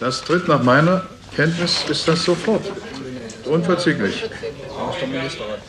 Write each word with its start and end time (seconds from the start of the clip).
Das 0.00 0.22
tritt 0.22 0.48
nach 0.48 0.62
meiner 0.62 1.02
Kenntnis 1.34 1.84
ist 1.88 2.06
das 2.08 2.24
sofort. 2.24 2.62
Unverzüglich. 3.44 4.24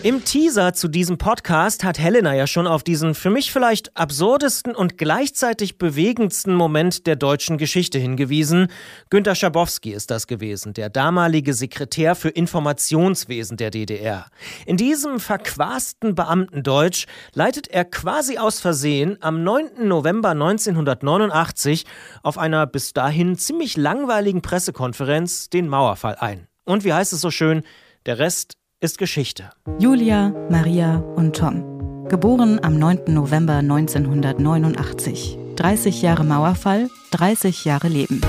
Im 0.03 0.23
Teaser 0.23 0.73
zu 0.73 0.88
diesem 0.88 1.17
Podcast 1.17 1.83
hat 1.83 2.00
Helena 2.00 2.33
ja 2.33 2.47
schon 2.47 2.67
auf 2.67 2.83
diesen 2.83 3.16
für 3.16 3.29
mich 3.29 3.51
vielleicht 3.51 3.95
absurdesten 3.97 4.75
und 4.75 4.97
gleichzeitig 4.97 5.77
bewegendsten 5.77 6.53
Moment 6.53 7.08
der 7.08 7.15
deutschen 7.15 7.58
Geschichte 7.58 8.00
hingewiesen. 8.00 8.68
Günter 9.09 9.36
Schabowski 9.36 9.91
ist 9.91 10.11
das 10.11 10.27
gewesen, 10.27 10.73
der 10.73 10.89
damalige 10.89 11.53
Sekretär 11.53 12.16
für 12.16 12.29
Informationswesen 12.29 13.57
der 13.57 13.71
DDR. 13.71 14.27
In 14.66 14.77
diesem 14.77 15.20
verquasten 15.20 16.16
Beamtendeutsch 16.16 17.05
leitet 17.34 17.67
er 17.67 17.85
quasi 17.85 18.38
aus 18.38 18.59
Versehen 18.59 19.17
am 19.21 19.44
9. 19.44 19.88
November 19.88 20.30
1989 20.30 21.85
auf 22.23 22.38
einer 22.38 22.66
bis 22.67 22.94
dahin 22.94 23.38
ziemlich 23.38 23.77
langweiligen 23.77 24.41
Pressekonferenz 24.41 25.49
den 25.49 25.67
Mauerfall 25.67 26.16
ein. 26.16 26.48
Und 26.66 26.84
wie 26.84 26.94
heißt 26.94 27.13
es 27.13 27.21
so 27.21 27.31
schön, 27.31 27.63
der 28.05 28.20
Rest 28.20 28.57
ist 28.80 28.98
Geschichte. 28.98 29.49
Julia, 29.80 30.34
Maria 30.49 30.98
und 30.98 31.35
Tom. 31.35 32.08
Geboren 32.09 32.63
am 32.63 32.77
9. 32.77 33.05
November 33.08 33.55
1989. 33.55 35.40
30 35.55 36.02
Jahre 36.04 36.23
Mauerfall, 36.23 36.90
30 37.12 37.66
Jahre 37.66 37.88
Leben. 37.88 38.21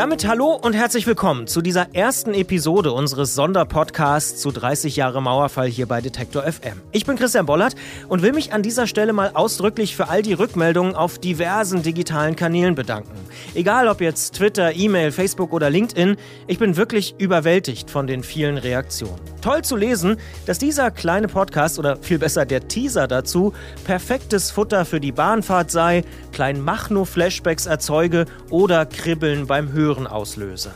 Damit 0.00 0.26
hallo 0.26 0.54
und 0.54 0.72
herzlich 0.72 1.06
willkommen 1.06 1.46
zu 1.46 1.60
dieser 1.60 1.94
ersten 1.94 2.32
Episode 2.32 2.90
unseres 2.90 3.34
Sonderpodcasts 3.34 4.40
zu 4.40 4.50
30 4.50 4.96
Jahre 4.96 5.20
Mauerfall 5.20 5.68
hier 5.68 5.84
bei 5.84 6.00
Detektor 6.00 6.50
FM. 6.50 6.80
Ich 6.90 7.04
bin 7.04 7.16
Christian 7.16 7.44
Bollert 7.44 7.74
und 8.08 8.22
will 8.22 8.32
mich 8.32 8.54
an 8.54 8.62
dieser 8.62 8.86
Stelle 8.86 9.12
mal 9.12 9.32
ausdrücklich 9.34 9.94
für 9.94 10.08
all 10.08 10.22
die 10.22 10.32
Rückmeldungen 10.32 10.94
auf 10.94 11.18
diversen 11.18 11.82
digitalen 11.82 12.34
Kanälen 12.34 12.74
bedanken. 12.74 13.12
Egal 13.52 13.88
ob 13.88 14.00
jetzt 14.00 14.36
Twitter, 14.36 14.74
E-Mail, 14.74 15.12
Facebook 15.12 15.52
oder 15.52 15.68
LinkedIn, 15.68 16.16
ich 16.46 16.58
bin 16.58 16.78
wirklich 16.78 17.16
überwältigt 17.18 17.90
von 17.90 18.06
den 18.06 18.22
vielen 18.22 18.56
Reaktionen. 18.56 19.20
Toll 19.42 19.60
zu 19.64 19.76
lesen, 19.76 20.16
dass 20.46 20.58
dieser 20.58 20.90
kleine 20.90 21.28
Podcast 21.28 21.78
oder 21.78 21.98
viel 21.98 22.18
besser 22.18 22.46
der 22.46 22.68
Teaser 22.68 23.06
dazu 23.06 23.52
perfektes 23.84 24.50
Futter 24.50 24.86
für 24.86 24.98
die 24.98 25.12
Bahnfahrt 25.12 25.70
sei, 25.70 26.04
klein 26.32 26.62
Machno-Flashbacks 26.62 27.66
erzeuge 27.66 28.24
oder 28.48 28.86
Kribbeln 28.86 29.46
beim 29.46 29.72
Hören 29.72 29.89
Hören 29.90 30.06
auslöse. 30.06 30.72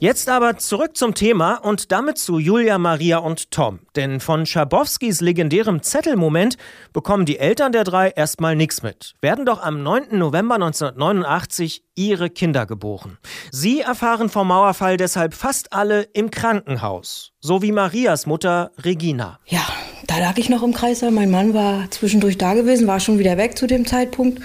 Jetzt 0.00 0.28
aber 0.28 0.56
zurück 0.56 0.96
zum 0.96 1.14
Thema 1.14 1.54
und 1.54 1.92
damit 1.92 2.18
zu 2.18 2.40
Julia, 2.40 2.78
Maria 2.78 3.18
und 3.18 3.52
Tom. 3.52 3.78
Denn 3.94 4.18
von 4.18 4.44
Schabowskis 4.44 5.20
legendärem 5.20 5.84
Zettelmoment 5.84 6.56
bekommen 6.92 7.26
die 7.26 7.38
Eltern 7.38 7.70
der 7.70 7.84
drei 7.84 8.08
erstmal 8.08 8.56
nichts 8.56 8.82
mit, 8.82 9.14
werden 9.20 9.46
doch 9.46 9.62
am 9.62 9.84
9. 9.84 10.18
November 10.18 10.56
1989 10.56 11.84
ihre 11.94 12.28
Kinder 12.28 12.66
geboren. 12.66 13.18
Sie 13.52 13.82
erfahren 13.82 14.28
vom 14.28 14.48
Mauerfall 14.48 14.96
deshalb 14.96 15.32
fast 15.32 15.72
alle 15.72 16.02
im 16.12 16.32
Krankenhaus. 16.32 17.30
So 17.38 17.62
wie 17.62 17.70
Marias 17.70 18.26
Mutter 18.26 18.72
Regina. 18.82 19.38
Ja, 19.46 19.62
da 20.08 20.18
lag 20.18 20.36
ich 20.38 20.48
noch 20.48 20.64
im 20.64 20.74
Kreißsaal. 20.74 21.12
Mein 21.12 21.30
Mann 21.30 21.54
war 21.54 21.88
zwischendurch 21.92 22.36
da 22.36 22.54
gewesen, 22.54 22.88
war 22.88 22.98
schon 22.98 23.20
wieder 23.20 23.36
weg 23.36 23.56
zu 23.56 23.68
dem 23.68 23.86
Zeitpunkt. 23.86 24.42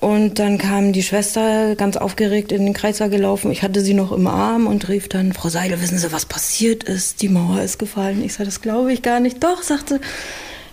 Und 0.00 0.38
dann 0.38 0.56
kam 0.56 0.92
die 0.92 1.02
Schwester 1.02 1.76
ganz 1.76 1.98
aufgeregt 1.98 2.52
in 2.52 2.64
den 2.64 2.72
Kreissaal 2.72 3.10
gelaufen. 3.10 3.50
Ich 3.50 3.62
hatte 3.62 3.82
sie 3.82 3.92
noch 3.92 4.12
im 4.12 4.26
Arm 4.26 4.66
und 4.66 4.88
rief 4.88 5.08
dann, 5.08 5.34
Frau 5.34 5.50
Seidel, 5.50 5.82
wissen 5.82 5.98
Sie, 5.98 6.10
was 6.10 6.24
passiert 6.24 6.84
ist? 6.84 7.20
Die 7.20 7.28
Mauer 7.28 7.60
ist 7.60 7.78
gefallen. 7.78 8.24
Ich 8.24 8.32
sagte, 8.32 8.46
das 8.46 8.62
glaube 8.62 8.94
ich 8.94 9.02
gar 9.02 9.20
nicht. 9.20 9.44
Doch, 9.44 9.62
sagte, 9.62 10.00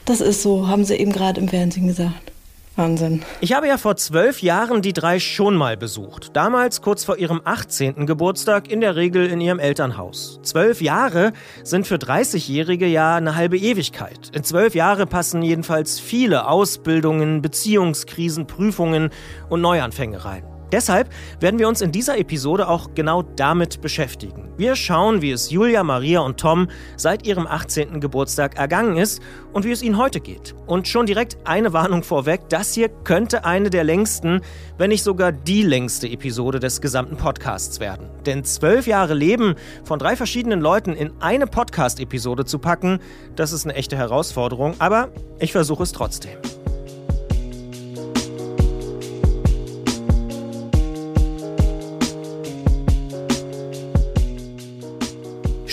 das 0.05 0.21
ist 0.21 0.41
so, 0.41 0.69
haben 0.69 0.85
Sie 0.85 0.95
eben 0.95 1.11
gerade 1.11 1.41
im 1.41 1.49
Fernsehen 1.49 1.87
gesagt. 1.87 2.31
Wahnsinn. 2.77 3.23
Ich 3.41 3.53
habe 3.53 3.67
ja 3.67 3.77
vor 3.77 3.95
zwölf 3.97 4.41
Jahren 4.41 4.81
die 4.81 4.93
drei 4.93 5.19
schon 5.19 5.55
mal 5.55 5.75
besucht. 5.77 6.35
Damals 6.35 6.81
kurz 6.81 7.03
vor 7.03 7.17
ihrem 7.17 7.41
18. 7.43 8.05
Geburtstag, 8.05 8.69
in 8.69 8.81
der 8.81 8.95
Regel 8.95 9.25
in 9.27 9.41
ihrem 9.41 9.59
Elternhaus. 9.59 10.39
Zwölf 10.43 10.81
Jahre 10.81 11.33
sind 11.63 11.87
für 11.87 11.95
30-Jährige 11.95 12.87
ja 12.87 13.15
eine 13.15 13.35
halbe 13.35 13.57
Ewigkeit. 13.57 14.31
In 14.33 14.43
zwölf 14.43 14.75
Jahre 14.75 15.05
passen 15.05 15.41
jedenfalls 15.41 15.99
viele 15.99 16.47
Ausbildungen, 16.47 17.41
Beziehungskrisen, 17.41 18.47
Prüfungen 18.47 19.09
und 19.49 19.61
Neuanfänge 19.61 20.23
rein. 20.23 20.56
Deshalb 20.71 21.09
werden 21.39 21.59
wir 21.59 21.67
uns 21.67 21.81
in 21.81 21.91
dieser 21.91 22.17
Episode 22.17 22.67
auch 22.67 22.93
genau 22.93 23.21
damit 23.21 23.81
beschäftigen. 23.81 24.49
Wir 24.57 24.75
schauen, 24.75 25.21
wie 25.21 25.31
es 25.31 25.51
Julia, 25.51 25.83
Maria 25.83 26.21
und 26.21 26.39
Tom 26.39 26.67
seit 26.95 27.27
ihrem 27.27 27.45
18. 27.45 27.99
Geburtstag 27.99 28.57
ergangen 28.57 28.97
ist 28.97 29.21
und 29.53 29.65
wie 29.65 29.71
es 29.71 29.83
ihnen 29.83 29.97
heute 29.97 30.19
geht. 30.19 30.55
Und 30.65 30.87
schon 30.87 31.05
direkt 31.05 31.37
eine 31.43 31.73
Warnung 31.73 32.03
vorweg, 32.03 32.49
das 32.49 32.73
hier 32.73 32.89
könnte 32.89 33.45
eine 33.45 33.69
der 33.69 33.83
längsten, 33.83 34.41
wenn 34.77 34.89
nicht 34.89 35.03
sogar 35.03 35.31
die 35.31 35.63
längste 35.63 36.07
Episode 36.09 36.59
des 36.59 36.81
gesamten 36.81 37.17
Podcasts 37.17 37.79
werden. 37.79 38.09
Denn 38.25 38.43
zwölf 38.43 38.87
Jahre 38.87 39.13
Leben 39.13 39.55
von 39.83 39.99
drei 39.99 40.15
verschiedenen 40.15 40.59
Leuten 40.59 40.93
in 40.93 41.11
eine 41.19 41.47
Podcast-Episode 41.47 42.45
zu 42.45 42.59
packen, 42.59 42.99
das 43.35 43.51
ist 43.51 43.65
eine 43.65 43.75
echte 43.75 43.95
Herausforderung, 43.95 44.75
aber 44.79 45.09
ich 45.39 45.51
versuche 45.51 45.83
es 45.83 45.91
trotzdem. 45.91 46.37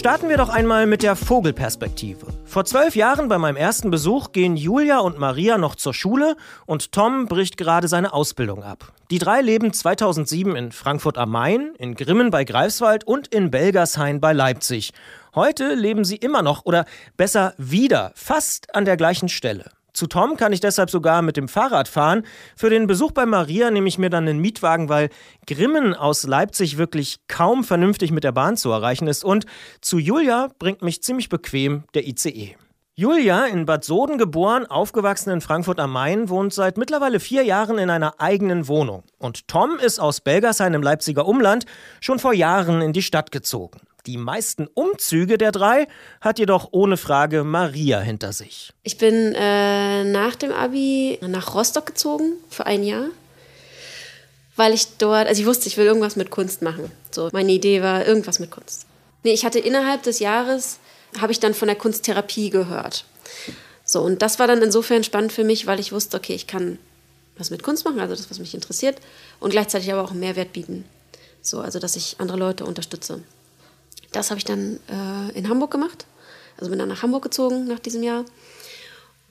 Starten 0.05 0.29
wir 0.29 0.37
doch 0.37 0.51
einmal 0.51 0.87
mit 0.87 1.03
der 1.03 1.17
Vogelperspektive. 1.17 2.27
Vor 2.45 2.67
zwölf 2.67 2.95
Jahren 2.95 3.29
bei 3.29 3.39
meinem 3.39 3.57
ersten 3.57 3.91
Besuch 3.91 4.33
gehen 4.33 4.55
Julia 4.55 4.99
und 4.99 5.19
Maria 5.19 5.57
noch 5.57 5.77
zur 5.77 5.95
Schule 5.95 6.37
und 6.67 6.93
Tom 6.93 7.25
bricht 7.25 7.57
gerade 7.57 7.89
seine 7.89 8.13
Ausbildung 8.13 8.63
ab. 8.63 8.93
Die 9.11 9.19
drei 9.19 9.41
leben 9.41 9.73
2007 9.73 10.57
in 10.57 10.73
Frankfurt 10.73 11.17
am 11.17 11.31
Main, 11.31 11.73
in 11.79 11.95
Grimmen 11.95 12.29
bei 12.29 12.45
Greifswald 12.45 13.05
und 13.05 13.29
in 13.29 13.51
Belgershain 13.51 14.21
bei 14.21 14.35
Leipzig. 14.35 14.93
Heute 15.35 15.73
leben 15.73 16.05
sie 16.05 16.17
immer 16.17 16.43
noch 16.43 16.67
oder 16.67 16.85
besser 17.17 17.55
wieder 17.57 18.13
fast 18.15 18.75
an 18.75 18.85
der 18.85 18.99
gleichen 18.99 19.31
Stelle. 19.31 19.71
Zu 19.95 20.09
Tom 20.09 20.37
kann 20.37 20.53
ich 20.53 20.61
deshalb 20.61 20.91
sogar 20.91 21.23
mit 21.23 21.37
dem 21.37 21.47
Fahrrad 21.47 21.87
fahren. 21.87 22.25
Für 22.57 22.69
den 22.69 22.89
Besuch 22.89 23.13
bei 23.13 23.27
Maria 23.27 23.71
nehme 23.71 23.89
ich 23.89 23.97
mir 23.97 24.11
dann 24.11 24.29
einen 24.29 24.41
Mietwagen, 24.41 24.89
weil 24.89 25.09
Grimmen 25.47 25.95
aus 25.95 26.25
Leipzig 26.25 26.79
wirklich 26.79 27.21
kaum 27.29 27.63
vernünftig 27.63 28.11
mit 28.11 28.25
der 28.25 28.33
Bahn 28.33 28.57
zu 28.57 28.73
erreichen 28.73 29.07
ist. 29.07 29.25
Und 29.25 29.47
zu 29.81 29.99
Julia 29.99 30.49
bringt 30.59 30.83
mich 30.83 31.03
ziemlich 31.03 31.29
bequem 31.29 31.85
der 31.95 32.09
ICE. 32.09 32.57
Julia, 32.97 33.47
in 33.47 33.67
Bad 33.67 33.85
Soden 33.85 34.19
geboren, 34.19 34.67
aufgewachsen 34.67 35.31
in 35.31 35.41
Frankfurt 35.41 35.81
am 35.81 35.93
Main, 35.93 36.29
wohnt 36.29 36.53
seit 36.53 36.77
mittlerweile 36.77 37.19
vier 37.19 37.43
Jahren 37.43 37.79
in 37.79 37.91
einer 37.91 38.21
eigenen 38.21 38.69
Wohnung. 38.69 39.05
Und 39.19 39.47
Tom 39.49 39.79
ist 39.81 40.01
aus 40.01 40.21
Belgershain 40.21 40.75
im 40.75 40.83
Leipziger 40.83 41.27
Umland 41.27 41.67
schon 42.01 42.19
vor 42.19 42.35
Jahren 42.35 42.83
in 42.83 42.93
die 42.93 43.03
Stadt 43.03 43.33
gezogen. 43.33 43.81
Die 44.07 44.19
meisten 44.19 44.69
Umzüge 44.75 45.39
der 45.39 45.51
drei 45.51 45.89
hat 46.21 46.39
jedoch 46.39 46.69
ohne 46.73 46.99
Frage 46.99 47.43
Maria 47.43 48.01
hinter 48.01 48.35
sich. 48.35 48.73
Ich 48.83 48.99
bin 48.99 49.35
äh, 49.35 50.05
nach 50.05 50.35
dem 50.37 50.53
Abi 50.53 51.19
nach 51.23 51.55
Rostock 51.55 51.87
gezogen 51.87 52.35
für 52.51 52.67
ein 52.67 52.85
Jahr, 52.85 53.07
weil 54.57 54.75
ich 54.75 54.99
dort, 54.99 55.27
also 55.27 55.41
ich 55.41 55.47
wusste, 55.47 55.69
ich 55.69 55.79
will 55.79 55.87
irgendwas 55.87 56.17
mit 56.17 56.31
Kunst 56.31 56.61
machen. 56.61 56.91
So, 57.11 57.31
meine 57.33 57.53
Idee 57.53 57.83
war 57.83 58.07
irgendwas 58.07 58.41
mit 58.41 58.51
Kunst. 58.51 58.87
Nee, 59.23 59.33
ich 59.33 59.47
hatte 59.47 59.59
innerhalb 59.59 60.03
des 60.03 60.19
Jahres, 60.19 60.79
habe 61.19 61.33
ich 61.33 61.41
dann 61.41 61.55
von 61.55 61.69
der 61.69 61.77
Kunsttherapie 61.77 62.51
gehört. 62.51 63.07
So, 63.85 64.03
und 64.03 64.21
das 64.21 64.39
war 64.39 64.47
dann 64.47 64.63
insofern 64.63 65.03
spannend 65.03 65.33
für 65.33 65.45
mich, 65.45 65.67
weil 65.67 65.81
ich 65.81 65.93
wusste, 65.93 66.19
okay, 66.19 66.35
ich 66.35 66.47
kann 66.47 66.79
was 67.39 67.51
mit 67.51 67.63
Kunst 67.63 67.85
machen, 67.85 68.01
also 68.01 68.15
das, 68.15 68.31
was 68.31 68.39
mich 68.39 68.55
interessiert, 68.55 68.99
und 69.41 69.51
gleichzeitig 69.51 69.91
aber 69.93 70.03
auch 70.03 70.11
einen 70.11 70.21
Mehrwert 70.21 70.53
bieten. 70.53 70.85
So, 71.43 71.61
also 71.61 71.79
dass 71.79 71.97
ich 71.97 72.17
andere 72.19 72.39
Leute 72.39 72.65
unterstütze. 72.65 73.23
Das 74.15 74.31
habe 74.31 74.39
ich 74.39 74.45
dann 74.45 74.79
äh, 74.89 75.37
in 75.37 75.49
Hamburg 75.49 75.71
gemacht. 75.71 76.07
Also 76.57 76.71
bin 76.71 76.79
dann 76.79 76.89
nach 76.89 77.03
Hamburg 77.03 77.25
gezogen 77.25 77.67
nach 77.67 77.81
diesem 77.81 78.03
Jahr. 78.03 78.25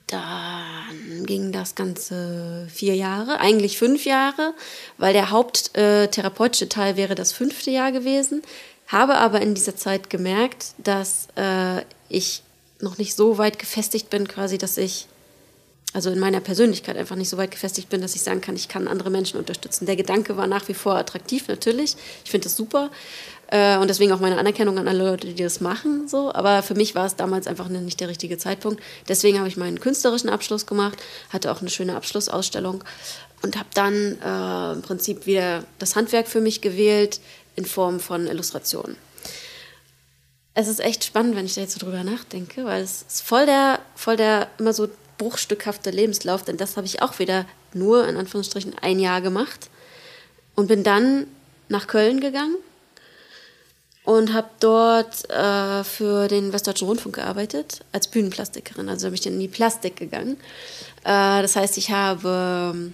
Dann 0.06 1.24
ging 1.24 1.50
das 1.50 1.74
Ganze 1.74 2.68
vier 2.72 2.94
Jahre, 2.94 3.40
eigentlich 3.40 3.78
fünf 3.78 4.04
Jahre, 4.04 4.52
weil 4.98 5.14
der 5.14 5.30
haupttherapeutische 5.30 6.66
äh, 6.66 6.68
Teil 6.68 6.96
wäre 6.96 7.14
das 7.14 7.32
fünfte 7.32 7.70
Jahr 7.70 7.90
gewesen. 7.90 8.42
Habe 8.86 9.14
aber 9.14 9.40
in 9.40 9.54
dieser 9.54 9.76
Zeit 9.76 10.10
gemerkt, 10.10 10.74
dass 10.76 11.28
äh, 11.36 11.80
ich 12.10 12.42
noch 12.80 12.98
nicht 12.98 13.14
so 13.14 13.38
weit 13.38 13.58
gefestigt 13.58 14.10
bin, 14.10 14.28
quasi, 14.28 14.58
dass 14.58 14.76
ich, 14.76 15.06
also 15.94 16.10
in 16.10 16.18
meiner 16.18 16.40
Persönlichkeit 16.40 16.98
einfach 16.98 17.16
nicht 17.16 17.30
so 17.30 17.38
weit 17.38 17.50
gefestigt 17.50 17.88
bin, 17.88 18.02
dass 18.02 18.14
ich 18.14 18.20
sagen 18.20 18.42
kann, 18.42 18.56
ich 18.56 18.68
kann 18.68 18.88
andere 18.88 19.08
Menschen 19.08 19.38
unterstützen. 19.38 19.86
Der 19.86 19.96
Gedanke 19.96 20.36
war 20.36 20.46
nach 20.46 20.68
wie 20.68 20.74
vor 20.74 20.96
attraktiv, 20.96 21.48
natürlich. 21.48 21.96
Ich 22.24 22.30
finde 22.30 22.44
das 22.44 22.56
super. 22.56 22.90
Äh, 23.54 23.78
und 23.78 23.86
deswegen 23.86 24.10
auch 24.10 24.18
meine 24.18 24.36
Anerkennung 24.36 24.78
an 24.78 24.88
alle 24.88 25.08
Leute, 25.10 25.28
die 25.28 25.42
das 25.42 25.60
machen. 25.60 26.08
So. 26.08 26.34
Aber 26.34 26.64
für 26.64 26.74
mich 26.74 26.96
war 26.96 27.06
es 27.06 27.14
damals 27.14 27.46
einfach 27.46 27.68
nicht 27.68 28.00
der 28.00 28.08
richtige 28.08 28.36
Zeitpunkt. 28.36 28.82
Deswegen 29.06 29.38
habe 29.38 29.46
ich 29.46 29.56
meinen 29.56 29.78
künstlerischen 29.78 30.28
Abschluss 30.28 30.66
gemacht, 30.66 30.98
hatte 31.30 31.52
auch 31.52 31.60
eine 31.60 31.70
schöne 31.70 31.94
Abschlussausstellung 31.94 32.82
und 33.42 33.56
habe 33.56 33.68
dann 33.74 34.18
äh, 34.20 34.72
im 34.72 34.82
Prinzip 34.82 35.26
wieder 35.26 35.62
das 35.78 35.94
Handwerk 35.94 36.26
für 36.26 36.40
mich 36.40 36.62
gewählt 36.62 37.20
in 37.54 37.64
Form 37.64 38.00
von 38.00 38.26
Illustrationen. 38.26 38.96
Es 40.54 40.66
ist 40.66 40.80
echt 40.80 41.04
spannend, 41.04 41.36
wenn 41.36 41.46
ich 41.46 41.54
da 41.54 41.60
jetzt 41.60 41.74
so 41.74 41.78
drüber 41.78 42.02
nachdenke, 42.02 42.64
weil 42.64 42.82
es 42.82 43.02
ist 43.02 43.22
voll 43.22 43.46
der, 43.46 43.78
voll 43.94 44.16
der 44.16 44.48
immer 44.58 44.72
so 44.72 44.88
bruchstückhafte 45.18 45.90
Lebenslauf, 45.90 46.42
denn 46.42 46.56
das 46.56 46.76
habe 46.76 46.88
ich 46.88 47.02
auch 47.02 47.20
wieder 47.20 47.46
nur 47.72 48.08
in 48.08 48.16
Anführungsstrichen 48.16 48.74
ein 48.80 48.98
Jahr 48.98 49.20
gemacht 49.20 49.70
und 50.56 50.66
bin 50.66 50.82
dann 50.82 51.28
nach 51.68 51.86
Köln 51.86 52.18
gegangen 52.18 52.56
und 54.04 54.32
habe 54.32 54.48
dort 54.60 55.28
äh, 55.30 55.82
für 55.84 56.28
den 56.28 56.52
Westdeutschen 56.52 56.86
Rundfunk 56.86 57.16
gearbeitet 57.16 57.80
als 57.92 58.08
Bühnenplastikerin. 58.08 58.88
Also 58.88 59.06
bin 59.06 59.14
ich 59.14 59.20
dann 59.22 59.34
in 59.34 59.40
die 59.40 59.48
Plastik 59.48 59.96
gegangen. 59.96 60.36
Äh, 61.04 61.42
das 61.42 61.56
heißt, 61.56 61.78
ich 61.78 61.90
habe 61.90 62.92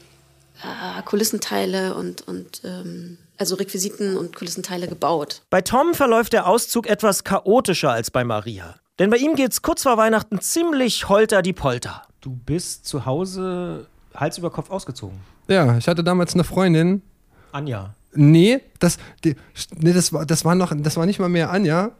äh, 0.62 1.02
Kulissenteile 1.02 1.94
und, 1.94 2.26
und 2.26 2.62
ähm, 2.64 3.18
also 3.38 3.56
Requisiten 3.56 4.16
und 4.16 4.36
Kulissenteile 4.36 4.86
gebaut. 4.86 5.42
Bei 5.50 5.62
Tom 5.62 5.94
verläuft 5.94 6.32
der 6.32 6.46
Auszug 6.46 6.86
etwas 6.86 7.24
chaotischer 7.24 7.90
als 7.90 8.10
bei 8.10 8.22
Maria. 8.22 8.76
Denn 8.98 9.10
bei 9.10 9.16
ihm 9.16 9.34
geht's 9.34 9.62
kurz 9.62 9.82
vor 9.82 9.96
Weihnachten 9.96 10.40
ziemlich 10.40 11.08
holter 11.08 11.42
die 11.42 11.54
Polter. 11.54 12.02
Du 12.20 12.30
bist 12.30 12.86
zu 12.86 13.06
Hause 13.06 13.86
Hals 14.14 14.38
über 14.38 14.50
Kopf 14.50 14.70
ausgezogen. 14.70 15.18
Ja, 15.48 15.78
ich 15.78 15.88
hatte 15.88 16.04
damals 16.04 16.34
eine 16.34 16.44
Freundin. 16.44 17.02
Anja. 17.50 17.94
Nee, 18.12 18.60
das, 18.78 18.98
die, 19.24 19.36
nee, 19.78 19.92
das, 19.92 20.12
war, 20.12 20.26
das, 20.26 20.44
war 20.44 20.54
noch, 20.54 20.72
das 20.76 20.96
war 20.96 21.06
nicht 21.06 21.20
mal 21.20 21.28
mehr 21.28 21.50
Anja. 21.50 21.92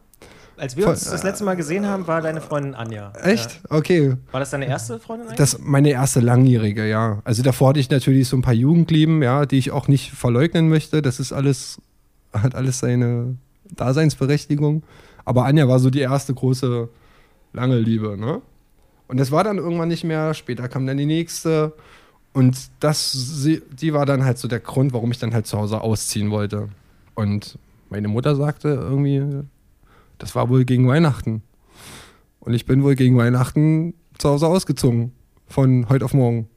Als 0.57 0.77
wir 0.77 0.89
uns 0.89 1.05
das 1.05 1.23
letzte 1.23 1.45
Mal 1.45 1.55
gesehen 1.55 1.87
haben, 1.87 2.07
war 2.07 2.21
deine 2.21 2.43
Freundin 2.43 2.75
Anja. 2.75 3.13
Echt? 3.23 3.61
Okay. 3.71 4.17
War 4.31 4.41
das 4.41 4.51
deine 4.51 4.67
erste 4.67 4.99
Freundin 4.99 5.29
eigentlich? 5.29 5.39
Das 5.39 5.59
meine 5.59 5.91
erste 5.91 6.21
langjährige, 6.21 6.87
ja. 6.87 7.23
Also 7.25 7.43
davor 7.43 7.71
hatte 7.71 7.81
ich 7.81 7.89
natürlich 7.89 8.29
so 8.29 8.37
ein 8.37 8.43
paar 8.43 8.53
Jugendlieben, 8.53 9.23
ja, 9.23 9.47
die 9.47 9.57
ich 9.57 9.71
auch 9.71 9.89
nicht 9.89 10.11
verleugnen 10.11 10.69
möchte. 10.69 11.01
Das 11.01 11.19
ist 11.19 11.33
alles, 11.33 11.81
hat 12.35 12.55
alles 12.55 12.81
seine 12.81 13.37
Daseinsberechtigung. 13.71 14.83
Aber 15.25 15.47
Anja 15.47 15.67
war 15.67 15.79
so 15.79 15.89
die 15.89 16.01
erste 16.01 16.35
große, 16.35 16.91
lange 17.55 17.79
Liebe, 17.79 18.19
ne? 18.19 18.43
Und 19.09 19.19
das 19.19 19.33
war 19.33 19.43
dann 19.45 19.59
irgendwann 19.59 19.89
nicht 19.89 20.05
mehr. 20.05 20.35
Später 20.35 20.69
kam 20.69 20.87
dann 20.87 20.99
die 20.99 21.07
nächste. 21.07 21.73
Und 22.33 22.71
das, 22.79 23.45
die 23.45 23.93
war 23.93 24.07
dann 24.07 24.25
halt 24.25 24.39
so 24.39 24.47
der 24.47 24.61
Grund, 24.61 24.93
warum 24.93 25.11
ich 25.11 25.19
dann 25.19 25.35
halt 25.35 25.47
zu 25.47 25.59
Hause 25.59 25.81
ausziehen 25.81 26.31
wollte. 26.31 26.69
Und 27.15 27.59
meine 27.89 28.09
Mutter 28.09 28.37
sagte 28.37 28.69
irgendwie, 28.69 29.45
das 30.19 30.35
war 30.35 30.49
wohl 30.49 30.65
gegen 30.65 30.87
Weihnachten. 30.87 31.43
Und 32.39 32.55
ich 32.55 32.67
bin 32.67 32.83
wohl 32.83 32.95
gegen 32.95 33.17
Weihnachten 33.17 33.95
zu 34.19 34.29
Hause 34.29 34.47
ausgezogen. 34.47 35.13
Von 35.47 35.89
heute 35.89 36.05
auf 36.05 36.15
morgen. 36.15 36.49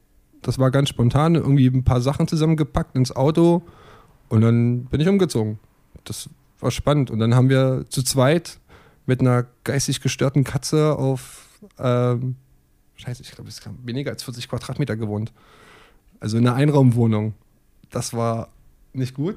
Das 0.42 0.58
war 0.58 0.70
ganz 0.70 0.90
spontan. 0.90 1.34
Irgendwie 1.34 1.66
ein 1.66 1.84
paar 1.84 2.00
Sachen 2.00 2.28
zusammengepackt 2.28 2.94
ins 2.94 3.14
Auto. 3.14 3.62
Und 4.28 4.42
dann 4.42 4.84
bin 4.84 5.00
ich 5.00 5.08
umgezogen. 5.08 5.58
Das 6.04 6.30
war 6.60 6.70
spannend. 6.70 7.10
Und 7.10 7.18
dann 7.18 7.34
haben 7.34 7.48
wir 7.48 7.84
zu 7.88 8.02
zweit 8.02 8.58
mit 9.06 9.20
einer 9.20 9.46
geistig 9.64 10.00
gestörten 10.00 10.44
Katze 10.44 10.96
auf, 10.96 11.60
ähm, 11.78 12.36
scheiße, 12.96 13.22
ich 13.22 13.32
glaube, 13.32 13.50
es 13.50 13.60
kam 13.60 13.78
weniger 13.84 14.10
als 14.10 14.22
40 14.22 14.48
Quadratmeter 14.48 14.96
gewohnt. 14.96 15.32
Also 16.24 16.38
in 16.38 16.46
einer 16.46 16.56
Einraumwohnung. 16.56 17.34
Das 17.90 18.14
war 18.14 18.48
nicht 18.94 19.14
gut, 19.14 19.36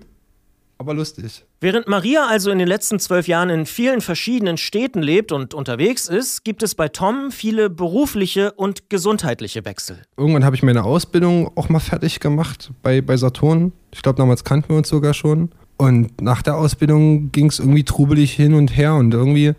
aber 0.78 0.94
lustig. 0.94 1.44
Während 1.60 1.90
Maria 1.90 2.28
also 2.28 2.50
in 2.50 2.60
den 2.60 2.68
letzten 2.70 2.98
zwölf 2.98 3.28
Jahren 3.28 3.50
in 3.50 3.66
vielen 3.66 4.00
verschiedenen 4.00 4.56
Städten 4.56 5.02
lebt 5.02 5.34
und 5.34 5.54
unterwegs 5.54 6.08
ist, 6.08 6.46
gibt 6.46 6.64
es 6.64 6.76
bei 6.76 6.88
Tom 6.88 7.32
viele 7.32 7.70
berufliche 7.70 8.54
und 8.54 8.90
gesundheitliche 8.90 9.66
Wechsel. 9.66 10.02
Irgendwann 10.16 10.46
habe 10.46 10.56
ich 10.56 10.64
meine 10.64 10.86
Ausbildung 10.86 11.52
auch 11.58 11.68
mal 11.68 11.82
fertig 11.82 12.22
gemacht 12.22 12.72
bei, 12.84 13.02
bei 13.02 13.18
Saturn. 13.18 13.74
Ich 13.92 14.02
glaube, 14.02 14.16
damals 14.16 14.46
kannten 14.46 14.70
wir 14.70 14.78
uns 14.78 14.88
sogar 14.88 15.14
schon. 15.14 15.52
Und 15.76 16.22
nach 16.22 16.42
der 16.42 16.56
Ausbildung 16.56 17.34
ging 17.34 17.48
es 17.48 17.60
irgendwie 17.60 17.84
trubelig 17.84 18.32
hin 18.32 18.54
und 18.54 18.78
her 18.78 18.96
und 18.96 19.14
irgendwie 19.14 19.56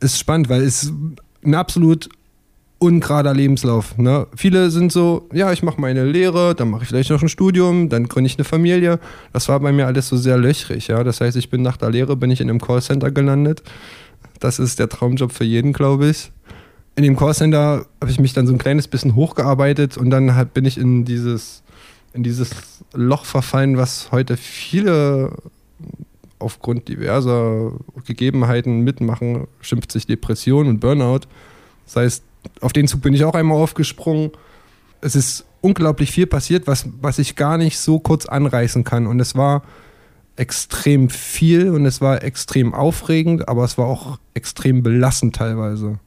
ist 0.00 0.18
spannend, 0.18 0.48
weil 0.48 0.62
es 0.62 0.90
ein 1.44 1.54
absolut 1.54 2.08
ungerader 2.78 3.34
Lebenslauf. 3.34 3.98
Ne? 3.98 4.26
Viele 4.36 4.70
sind 4.70 4.92
so, 4.92 5.28
ja, 5.32 5.52
ich 5.52 5.62
mache 5.62 5.80
meine 5.80 6.04
Lehre, 6.04 6.54
dann 6.54 6.70
mache 6.70 6.82
ich 6.82 6.88
vielleicht 6.88 7.10
noch 7.10 7.22
ein 7.22 7.28
Studium, 7.28 7.88
dann 7.88 8.06
gründe 8.08 8.28
ich 8.28 8.36
eine 8.36 8.44
Familie. 8.44 9.00
Das 9.32 9.48
war 9.48 9.58
bei 9.60 9.72
mir 9.72 9.86
alles 9.86 10.08
so 10.08 10.16
sehr 10.16 10.38
löchrig. 10.38 10.88
Ja? 10.88 11.02
Das 11.02 11.20
heißt, 11.20 11.36
ich 11.36 11.50
bin 11.50 11.62
nach 11.62 11.76
der 11.76 11.90
Lehre 11.90 12.16
bin 12.16 12.30
ich 12.30 12.40
in 12.40 12.48
einem 12.48 12.60
Callcenter 12.60 13.10
gelandet. 13.10 13.62
Das 14.38 14.58
ist 14.58 14.78
der 14.78 14.88
Traumjob 14.88 15.32
für 15.32 15.44
jeden, 15.44 15.72
glaube 15.72 16.08
ich. 16.08 16.30
In 16.94 17.02
dem 17.02 17.16
Callcenter 17.16 17.86
habe 18.00 18.10
ich 18.10 18.20
mich 18.20 18.32
dann 18.32 18.46
so 18.46 18.52
ein 18.52 18.58
kleines 18.58 18.88
bisschen 18.88 19.14
hochgearbeitet 19.14 19.96
und 19.96 20.10
dann 20.10 20.34
halt 20.34 20.54
bin 20.54 20.64
ich 20.64 20.78
in 20.78 21.04
dieses, 21.04 21.62
in 22.12 22.22
dieses 22.22 22.50
Loch 22.92 23.24
verfallen, 23.24 23.76
was 23.76 24.10
heute 24.12 24.36
viele 24.36 25.32
aufgrund 26.38 26.88
diverser 26.88 27.72
Gegebenheiten 28.06 28.80
mitmachen, 28.80 29.48
schimpft 29.60 29.90
sich 29.90 30.06
Depression 30.06 30.68
und 30.68 30.80
Burnout. 30.80 31.20
Das 31.86 31.96
heißt, 31.96 32.22
auf 32.60 32.72
den 32.72 32.88
Zug 32.88 33.02
bin 33.02 33.14
ich 33.14 33.24
auch 33.24 33.34
einmal 33.34 33.58
aufgesprungen. 33.58 34.32
Es 35.00 35.14
ist 35.14 35.44
unglaublich 35.60 36.10
viel 36.10 36.26
passiert, 36.26 36.66
was, 36.66 36.88
was 37.00 37.18
ich 37.18 37.36
gar 37.36 37.58
nicht 37.58 37.78
so 37.78 37.98
kurz 37.98 38.26
anreißen 38.26 38.84
kann. 38.84 39.06
Und 39.06 39.20
es 39.20 39.34
war 39.34 39.62
extrem 40.36 41.10
viel 41.10 41.70
und 41.70 41.84
es 41.84 42.00
war 42.00 42.22
extrem 42.22 42.72
aufregend, 42.72 43.48
aber 43.48 43.64
es 43.64 43.76
war 43.76 43.86
auch 43.86 44.18
extrem 44.34 44.82
belastend 44.82 45.34
teilweise. 45.34 45.98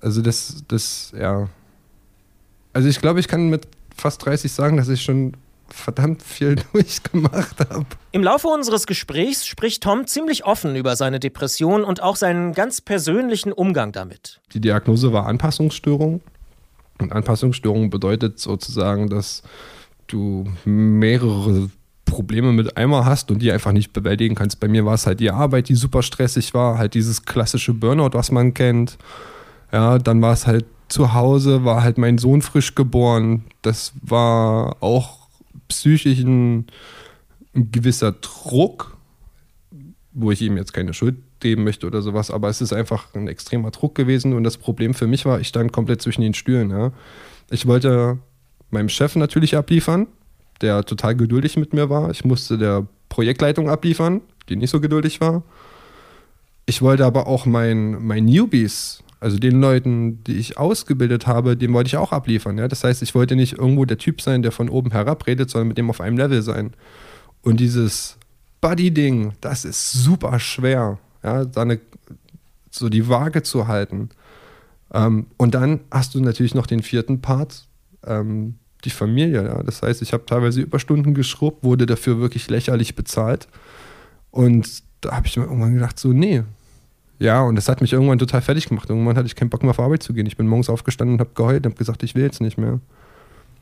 Also 0.00 0.22
das, 0.22 0.64
das, 0.68 1.12
ja. 1.18 1.48
Also 2.72 2.88
ich 2.88 3.00
glaube, 3.00 3.20
ich 3.20 3.28
kann 3.28 3.50
mit 3.50 3.68
fast 3.94 4.24
30 4.24 4.50
sagen, 4.50 4.78
dass 4.78 4.88
ich 4.88 5.02
schon 5.02 5.34
verdammt 5.74 6.22
viel 6.22 6.56
durchgemacht 6.72 7.60
habe. 7.60 7.86
Im 8.12 8.22
Laufe 8.22 8.48
unseres 8.48 8.86
Gesprächs 8.86 9.46
spricht 9.46 9.82
Tom 9.82 10.06
ziemlich 10.06 10.44
offen 10.44 10.76
über 10.76 10.96
seine 10.96 11.20
Depression 11.20 11.84
und 11.84 12.02
auch 12.02 12.16
seinen 12.16 12.52
ganz 12.52 12.80
persönlichen 12.80 13.52
Umgang 13.52 13.92
damit. 13.92 14.40
Die 14.52 14.60
Diagnose 14.60 15.12
war 15.12 15.26
Anpassungsstörung. 15.26 16.20
Und 16.98 17.12
Anpassungsstörung 17.12 17.90
bedeutet 17.90 18.38
sozusagen, 18.38 19.08
dass 19.08 19.42
du 20.06 20.46
mehrere 20.64 21.70
Probleme 22.04 22.52
mit 22.52 22.76
einmal 22.76 23.04
hast 23.04 23.30
und 23.30 23.40
die 23.40 23.52
einfach 23.52 23.72
nicht 23.72 23.92
bewältigen 23.92 24.34
kannst. 24.34 24.60
Bei 24.60 24.68
mir 24.68 24.84
war 24.84 24.94
es 24.94 25.06
halt 25.06 25.20
die 25.20 25.30
Arbeit, 25.30 25.68
die 25.68 25.76
super 25.76 26.02
stressig 26.02 26.52
war, 26.52 26.76
halt 26.76 26.94
dieses 26.94 27.24
klassische 27.24 27.72
Burnout, 27.72 28.10
was 28.12 28.30
man 28.30 28.52
kennt. 28.52 28.98
Ja, 29.72 29.98
dann 29.98 30.20
war 30.20 30.32
es 30.32 30.46
halt 30.46 30.66
zu 30.88 31.14
Hause, 31.14 31.64
war 31.64 31.82
halt 31.82 31.98
mein 31.98 32.18
Sohn 32.18 32.42
frisch 32.42 32.74
geboren. 32.74 33.44
Das 33.62 33.92
war 34.02 34.76
auch 34.80 35.19
psychisch 35.70 36.20
ein, 36.20 36.66
ein 37.54 37.72
gewisser 37.72 38.12
Druck, 38.12 38.96
wo 40.12 40.30
ich 40.30 40.42
ihm 40.42 40.56
jetzt 40.56 40.72
keine 40.72 40.94
Schuld 40.94 41.16
geben 41.40 41.64
möchte 41.64 41.86
oder 41.86 42.02
sowas, 42.02 42.30
aber 42.30 42.48
es 42.48 42.60
ist 42.60 42.72
einfach 42.72 43.14
ein 43.14 43.28
extremer 43.28 43.70
Druck 43.70 43.94
gewesen 43.94 44.34
und 44.34 44.44
das 44.44 44.58
Problem 44.58 44.94
für 44.94 45.06
mich 45.06 45.24
war, 45.24 45.40
ich 45.40 45.48
stand 45.48 45.72
komplett 45.72 46.02
zwischen 46.02 46.20
den 46.20 46.34
Stühlen. 46.34 46.70
Ja. 46.70 46.92
Ich 47.50 47.66
wollte 47.66 48.18
meinem 48.70 48.88
Chef 48.88 49.16
natürlich 49.16 49.56
abliefern, 49.56 50.06
der 50.60 50.84
total 50.84 51.16
geduldig 51.16 51.56
mit 51.56 51.72
mir 51.72 51.88
war. 51.88 52.10
Ich 52.10 52.24
musste 52.24 52.58
der 52.58 52.86
Projektleitung 53.08 53.70
abliefern, 53.70 54.20
die 54.48 54.56
nicht 54.56 54.70
so 54.70 54.80
geduldig 54.80 55.20
war. 55.20 55.42
Ich 56.66 56.82
wollte 56.82 57.04
aber 57.04 57.26
auch 57.26 57.46
meinen 57.46 58.06
mein 58.06 58.26
Newbies 58.26 59.02
also 59.20 59.38
den 59.38 59.60
Leuten, 59.60 60.24
die 60.24 60.36
ich 60.36 60.56
ausgebildet 60.56 61.26
habe, 61.26 61.56
dem 61.56 61.74
wollte 61.74 61.88
ich 61.88 61.96
auch 61.98 62.10
abliefern. 62.12 62.56
Ja? 62.56 62.68
Das 62.68 62.82
heißt, 62.82 63.02
ich 63.02 63.14
wollte 63.14 63.36
nicht 63.36 63.58
irgendwo 63.58 63.84
der 63.84 63.98
Typ 63.98 64.22
sein, 64.22 64.42
der 64.42 64.50
von 64.50 64.70
oben 64.70 64.90
herab 64.92 65.26
redet, 65.26 65.50
sondern 65.50 65.68
mit 65.68 65.78
dem 65.78 65.90
auf 65.90 66.00
einem 66.00 66.16
Level 66.16 66.40
sein. 66.40 66.72
Und 67.42 67.60
dieses 67.60 68.16
Buddy-Ding, 68.62 69.32
das 69.42 69.66
ist 69.66 69.92
super 69.92 70.40
schwer, 70.40 70.98
ja? 71.22 71.44
da 71.44 71.62
eine, 71.62 71.80
so 72.70 72.88
die 72.88 73.08
Waage 73.08 73.42
zu 73.42 73.68
halten. 73.68 74.08
Ähm, 74.92 75.26
und 75.36 75.54
dann 75.54 75.80
hast 75.90 76.14
du 76.14 76.20
natürlich 76.20 76.54
noch 76.54 76.66
den 76.66 76.82
vierten 76.82 77.20
Part, 77.20 77.66
ähm, 78.06 78.54
die 78.86 78.90
Familie. 78.90 79.44
Ja? 79.44 79.62
Das 79.62 79.82
heißt, 79.82 80.00
ich 80.00 80.14
habe 80.14 80.24
teilweise 80.24 80.62
Überstunden 80.62 81.12
geschrubbt, 81.12 81.62
wurde 81.62 81.84
dafür 81.84 82.20
wirklich 82.20 82.48
lächerlich 82.48 82.94
bezahlt. 82.94 83.48
Und 84.30 84.82
da 85.02 85.12
habe 85.12 85.26
ich 85.26 85.36
mir 85.36 85.44
irgendwann 85.44 85.74
gedacht, 85.74 85.98
so, 85.98 86.08
nee, 86.08 86.42
ja, 87.20 87.42
und 87.42 87.54
das 87.54 87.68
hat 87.68 87.82
mich 87.82 87.92
irgendwann 87.92 88.18
total 88.18 88.40
fertig 88.40 88.66
gemacht. 88.68 88.88
Irgendwann 88.88 89.16
hatte 89.16 89.26
ich 89.26 89.36
keinen 89.36 89.50
Bock 89.50 89.62
mehr 89.62 89.70
auf 89.70 89.78
Arbeit 89.78 90.02
zu 90.02 90.14
gehen. 90.14 90.26
Ich 90.26 90.38
bin 90.38 90.48
morgens 90.48 90.70
aufgestanden 90.70 91.14
und 91.14 91.20
habe 91.20 91.30
geheult 91.34 91.66
und 91.66 91.72
habe 91.72 91.78
gesagt, 91.78 92.02
ich 92.02 92.14
will 92.14 92.22
jetzt 92.22 92.40
nicht 92.40 92.56
mehr. 92.56 92.80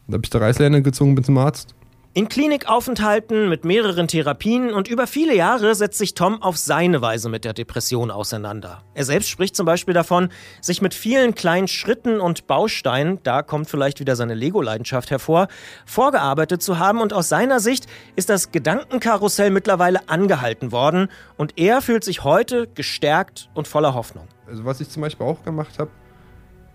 Dann 0.06 0.14
habe 0.14 0.22
ich 0.24 0.30
der 0.30 0.40
Reißleine 0.40 0.80
gezogen, 0.80 1.16
bin 1.16 1.24
zum 1.24 1.36
Arzt. 1.38 1.74
In 2.18 2.28
Klinikaufenthalten 2.28 3.48
mit 3.48 3.64
mehreren 3.64 4.08
Therapien 4.08 4.72
und 4.72 4.88
über 4.88 5.06
viele 5.06 5.36
Jahre 5.36 5.76
setzt 5.76 5.98
sich 5.98 6.14
Tom 6.14 6.42
auf 6.42 6.56
seine 6.56 7.00
Weise 7.00 7.28
mit 7.28 7.44
der 7.44 7.52
Depression 7.52 8.10
auseinander. 8.10 8.82
Er 8.94 9.04
selbst 9.04 9.28
spricht 9.28 9.54
zum 9.54 9.66
Beispiel 9.66 9.94
davon, 9.94 10.30
sich 10.60 10.82
mit 10.82 10.94
vielen 10.94 11.36
kleinen 11.36 11.68
Schritten 11.68 12.18
und 12.18 12.48
Bausteinen, 12.48 13.20
da 13.22 13.42
kommt 13.42 13.70
vielleicht 13.70 14.00
wieder 14.00 14.16
seine 14.16 14.34
Lego-Leidenschaft 14.34 15.12
hervor, 15.12 15.46
vorgearbeitet 15.86 16.60
zu 16.60 16.80
haben 16.80 17.00
und 17.00 17.12
aus 17.12 17.28
seiner 17.28 17.60
Sicht 17.60 17.86
ist 18.16 18.30
das 18.30 18.50
Gedankenkarussell 18.50 19.50
mittlerweile 19.50 20.08
angehalten 20.08 20.72
worden 20.72 21.10
und 21.36 21.56
er 21.56 21.80
fühlt 21.82 22.02
sich 22.02 22.24
heute 22.24 22.66
gestärkt 22.66 23.48
und 23.54 23.68
voller 23.68 23.94
Hoffnung. 23.94 24.26
Also 24.48 24.64
was 24.64 24.80
ich 24.80 24.88
zum 24.88 25.02
Beispiel 25.02 25.24
auch 25.24 25.44
gemacht 25.44 25.78
habe, 25.78 25.92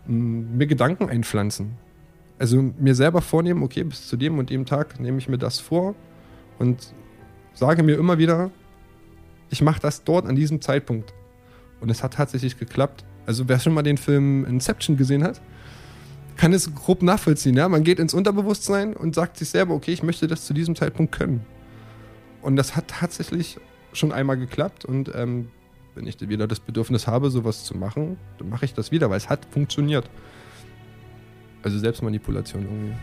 mir 0.05 0.67
Gedanken 0.67 1.09
einpflanzen. 1.09 1.82
Also 2.39 2.61
mir 2.61 2.95
selber 2.95 3.21
vornehmen, 3.21 3.63
okay, 3.63 3.83
bis 3.83 4.07
zu 4.07 4.17
dem 4.17 4.37
und 4.37 4.49
dem 4.49 4.65
Tag 4.65 4.99
nehme 4.99 5.17
ich 5.17 5.29
mir 5.29 5.37
das 5.37 5.59
vor 5.59 5.95
und 6.59 6.93
sage 7.53 7.83
mir 7.83 7.97
immer 7.97 8.17
wieder, 8.17 8.51
ich 9.49 9.61
mache 9.61 9.79
das 9.79 10.03
dort 10.03 10.25
an 10.25 10.35
diesem 10.35 10.61
Zeitpunkt. 10.61 11.13
Und 11.79 11.89
es 11.89 12.03
hat 12.03 12.13
tatsächlich 12.13 12.57
geklappt. 12.57 13.05
Also 13.25 13.47
wer 13.47 13.59
schon 13.59 13.73
mal 13.73 13.83
den 13.83 13.97
Film 13.97 14.45
Inception 14.45 14.97
gesehen 14.97 15.23
hat, 15.23 15.41
kann 16.37 16.53
es 16.53 16.73
grob 16.73 17.03
nachvollziehen. 17.03 17.55
Ja? 17.55 17.69
Man 17.69 17.83
geht 17.83 17.99
ins 17.99 18.13
Unterbewusstsein 18.13 18.95
und 18.95 19.15
sagt 19.15 19.37
sich 19.37 19.49
selber, 19.49 19.73
okay, 19.73 19.91
ich 19.91 20.03
möchte 20.03 20.27
das 20.27 20.45
zu 20.45 20.53
diesem 20.53 20.75
Zeitpunkt 20.75 21.13
können. 21.13 21.45
Und 22.41 22.55
das 22.55 22.75
hat 22.75 22.87
tatsächlich 22.87 23.57
schon 23.93 24.11
einmal 24.11 24.37
geklappt. 24.37 24.85
Und 24.85 25.11
ähm, 25.15 25.49
wenn 25.95 26.07
ich 26.07 26.19
wieder 26.27 26.47
das 26.47 26.59
Bedürfnis 26.59 27.07
habe, 27.07 27.29
sowas 27.29 27.63
zu 27.63 27.77
machen, 27.77 28.17
dann 28.39 28.49
mache 28.49 28.65
ich 28.65 28.73
das 28.73 28.91
wieder, 28.91 29.09
weil 29.09 29.17
es 29.17 29.29
hat 29.29 29.45
funktioniert. 29.51 30.09
Also 31.63 31.79
Selbstmanipulation 31.79 32.63
irgendwie. 32.63 32.93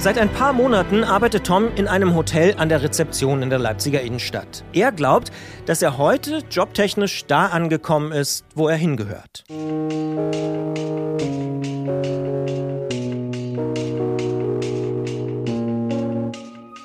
Seit 0.00 0.16
ein 0.16 0.32
paar 0.32 0.54
Monaten 0.54 1.04
arbeitet 1.04 1.44
Tom 1.44 1.68
in 1.76 1.86
einem 1.86 2.14
Hotel 2.14 2.54
an 2.56 2.70
der 2.70 2.82
Rezeption 2.82 3.42
in 3.42 3.50
der 3.50 3.58
Leipziger 3.58 4.00
Innenstadt. 4.00 4.64
Er 4.72 4.92
glaubt, 4.92 5.30
dass 5.66 5.82
er 5.82 5.98
heute 5.98 6.38
jobtechnisch 6.50 7.26
da 7.26 7.48
angekommen 7.48 8.10
ist, 8.10 8.46
wo 8.54 8.66
er 8.66 8.78
hingehört. 8.78 9.44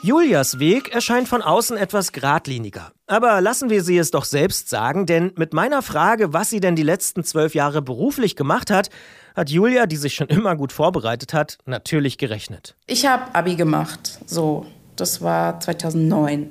Julias 0.02 0.60
Weg 0.60 0.94
erscheint 0.94 1.30
von 1.30 1.42
außen 1.42 1.78
etwas 1.78 2.12
geradliniger. 2.12 2.92
Aber 3.08 3.40
lassen 3.40 3.70
wir 3.70 3.82
sie 3.82 3.98
es 3.98 4.12
doch 4.12 4.26
selbst 4.26 4.70
sagen, 4.70 5.06
denn 5.06 5.32
mit 5.38 5.54
meiner 5.54 5.82
Frage, 5.82 6.34
was 6.34 6.50
sie 6.50 6.60
denn 6.60 6.76
die 6.76 6.84
letzten 6.84 7.24
zwölf 7.24 7.56
Jahre 7.56 7.82
beruflich 7.82 8.36
gemacht 8.36 8.72
hat, 8.72 8.90
hat 9.36 9.50
Julia, 9.50 9.86
die 9.86 9.98
sich 9.98 10.16
schon 10.16 10.28
immer 10.28 10.56
gut 10.56 10.72
vorbereitet 10.72 11.34
hat, 11.34 11.58
natürlich 11.66 12.18
gerechnet. 12.18 12.76
Ich 12.88 13.06
habe 13.06 13.34
Abi 13.36 13.56
gemacht, 13.56 14.20
so, 14.26 14.66
das 14.96 15.22
war 15.22 15.60
2009. 15.60 16.50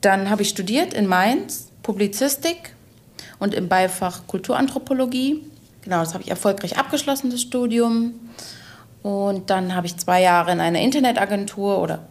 Dann 0.00 0.30
habe 0.30 0.42
ich 0.42 0.48
studiert 0.48 0.94
in 0.94 1.06
Mainz, 1.06 1.70
Publizistik 1.82 2.74
und 3.38 3.54
im 3.54 3.68
Beifach 3.68 4.26
Kulturanthropologie. 4.26 5.42
Genau, 5.82 6.00
das 6.00 6.14
habe 6.14 6.24
ich 6.24 6.30
erfolgreich 6.30 6.78
abgeschlossen, 6.78 7.30
das 7.30 7.42
Studium. 7.42 8.14
Und 9.02 9.50
dann 9.50 9.74
habe 9.74 9.86
ich 9.86 9.98
zwei 9.98 10.22
Jahre 10.22 10.52
in 10.52 10.60
einer 10.60 10.80
Internetagentur 10.80 11.78
oder 11.78 12.06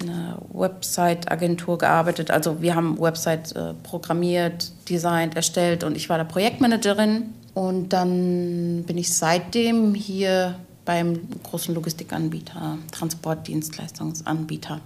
einer 0.00 0.38
Website-Agentur 0.52 1.78
gearbeitet. 1.78 2.30
Also 2.30 2.60
wir 2.60 2.74
haben 2.74 3.00
Website 3.00 3.56
äh, 3.56 3.72
programmiert, 3.82 4.70
designt, 4.90 5.34
erstellt 5.34 5.82
und 5.82 5.96
ich 5.96 6.10
war 6.10 6.18
da 6.18 6.24
Projektmanagerin. 6.24 7.32
Und 7.54 7.90
dann 7.90 8.84
bin 8.86 8.96
ich 8.98 9.12
seitdem 9.12 9.94
hier 9.94 10.56
beim 10.84 11.20
großen 11.42 11.74
Logistikanbieter, 11.74 12.78
Transportdienstleistungsanbieter 12.92 14.80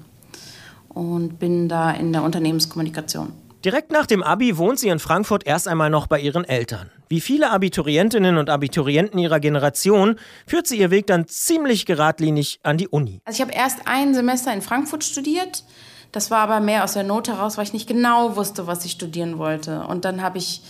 und 0.88 1.38
bin 1.38 1.68
da 1.68 1.90
in 1.90 2.12
der 2.12 2.22
Unternehmenskommunikation. 2.22 3.32
Direkt 3.64 3.90
nach 3.90 4.04
dem 4.04 4.22
Abi 4.22 4.58
wohnt 4.58 4.78
sie 4.78 4.88
in 4.88 4.98
Frankfurt 4.98 5.46
erst 5.46 5.68
einmal 5.68 5.88
noch 5.88 6.06
bei 6.06 6.20
ihren 6.20 6.44
Eltern. 6.44 6.90
Wie 7.08 7.22
viele 7.22 7.50
Abiturientinnen 7.50 8.36
und 8.36 8.50
Abiturienten 8.50 9.18
ihrer 9.18 9.40
Generation 9.40 10.16
führt 10.46 10.66
sie 10.66 10.78
ihr 10.78 10.90
Weg 10.90 11.06
dann 11.06 11.26
ziemlich 11.26 11.86
geradlinig 11.86 12.60
an 12.62 12.76
die 12.76 12.88
Uni. 12.88 13.20
Also 13.24 13.36
ich 13.36 13.40
habe 13.40 13.56
erst 13.56 13.86
ein 13.86 14.14
Semester 14.14 14.52
in 14.52 14.60
Frankfurt 14.60 15.04
studiert. 15.04 15.64
Das 16.12 16.30
war 16.30 16.40
aber 16.40 16.60
mehr 16.60 16.84
aus 16.84 16.92
der 16.92 17.04
Not 17.04 17.28
heraus, 17.28 17.56
weil 17.56 17.64
ich 17.64 17.72
nicht 17.72 17.88
genau 17.88 18.36
wusste, 18.36 18.66
was 18.66 18.84
ich 18.84 18.92
studieren 18.92 19.38
wollte. 19.38 19.86
Und 19.86 20.04
dann 20.04 20.22
habe 20.22 20.38
ich 20.38 20.60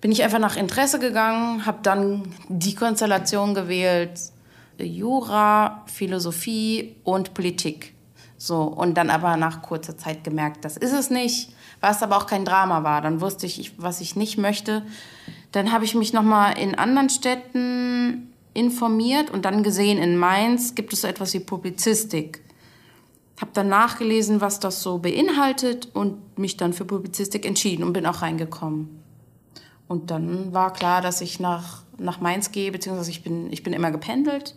bin 0.00 0.12
ich 0.12 0.22
einfach 0.22 0.38
nach 0.38 0.56
Interesse 0.56 0.98
gegangen, 0.98 1.66
habe 1.66 1.78
dann 1.82 2.34
die 2.48 2.74
Konstellation 2.74 3.54
gewählt, 3.54 4.20
Jura, 4.78 5.84
Philosophie 5.86 6.96
und 7.04 7.34
Politik. 7.34 7.94
So, 8.36 8.62
und 8.62 8.94
dann 8.94 9.10
aber 9.10 9.36
nach 9.36 9.62
kurzer 9.62 9.96
Zeit 9.96 10.24
gemerkt, 10.24 10.64
das 10.64 10.76
ist 10.76 10.92
es 10.92 11.10
nicht, 11.10 11.50
was 11.80 12.02
aber 12.02 12.16
auch 12.16 12.26
kein 12.26 12.44
Drama 12.44 12.82
war. 12.82 13.00
Dann 13.00 13.20
wusste 13.20 13.46
ich, 13.46 13.72
was 13.78 14.00
ich 14.00 14.16
nicht 14.16 14.36
möchte. 14.36 14.82
Dann 15.52 15.72
habe 15.72 15.84
ich 15.84 15.94
mich 15.94 16.12
nochmal 16.12 16.58
in 16.58 16.74
anderen 16.74 17.08
Städten 17.08 18.34
informiert 18.52 19.30
und 19.30 19.44
dann 19.44 19.62
gesehen, 19.62 19.98
in 19.98 20.16
Mainz 20.16 20.74
gibt 20.74 20.92
es 20.92 21.02
so 21.02 21.08
etwas 21.08 21.32
wie 21.34 21.40
Publizistik. 21.40 22.42
Habe 23.40 23.50
dann 23.54 23.68
nachgelesen, 23.68 24.40
was 24.40 24.60
das 24.60 24.82
so 24.82 24.98
beinhaltet 24.98 25.88
und 25.94 26.38
mich 26.38 26.56
dann 26.56 26.72
für 26.72 26.84
Publizistik 26.84 27.46
entschieden 27.46 27.82
und 27.82 27.92
bin 27.92 28.06
auch 28.06 28.22
reingekommen. 28.22 29.03
Und 29.88 30.10
dann 30.10 30.52
war 30.52 30.72
klar, 30.72 31.02
dass 31.02 31.20
ich 31.20 31.40
nach, 31.40 31.82
nach 31.98 32.20
Mainz 32.20 32.52
gehe, 32.52 32.72
beziehungsweise 32.72 33.10
ich 33.10 33.22
bin, 33.22 33.52
ich 33.52 33.62
bin 33.62 33.72
immer 33.72 33.90
gependelt. 33.90 34.56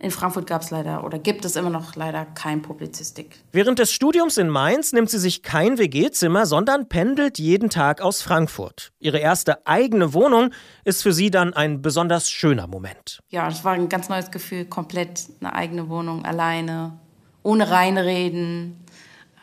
In 0.00 0.12
Frankfurt 0.12 0.46
gab 0.46 0.62
es 0.62 0.70
leider 0.70 1.02
oder 1.02 1.18
gibt 1.18 1.44
es 1.44 1.56
immer 1.56 1.70
noch 1.70 1.96
leider 1.96 2.24
kein 2.24 2.62
Publizistik. 2.62 3.40
Während 3.50 3.80
des 3.80 3.92
Studiums 3.92 4.38
in 4.38 4.48
Mainz 4.48 4.92
nimmt 4.92 5.10
sie 5.10 5.18
sich 5.18 5.42
kein 5.42 5.76
WG-Zimmer, 5.76 6.46
sondern 6.46 6.88
pendelt 6.88 7.40
jeden 7.40 7.68
Tag 7.68 8.00
aus 8.00 8.22
Frankfurt. 8.22 8.92
Ihre 9.00 9.18
erste 9.18 9.66
eigene 9.66 10.14
Wohnung 10.14 10.52
ist 10.84 11.02
für 11.02 11.12
sie 11.12 11.32
dann 11.32 11.52
ein 11.52 11.82
besonders 11.82 12.30
schöner 12.30 12.68
Moment. 12.68 13.18
Ja, 13.30 13.48
es 13.48 13.64
war 13.64 13.72
ein 13.72 13.88
ganz 13.88 14.08
neues 14.08 14.30
Gefühl, 14.30 14.66
komplett 14.66 15.26
eine 15.40 15.52
eigene 15.52 15.88
Wohnung 15.88 16.24
alleine, 16.24 17.00
ohne 17.42 17.68
Reinreden 17.68 18.84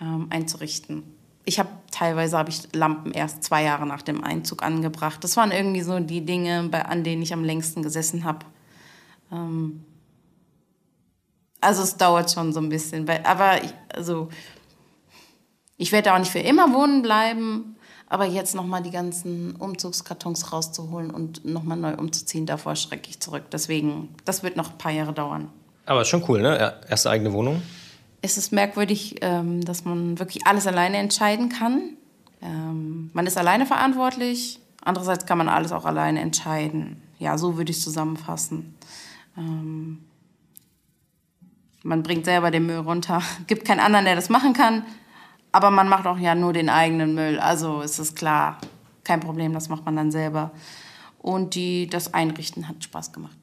ähm, 0.01 0.27
einzurichten 0.29 1.14
ich 1.45 1.59
habe 1.59 1.69
teilweise 1.91 2.37
habe 2.37 2.49
ich 2.49 2.73
Lampen 2.73 3.11
erst 3.11 3.43
zwei 3.43 3.63
Jahre 3.63 3.85
nach 3.85 4.01
dem 4.01 4.23
Einzug 4.23 4.63
angebracht. 4.63 5.23
Das 5.23 5.37
waren 5.37 5.51
irgendwie 5.51 5.81
so 5.81 5.99
die 5.99 6.25
Dinge, 6.25 6.67
bei, 6.69 6.83
an 6.83 7.03
denen 7.03 7.21
ich 7.21 7.33
am 7.33 7.43
längsten 7.43 7.83
gesessen 7.83 8.23
habe. 8.23 8.39
Ähm 9.31 9.85
also 11.61 11.83
es 11.83 11.97
dauert 11.97 12.31
schon 12.31 12.53
so 12.53 12.59
ein 12.59 12.69
bisschen, 12.69 13.07
weil, 13.07 13.23
aber 13.23 13.63
ich, 13.63 13.73
also 13.93 14.29
ich 15.77 15.91
werde 15.91 16.13
auch 16.13 16.19
nicht 16.19 16.31
für 16.31 16.39
immer 16.39 16.73
wohnen 16.73 17.01
bleiben. 17.01 17.71
Aber 18.07 18.25
jetzt 18.25 18.53
nochmal 18.53 18.83
die 18.83 18.91
ganzen 18.91 19.55
Umzugskartons 19.55 20.53
rauszuholen 20.53 21.09
und 21.09 21.43
nochmal 21.43 21.75
neu 21.75 21.95
umzuziehen, 21.95 22.45
davor 22.45 22.75
schrecke 22.75 23.09
ich 23.09 23.19
zurück. 23.19 23.45
Deswegen, 23.51 24.13
das 24.25 24.43
wird 24.43 24.57
noch 24.57 24.71
ein 24.71 24.77
paar 24.77 24.91
Jahre 24.91 25.11
dauern. 25.11 25.49
Aber 25.87 26.01
ist 26.01 26.09
schon 26.09 26.23
cool, 26.27 26.39
ne? 26.39 26.79
Erste 26.87 27.09
eigene 27.09 27.33
Wohnung 27.33 27.63
es 28.25 28.37
ist 28.37 28.51
merkwürdig, 28.51 29.17
ähm, 29.21 29.63
dass 29.63 29.85
man 29.85 30.19
wirklich 30.19 30.45
alles 30.47 30.67
alleine 30.67 30.97
entscheiden 30.97 31.49
kann. 31.49 31.91
Ähm, 32.41 33.11
man 33.13 33.27
ist 33.27 33.37
alleine 33.37 33.65
verantwortlich, 33.65 34.59
andererseits 34.83 35.25
kann 35.25 35.37
man 35.37 35.47
alles 35.47 35.71
auch 35.71 35.85
alleine 35.85 36.19
entscheiden. 36.19 37.01
Ja, 37.19 37.37
so 37.37 37.57
würde 37.57 37.71
ich 37.71 37.77
es 37.77 37.83
zusammenfassen. 37.83 38.75
Ähm, 39.37 40.03
man 41.83 42.01
bringt 42.01 42.25
selber 42.25 42.49
den 42.51 42.65
Müll 42.65 42.79
runter, 42.79 43.21
gibt 43.47 43.65
keinen 43.65 43.79
anderen, 43.79 44.05
der 44.05 44.15
das 44.15 44.29
machen 44.29 44.53
kann, 44.53 44.83
aber 45.51 45.69
man 45.71 45.87
macht 45.87 46.07
auch 46.07 46.17
ja 46.17 46.35
nur 46.35 46.51
den 46.51 46.69
eigenen 46.69 47.13
Müll. 47.13 47.39
Also 47.39 47.81
ist 47.81 47.99
es 47.99 48.15
klar, 48.15 48.57
kein 49.03 49.19
Problem, 49.19 49.53
das 49.53 49.69
macht 49.69 49.85
man 49.85 49.95
dann 49.95 50.11
selber. 50.11 50.51
Und 51.19 51.55
die, 51.55 51.87
das 51.87 52.13
Einrichten 52.13 52.67
hat 52.67 52.83
Spaß 52.83 53.11
gemacht. 53.13 53.37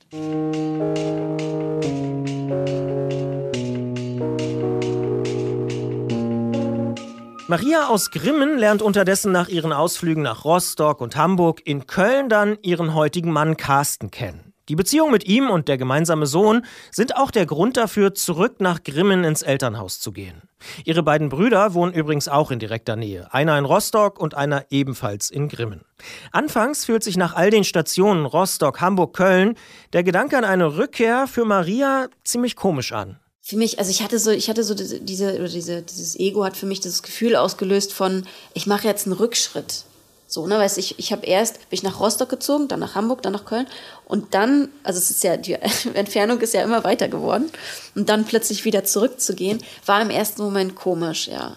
Maria 7.52 7.88
aus 7.88 8.11
Grimmen 8.11 8.56
lernt 8.56 8.80
unterdessen 8.80 9.30
nach 9.30 9.49
ihren 9.49 9.75
Ausflügen 9.75 10.23
nach 10.23 10.47
Rostock 10.47 11.02
und 11.02 11.16
Hamburg 11.16 11.61
in 11.66 11.87
Köln 11.87 12.30
dann 12.30 12.56
ihren 12.62 12.94
heutigen 12.94 13.30
Mann 13.30 13.59
Carsten 13.59 14.11
kennen. 14.11 14.54
Die 14.71 14.75
Beziehung 14.75 15.11
mit 15.11 15.26
ihm 15.26 15.50
und 15.50 15.68
der 15.68 15.76
gemeinsame 15.76 16.25
Sohn 16.25 16.64
sind 16.90 17.14
auch 17.14 17.30
der 17.30 17.44
Grund 17.44 17.76
dafür, 17.76 18.14
zurück 18.14 18.61
nach 18.61 18.82
Grimmen 18.82 19.23
ins 19.23 19.42
Elternhaus 19.42 20.00
zu 20.00 20.12
gehen. 20.12 20.40
Ihre 20.87 21.02
beiden 21.02 21.28
Brüder 21.28 21.75
wohnen 21.75 21.92
übrigens 21.92 22.26
auch 22.26 22.50
in 22.50 22.59
direkter 22.59 22.97
Nähe, 22.97 23.28
einer 23.35 23.59
in 23.59 23.66
Rostock 23.66 24.18
und 24.18 24.35
einer 24.35 24.64
ebenfalls 24.71 25.30
in 25.30 25.50
Grimmen. 25.50 25.82
Anfangs 26.30 26.87
fühlt 26.87 27.04
sich 27.04 27.18
nach 27.18 27.35
all 27.35 27.50
den 27.50 27.64
Stationen 27.64 28.25
Rostock, 28.25 28.80
Hamburg, 28.80 29.14
Köln 29.14 29.56
der 29.92 30.04
Gedanke 30.04 30.38
an 30.38 30.44
eine 30.44 30.78
Rückkehr 30.78 31.26
für 31.26 31.44
Maria 31.44 32.09
ziemlich 32.25 32.56
komisch 32.56 32.92
an 32.92 33.18
für 33.44 33.56
mich, 33.56 33.80
also 33.80 33.90
ich 33.90 34.02
hatte 34.02 34.20
so, 34.20 34.30
ich 34.30 34.49
hatte 34.49 34.62
so 34.62 34.75
diese, 34.75 35.34
oder 35.34 35.49
diese, 35.49 35.82
dieses 35.82 36.18
Ego 36.18 36.44
hat 36.44 36.56
für 36.56 36.66
mich 36.66 36.80
das 36.80 37.02
Gefühl 37.02 37.34
ausgelöst 37.34 37.92
von, 37.92 38.25
ich 38.54 38.68
mache 38.68 38.87
jetzt 38.87 39.06
einen 39.06 39.16
Rückschritt. 39.16 39.84
So, 40.28 40.46
ne, 40.46 40.56
weißt 40.56 40.78
ich, 40.78 40.99
ich 40.99 41.12
habe 41.12 41.26
erst, 41.26 41.54
bin 41.68 41.76
ich 41.76 41.82
nach 41.82 42.00
Rostock 42.00 42.28
gezogen, 42.30 42.68
dann 42.68 42.80
nach 42.80 42.94
Hamburg, 42.94 43.20
dann 43.20 43.32
nach 43.32 43.44
Köln 43.44 43.66
und 44.06 44.32
dann, 44.32 44.68
also 44.84 44.99
es 44.99 45.11
ist 45.11 45.25
ja, 45.25 45.37
die 45.37 45.54
Entfernung 45.94 46.40
ist 46.40 46.54
ja 46.54 46.62
immer 46.62 46.84
weiter 46.84 47.08
geworden 47.08 47.50
und 47.96 48.08
dann 48.08 48.25
plötzlich 48.25 48.64
wieder 48.64 48.84
zurückzugehen, 48.84 49.62
war 49.84 50.00
im 50.00 50.08
ersten 50.08 50.42
Moment 50.42 50.76
komisch, 50.76 51.28
ja. 51.28 51.56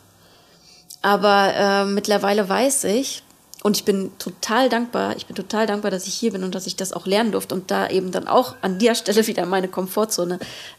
Aber 1.03 1.53
äh, 1.55 1.85
mittlerweile 1.85 2.49
weiß 2.49 2.85
ich, 2.85 3.21
und 3.65 3.77
ich 3.77 3.83
bin 3.83 4.11
total 4.19 4.69
dankbar, 4.69 5.15
ich 5.17 5.25
bin 5.25 5.35
total 5.35 5.65
dankbar, 5.65 5.89
dass 5.89 6.05
ich 6.05 6.13
hier 6.13 6.31
bin 6.31 6.43
und 6.43 6.53
dass 6.53 6.67
ich 6.67 6.75
das 6.75 6.93
auch 6.93 7.07
lernen 7.07 7.31
durfte 7.31 7.55
und 7.55 7.71
da 7.71 7.89
eben 7.89 8.11
dann 8.11 8.27
auch 8.27 8.53
an 8.61 8.77
der 8.77 8.93
Stelle 8.93 9.25
wieder 9.27 9.47
meine 9.47 9.67
Komfortzone 9.67 10.37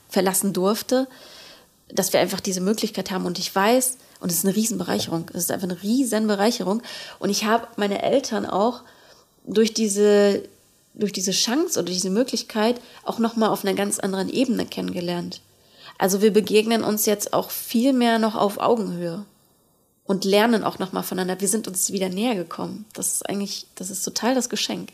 verlassen 0.08 0.52
durfte, 0.52 1.08
dass 1.88 2.12
wir 2.12 2.20
einfach 2.20 2.40
diese 2.40 2.60
Möglichkeit 2.60 3.10
haben. 3.10 3.26
Und 3.26 3.38
ich 3.38 3.54
weiß, 3.54 3.98
und 4.20 4.30
es 4.30 4.38
ist 4.38 4.44
eine 4.44 4.56
Riesenbereicherung, 4.56 5.30
es 5.32 5.44
ist 5.44 5.52
einfach 5.52 5.68
eine 5.68 5.82
Riesenbereicherung. 5.82 6.82
Und 7.18 7.30
ich 7.30 7.44
habe 7.44 7.68
meine 7.76 8.02
Eltern 8.02 8.46
auch 8.46 8.82
durch 9.46 9.74
diese, 9.74 10.42
durch 10.94 11.12
diese 11.12 11.32
Chance 11.32 11.78
oder 11.78 11.92
diese 11.92 12.10
Möglichkeit 12.10 12.80
auch 13.04 13.18
nochmal 13.18 13.50
auf 13.50 13.64
einer 13.64 13.74
ganz 13.74 13.98
anderen 13.98 14.28
Ebene 14.28 14.66
kennengelernt. 14.66 15.40
Also 15.98 16.20
wir 16.20 16.32
begegnen 16.32 16.84
uns 16.84 17.06
jetzt 17.06 17.32
auch 17.32 17.50
viel 17.50 17.92
mehr 17.92 18.18
noch 18.18 18.34
auf 18.34 18.58
Augenhöhe 18.58 19.24
und 20.04 20.24
lernen 20.24 20.62
auch 20.64 20.78
nochmal 20.78 21.02
voneinander. 21.02 21.40
Wir 21.40 21.48
sind 21.48 21.68
uns 21.68 21.90
wieder 21.90 22.08
näher 22.08 22.34
gekommen. 22.34 22.84
Das 22.92 23.14
ist 23.14 23.28
eigentlich, 23.28 23.66
das 23.74 23.90
ist 23.90 24.02
total 24.02 24.34
das 24.34 24.48
Geschenk. 24.48 24.90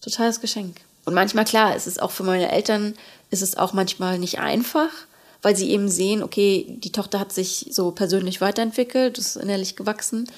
Total 0.00 0.26
das 0.28 0.40
Geschenk. 0.40 0.80
Und 1.10 1.16
manchmal, 1.16 1.44
klar, 1.44 1.74
ist 1.74 1.88
es 1.88 1.98
auch 1.98 2.12
für 2.12 2.22
meine 2.22 2.52
Eltern, 2.52 2.94
ist 3.32 3.42
es 3.42 3.56
auch 3.56 3.72
manchmal 3.72 4.20
nicht 4.20 4.38
einfach, 4.38 4.90
weil 5.42 5.56
sie 5.56 5.68
eben 5.72 5.88
sehen, 5.88 6.22
okay, 6.22 6.66
die 6.68 6.92
Tochter 6.92 7.18
hat 7.18 7.32
sich 7.32 7.66
so 7.72 7.90
persönlich 7.90 8.40
weiterentwickelt, 8.40 9.18
ist 9.18 9.34
innerlich 9.34 9.74
gewachsen. 9.74 10.30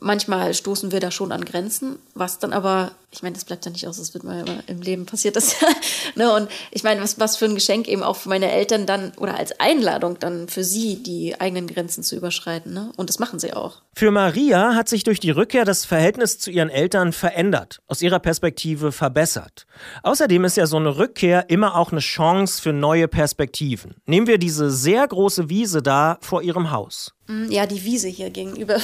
Manchmal 0.00 0.52
stoßen 0.52 0.92
wir 0.92 1.00
da 1.00 1.10
schon 1.10 1.32
an 1.32 1.46
Grenzen, 1.46 1.98
was 2.14 2.38
dann 2.38 2.52
aber, 2.52 2.90
ich 3.10 3.22
meine, 3.22 3.34
das 3.34 3.44
bleibt 3.44 3.64
ja 3.64 3.70
nicht 3.70 3.86
aus, 3.86 3.96
das 3.96 4.12
wird 4.12 4.24
mal 4.24 4.44
im 4.66 4.82
Leben 4.82 5.06
passiert 5.06 5.36
das 5.36 5.56
ne? 6.14 6.32
Und 6.32 6.48
ich 6.70 6.82
meine, 6.82 7.00
was, 7.00 7.18
was 7.18 7.36
für 7.36 7.46
ein 7.46 7.54
Geschenk 7.54 7.88
eben 7.88 8.02
auch 8.02 8.16
für 8.16 8.28
meine 8.28 8.50
Eltern 8.50 8.84
dann 8.84 9.12
oder 9.16 9.36
als 9.36 9.58
Einladung 9.60 10.18
dann 10.18 10.48
für 10.48 10.62
sie, 10.62 11.02
die 11.02 11.40
eigenen 11.40 11.66
Grenzen 11.66 12.02
zu 12.02 12.16
überschreiten. 12.16 12.74
Ne? 12.74 12.92
Und 12.96 13.08
das 13.08 13.18
machen 13.18 13.38
sie 13.38 13.54
auch. 13.54 13.82
Für 13.94 14.10
Maria 14.10 14.74
hat 14.74 14.88
sich 14.88 15.04
durch 15.04 15.20
die 15.20 15.30
Rückkehr 15.30 15.64
das 15.64 15.84
Verhältnis 15.84 16.38
zu 16.38 16.50
ihren 16.50 16.68
Eltern 16.68 17.12
verändert, 17.12 17.80
aus 17.86 18.02
ihrer 18.02 18.20
Perspektive 18.20 18.92
verbessert. 18.92 19.66
Außerdem 20.02 20.44
ist 20.44 20.56
ja 20.56 20.66
so 20.66 20.76
eine 20.76 20.98
Rückkehr 20.98 21.48
immer 21.48 21.76
auch 21.76 21.92
eine 21.92 22.00
Chance 22.00 22.60
für 22.60 22.72
neue 22.72 23.08
Perspektiven. 23.08 23.96
Nehmen 24.06 24.26
wir 24.26 24.38
diese 24.38 24.70
sehr 24.70 25.06
große 25.06 25.48
Wiese 25.48 25.82
da 25.82 26.18
vor 26.20 26.42
ihrem 26.42 26.70
Haus. 26.70 27.14
Mm, 27.28 27.50
ja, 27.50 27.66
die 27.66 27.84
Wiese 27.84 28.08
hier 28.08 28.30
gegenüber. 28.30 28.78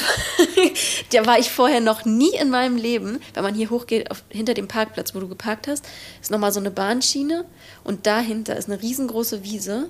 da 1.12 1.26
war 1.26 1.38
ich 1.38 1.50
vorher 1.50 1.80
noch 1.80 2.04
nie 2.04 2.34
in 2.36 2.50
meinem 2.50 2.76
Leben. 2.76 3.20
Wenn 3.32 3.42
man 3.42 3.54
hier 3.54 3.70
hochgeht, 3.70 4.10
auf, 4.14 4.24
hinter 4.28 4.54
dem 4.54 4.68
Parkplatz, 4.68 5.14
wo 5.14 5.20
du 5.20 5.28
geparkt 5.28 5.66
hast, 5.66 5.84
ist 6.22 6.30
nochmal 6.30 6.52
so 6.52 6.60
eine 6.60 6.70
Bahnschiene 6.70 7.44
und 7.82 8.06
dahinter 8.06 8.56
ist 8.56 8.70
eine 8.70 8.80
riesengroße 8.80 9.42
Wiese. 9.42 9.88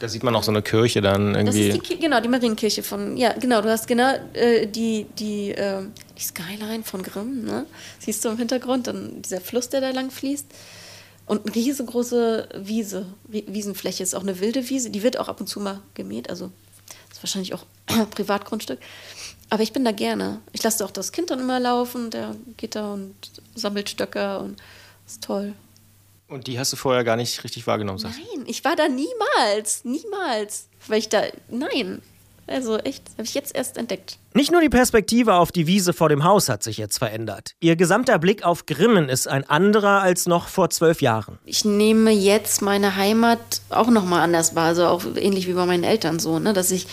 Da 0.00 0.08
sieht 0.08 0.24
man 0.24 0.34
auch 0.34 0.42
so 0.42 0.50
eine 0.50 0.62
Kirche 0.62 1.00
dann 1.00 1.36
irgendwie. 1.36 1.68
Das 1.68 1.76
ist 1.78 1.90
die, 1.90 1.98
genau, 1.98 2.20
die 2.20 2.28
Marienkirche 2.28 2.82
von, 2.82 3.16
ja, 3.16 3.32
genau, 3.34 3.60
du 3.60 3.70
hast 3.70 3.86
genau 3.86 4.12
äh, 4.32 4.66
die, 4.66 5.06
die, 5.18 5.52
äh, 5.52 5.82
die 6.18 6.22
Skyline 6.22 6.82
von 6.82 7.02
Grimm, 7.02 7.44
ne? 7.44 7.66
Siehst 8.00 8.24
du 8.24 8.30
im 8.30 8.36
Hintergrund, 8.36 8.88
dann 8.88 9.22
dieser 9.22 9.40
Fluss, 9.40 9.68
der 9.68 9.80
da 9.80 9.90
lang 9.90 10.10
fließt. 10.10 10.46
Und 11.26 11.46
eine 11.46 11.54
riesengroße 11.54 12.48
Wiese, 12.56 13.06
Wiesenfläche 13.28 14.02
ist 14.02 14.14
auch 14.14 14.22
eine 14.22 14.40
wilde 14.40 14.68
Wiese, 14.68 14.90
die 14.90 15.02
wird 15.02 15.18
auch 15.18 15.28
ab 15.28 15.40
und 15.40 15.46
zu 15.46 15.60
mal 15.60 15.80
gemäht, 15.94 16.28
also 16.28 16.50
ist 17.10 17.22
wahrscheinlich 17.22 17.54
auch 17.54 17.64
Privatgrundstück. 18.10 18.78
Aber 19.50 19.62
ich 19.62 19.72
bin 19.72 19.84
da 19.84 19.92
gerne. 19.92 20.40
Ich 20.52 20.62
lasse 20.62 20.84
auch 20.84 20.90
das 20.90 21.12
Kind 21.12 21.30
dann 21.30 21.40
immer 21.40 21.60
laufen, 21.60 22.10
der 22.10 22.34
geht 22.56 22.74
da 22.74 22.92
und 22.94 23.14
sammelt 23.54 23.88
Stöcker 23.88 24.40
und 24.40 24.60
ist 25.06 25.22
toll. 25.22 25.54
Und 26.28 26.46
die 26.46 26.58
hast 26.58 26.72
du 26.72 26.76
vorher 26.76 27.04
gar 27.04 27.16
nicht 27.16 27.44
richtig 27.44 27.66
wahrgenommen, 27.66 27.98
sagst 27.98 28.18
Nein, 28.18 28.44
ich 28.46 28.64
war 28.64 28.76
da 28.76 28.88
niemals, 28.88 29.84
niemals. 29.84 30.68
Weil 30.86 30.98
ich 30.98 31.08
da, 31.08 31.22
nein. 31.48 32.02
Also 32.46 32.76
echt, 32.78 33.02
habe 33.12 33.22
ich 33.22 33.34
jetzt 33.34 33.54
erst 33.54 33.78
entdeckt. 33.78 34.18
Nicht 34.34 34.52
nur 34.52 34.60
die 34.60 34.68
Perspektive 34.68 35.34
auf 35.34 35.50
die 35.50 35.66
Wiese 35.66 35.92
vor 35.92 36.08
dem 36.08 36.24
Haus 36.24 36.48
hat 36.48 36.62
sich 36.62 36.76
jetzt 36.76 36.98
verändert. 36.98 37.54
Ihr 37.60 37.76
gesamter 37.76 38.18
Blick 38.18 38.44
auf 38.44 38.66
Grimmen 38.66 39.08
ist 39.08 39.28
ein 39.28 39.48
anderer 39.48 40.02
als 40.02 40.26
noch 40.26 40.48
vor 40.48 40.68
zwölf 40.68 41.00
Jahren. 41.00 41.38
Ich 41.46 41.64
nehme 41.64 42.10
jetzt 42.10 42.60
meine 42.60 42.96
Heimat 42.96 43.38
auch 43.70 43.88
nochmal 43.88 44.22
anders 44.22 44.54
wahr, 44.54 44.66
also 44.66 44.86
auch 44.86 45.04
ähnlich 45.16 45.46
wie 45.46 45.54
bei 45.54 45.64
meinen 45.64 45.84
Eltern 45.84 46.18
so, 46.18 46.38
ne? 46.38 46.52
dass 46.52 46.70
ich 46.70 46.86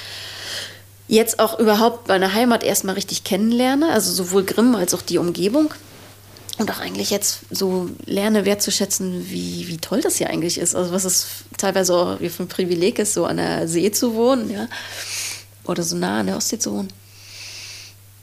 jetzt 1.11 1.39
auch 1.39 1.59
überhaupt 1.59 2.07
meine 2.07 2.33
Heimat 2.33 2.63
erstmal 2.63 2.95
richtig 2.95 3.25
kennenlerne, 3.25 3.91
also 3.91 4.13
sowohl 4.13 4.45
Grimm 4.45 4.75
als 4.75 4.93
auch 4.93 5.01
die 5.01 5.17
Umgebung. 5.17 5.73
Und 6.57 6.71
auch 6.71 6.79
eigentlich 6.79 7.09
jetzt 7.09 7.39
so 7.49 7.89
lerne 8.05 8.45
wertzuschätzen, 8.45 9.29
wie, 9.29 9.67
wie 9.67 9.77
toll 9.77 10.01
das 10.01 10.17
hier 10.17 10.29
eigentlich 10.29 10.57
ist. 10.57 10.73
Also 10.75 10.93
was 10.93 11.03
es 11.03 11.27
teilweise 11.57 11.93
auch 11.93 12.17
für 12.17 12.43
ein 12.43 12.47
Privileg 12.47 12.99
ist, 12.99 13.13
so 13.13 13.25
an 13.25 13.37
der 13.37 13.67
See 13.67 13.91
zu 13.91 14.13
wohnen, 14.15 14.49
ja. 14.49 14.67
Oder 15.65 15.83
so 15.83 15.97
nah 15.97 16.21
an 16.21 16.27
der 16.27 16.37
Ostsee 16.37 16.59
zu 16.59 16.71
wohnen. 16.71 16.93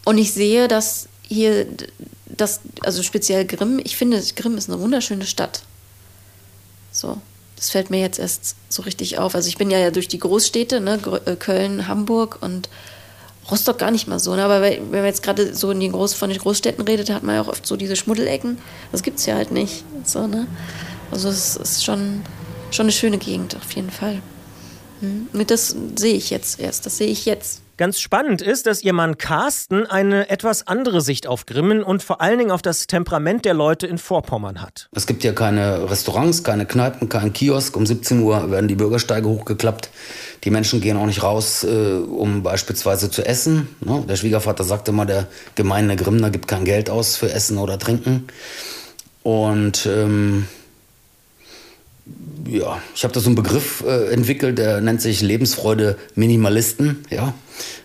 Und 0.05 0.17
ich 0.17 0.33
sehe, 0.33 0.67
dass 0.67 1.09
hier, 1.27 1.67
das, 2.27 2.61
also 2.81 3.03
speziell 3.03 3.45
Grimm, 3.45 3.81
ich 3.85 3.97
finde, 3.97 4.23
Grimm 4.35 4.57
ist 4.57 4.71
eine 4.71 4.81
wunderschöne 4.81 5.27
Stadt. 5.27 5.63
So, 6.91 7.21
das 7.59 7.71
fällt 7.71 7.91
mir 7.91 8.01
jetzt 8.01 8.21
erst 8.21 8.55
so 8.69 8.83
richtig 8.83 9.19
auf. 9.19 9.35
Also 9.35 9.49
ich 9.49 9.59
bin 9.59 9.71
ja 9.71 9.91
durch 9.91 10.07
die 10.07 10.21
Großstädte, 10.21 10.81
ne, 10.81 11.01
äh, 11.25 11.35
Köln, 11.35 11.89
Hamburg 11.89 12.39
und 12.41 12.69
Rostock 13.51 13.79
gar 13.79 13.91
nicht 13.91 14.07
mal 14.07 14.21
so. 14.21 14.37
Ne? 14.37 14.45
Aber 14.45 14.63
wenn 14.63 14.91
man 14.91 15.05
jetzt 15.05 15.25
gerade 15.25 15.55
so 15.55 15.73
in 15.73 15.81
den 15.81 15.93
Groß, 15.93 16.15
von 16.15 16.31
den 16.31 16.39
Großstädten 16.39 16.85
redet, 16.85 17.11
hat 17.11 17.25
man 17.25 17.35
ja 17.35 17.43
auch 17.43 17.49
oft 17.49 17.67
so 17.67 17.77
diese 17.77 17.97
Schmuddelecken. 17.97 18.59
Das 18.93 19.03
gibt 19.03 19.19
es 19.19 19.27
ja 19.27 19.35
halt 19.35 19.51
nicht. 19.51 19.85
So, 20.05 20.27
ne? 20.29 20.47
Also 21.11 21.29
es 21.29 21.57
ist 21.57 21.85
schon, 21.85 22.23
schon 22.71 22.85
eine 22.85 22.93
schöne 22.93 23.19
Gegend, 23.19 23.57
auf 23.57 23.73
jeden 23.73 23.91
Fall. 23.91 24.23
Hm? 25.01 25.29
Das 25.47 25.75
sehe 25.97 26.15
ich 26.15 26.31
jetzt 26.31 26.61
erst. 26.61 26.87
Das 26.87 26.99
sehe 26.99 27.09
ich 27.09 27.25
jetzt. 27.25 27.63
Ganz 27.79 28.01
spannend 28.01 28.43
ist, 28.43 28.67
dass 28.67 28.83
ihr 28.83 28.93
Mann 28.93 29.19
Carsten 29.19 29.87
eine 29.87 30.31
etwas 30.31 30.67
andere 30.67 31.01
Sicht 31.01 31.29
auf 31.29 31.47
Grimmen 31.47 31.85
und 31.85 32.03
vor 32.03 32.21
allen 32.21 32.37
Dingen 32.39 32.51
auf 32.51 32.61
das 32.61 32.89
Temperament 32.89 33.45
der 33.45 33.55
Leute 33.55 33.87
in 33.87 33.99
Vorpommern 33.99 34.61
hat. 34.61 34.89
Es 34.97 35.07
gibt 35.07 35.23
ja 35.23 35.33
keine 35.33 35.89
Restaurants, 35.89 36.43
keine 36.43 36.67
Kneipen, 36.67 37.09
keinen 37.09 37.33
Kiosk. 37.33 37.77
Um 37.77 37.87
17 37.87 38.21
Uhr 38.21 38.51
werden 38.51 38.67
die 38.67 38.75
Bürgersteige 38.75 39.29
hochgeklappt. 39.29 39.91
Die 40.43 40.51
Menschen 40.51 40.81
gehen 40.81 40.97
auch 40.97 41.07
nicht 41.07 41.23
raus, 41.23 41.63
äh, 41.63 41.99
um 41.99 42.43
beispielsweise 42.43 43.13
zu 43.13 43.25
essen. 43.25 43.69
Ne? 43.79 44.03
Der 44.09 44.17
Schwiegervater 44.17 44.65
sagte 44.65 44.91
immer, 44.91 45.07
der 45.07 45.29
gemeine 45.55 45.95
Grimmner 45.95 46.31
gibt 46.31 46.49
kein 46.49 46.65
Geld 46.65 46.91
aus 46.91 47.15
für 47.15 47.31
Essen 47.31 47.59
oder 47.59 47.79
Trinken. 47.79 48.27
Und 49.23 49.87
ähm, 49.87 50.49
ja, 52.49 52.81
ich 52.95 53.05
habe 53.05 53.13
da 53.13 53.21
so 53.21 53.29
einen 53.29 53.37
Begriff 53.37 53.85
äh, 53.87 54.11
entwickelt, 54.13 54.59
der 54.59 54.81
nennt 54.81 55.03
sich 55.03 55.21
Lebensfreude 55.21 55.97
Minimalisten. 56.15 57.05
Ja, 57.11 57.35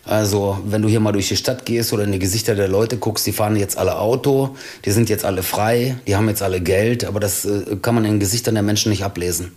also 0.06 0.60
wenn 0.66 0.82
du 0.82 0.88
hier 0.88 1.00
mal 1.00 1.12
durch 1.12 1.28
die 1.28 1.36
Stadt 1.36 1.66
gehst 1.66 1.92
oder 1.92 2.04
in 2.04 2.12
die 2.12 2.20
Gesichter 2.20 2.56
der 2.56 2.70
Leute 2.70 2.98
guckst, 2.98 3.28
die 3.28 3.34
fahren 3.34 3.56
jetzt 3.58 3.78
alle 3.78 4.00
Auto, 4.00 4.56
die 4.86 4.92
sind 4.92 5.10
jetzt 5.10 5.26
alle 5.26 5.44
frei, 5.44 5.98
die 6.08 6.16
haben 6.16 6.30
jetzt 6.30 6.42
alle 6.42 6.62
Geld, 6.62 7.04
aber 7.04 7.20
das 7.20 7.46
äh, 7.46 7.78
kann 7.82 7.96
man 7.96 8.06
in 8.06 8.14
den 8.14 8.20
Gesichtern 8.20 8.56
der 8.56 8.64
Menschen 8.64 8.90
nicht 8.90 9.04
ablesen. 9.04 9.52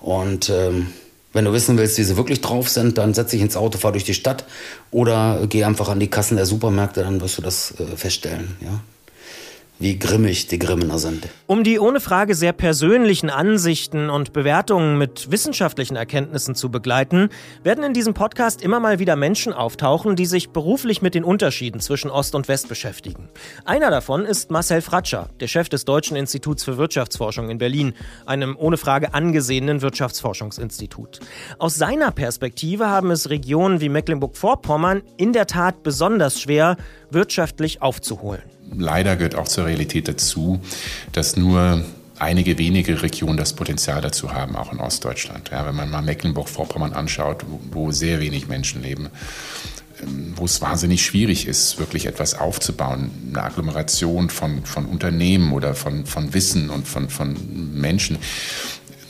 Und 0.00 0.48
ähm, 0.50 0.88
wenn 1.32 1.44
du 1.44 1.52
wissen 1.52 1.76
willst, 1.76 1.98
wie 1.98 2.04
sie 2.04 2.16
wirklich 2.16 2.40
drauf 2.40 2.68
sind, 2.68 2.98
dann 2.98 3.14
setz 3.14 3.32
dich 3.32 3.40
ins 3.40 3.56
Auto, 3.56 3.78
fahr 3.78 3.92
durch 3.92 4.04
die 4.04 4.14
Stadt 4.14 4.44
oder 4.92 5.44
geh 5.48 5.64
einfach 5.64 5.88
an 5.88 5.98
die 5.98 6.08
Kassen 6.08 6.36
der 6.36 6.46
Supermärkte, 6.46 7.02
dann 7.02 7.20
wirst 7.20 7.36
du 7.38 7.42
das 7.42 7.74
äh, 7.80 7.96
feststellen. 7.96 8.56
Ja 8.60 8.80
wie 9.78 9.98
grimmig 9.98 10.46
die 10.48 10.58
Grimmener 10.58 10.98
sind. 10.98 11.28
Um 11.46 11.62
die 11.62 11.78
ohne 11.78 12.00
Frage 12.00 12.34
sehr 12.34 12.52
persönlichen 12.52 13.28
Ansichten 13.28 14.08
und 14.08 14.32
Bewertungen 14.32 14.96
mit 14.98 15.30
wissenschaftlichen 15.30 15.96
Erkenntnissen 15.96 16.54
zu 16.54 16.70
begleiten, 16.70 17.28
werden 17.62 17.84
in 17.84 17.92
diesem 17.92 18.14
Podcast 18.14 18.62
immer 18.62 18.80
mal 18.80 18.98
wieder 18.98 19.16
Menschen 19.16 19.52
auftauchen, 19.52 20.16
die 20.16 20.26
sich 20.26 20.50
beruflich 20.50 21.02
mit 21.02 21.14
den 21.14 21.24
Unterschieden 21.24 21.80
zwischen 21.80 22.10
Ost 22.10 22.34
und 22.34 22.48
West 22.48 22.68
beschäftigen. 22.68 23.28
Einer 23.64 23.90
davon 23.90 24.24
ist 24.24 24.50
Marcel 24.50 24.80
Fratscher, 24.80 25.28
der 25.40 25.48
Chef 25.48 25.68
des 25.68 25.84
Deutschen 25.84 26.16
Instituts 26.16 26.64
für 26.64 26.78
Wirtschaftsforschung 26.78 27.50
in 27.50 27.58
Berlin, 27.58 27.92
einem 28.24 28.56
ohne 28.58 28.78
Frage 28.78 29.12
angesehenen 29.12 29.82
Wirtschaftsforschungsinstitut. 29.82 31.20
Aus 31.58 31.76
seiner 31.76 32.12
Perspektive 32.12 32.88
haben 32.88 33.10
es 33.10 33.28
Regionen 33.28 33.80
wie 33.80 33.90
Mecklenburg-Vorpommern 33.90 35.02
in 35.16 35.32
der 35.32 35.46
Tat 35.46 35.82
besonders 35.82 36.40
schwer, 36.40 36.76
wirtschaftlich 37.10 37.82
aufzuholen 37.82 38.55
leider 38.74 39.16
gehört 39.16 39.34
auch 39.34 39.48
zur 39.48 39.66
Realität 39.66 40.08
dazu, 40.08 40.60
dass 41.12 41.36
nur 41.36 41.84
einige 42.18 42.58
wenige 42.58 43.02
Regionen 43.02 43.36
das 43.36 43.52
Potenzial 43.52 44.00
dazu 44.00 44.32
haben, 44.32 44.56
auch 44.56 44.72
in 44.72 44.80
Ostdeutschland. 44.80 45.50
Ja, 45.50 45.66
wenn 45.66 45.74
man 45.74 45.90
mal 45.90 46.02
Mecklenburg-Vorpommern 46.02 46.92
anschaut, 46.92 47.44
wo, 47.70 47.90
sehr 47.90 48.20
wenig 48.20 48.48
Menschen 48.48 48.82
leben, 48.82 49.10
ähm, 50.02 50.32
wo 50.36 50.44
es 50.44 50.60
wahnsinnig 50.60 51.04
schwierig 51.04 51.46
ist, 51.46 51.78
wirklich 51.78 52.06
etwas 52.06 52.34
aufzubauen, 52.34 53.10
eine 53.28 53.42
Agglomeration 53.42 54.30
von, 54.30 54.64
von 54.64 54.86
Unternehmen 54.86 55.52
oder 55.52 55.74
von, 55.74 56.06
von 56.06 56.32
Wissen 56.34 56.70
und 56.70 56.88
von, 56.88 57.08
von 57.10 57.36
Menschen, 57.74 58.18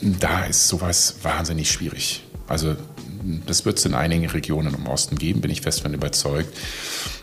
da 0.01 0.45
ist 0.45 0.67
sowas 0.67 1.15
wahnsinnig 1.23 1.71
schwierig. 1.71 2.23
Also 2.47 2.75
das 3.45 3.65
wird 3.65 3.77
es 3.77 3.85
in 3.85 3.93
einigen 3.93 4.27
Regionen 4.27 4.73
im 4.73 4.87
Osten 4.87 5.17
geben, 5.17 5.41
bin 5.41 5.51
ich 5.51 5.61
fest 5.61 5.79
davon 5.79 5.93
überzeugt. 5.93 6.55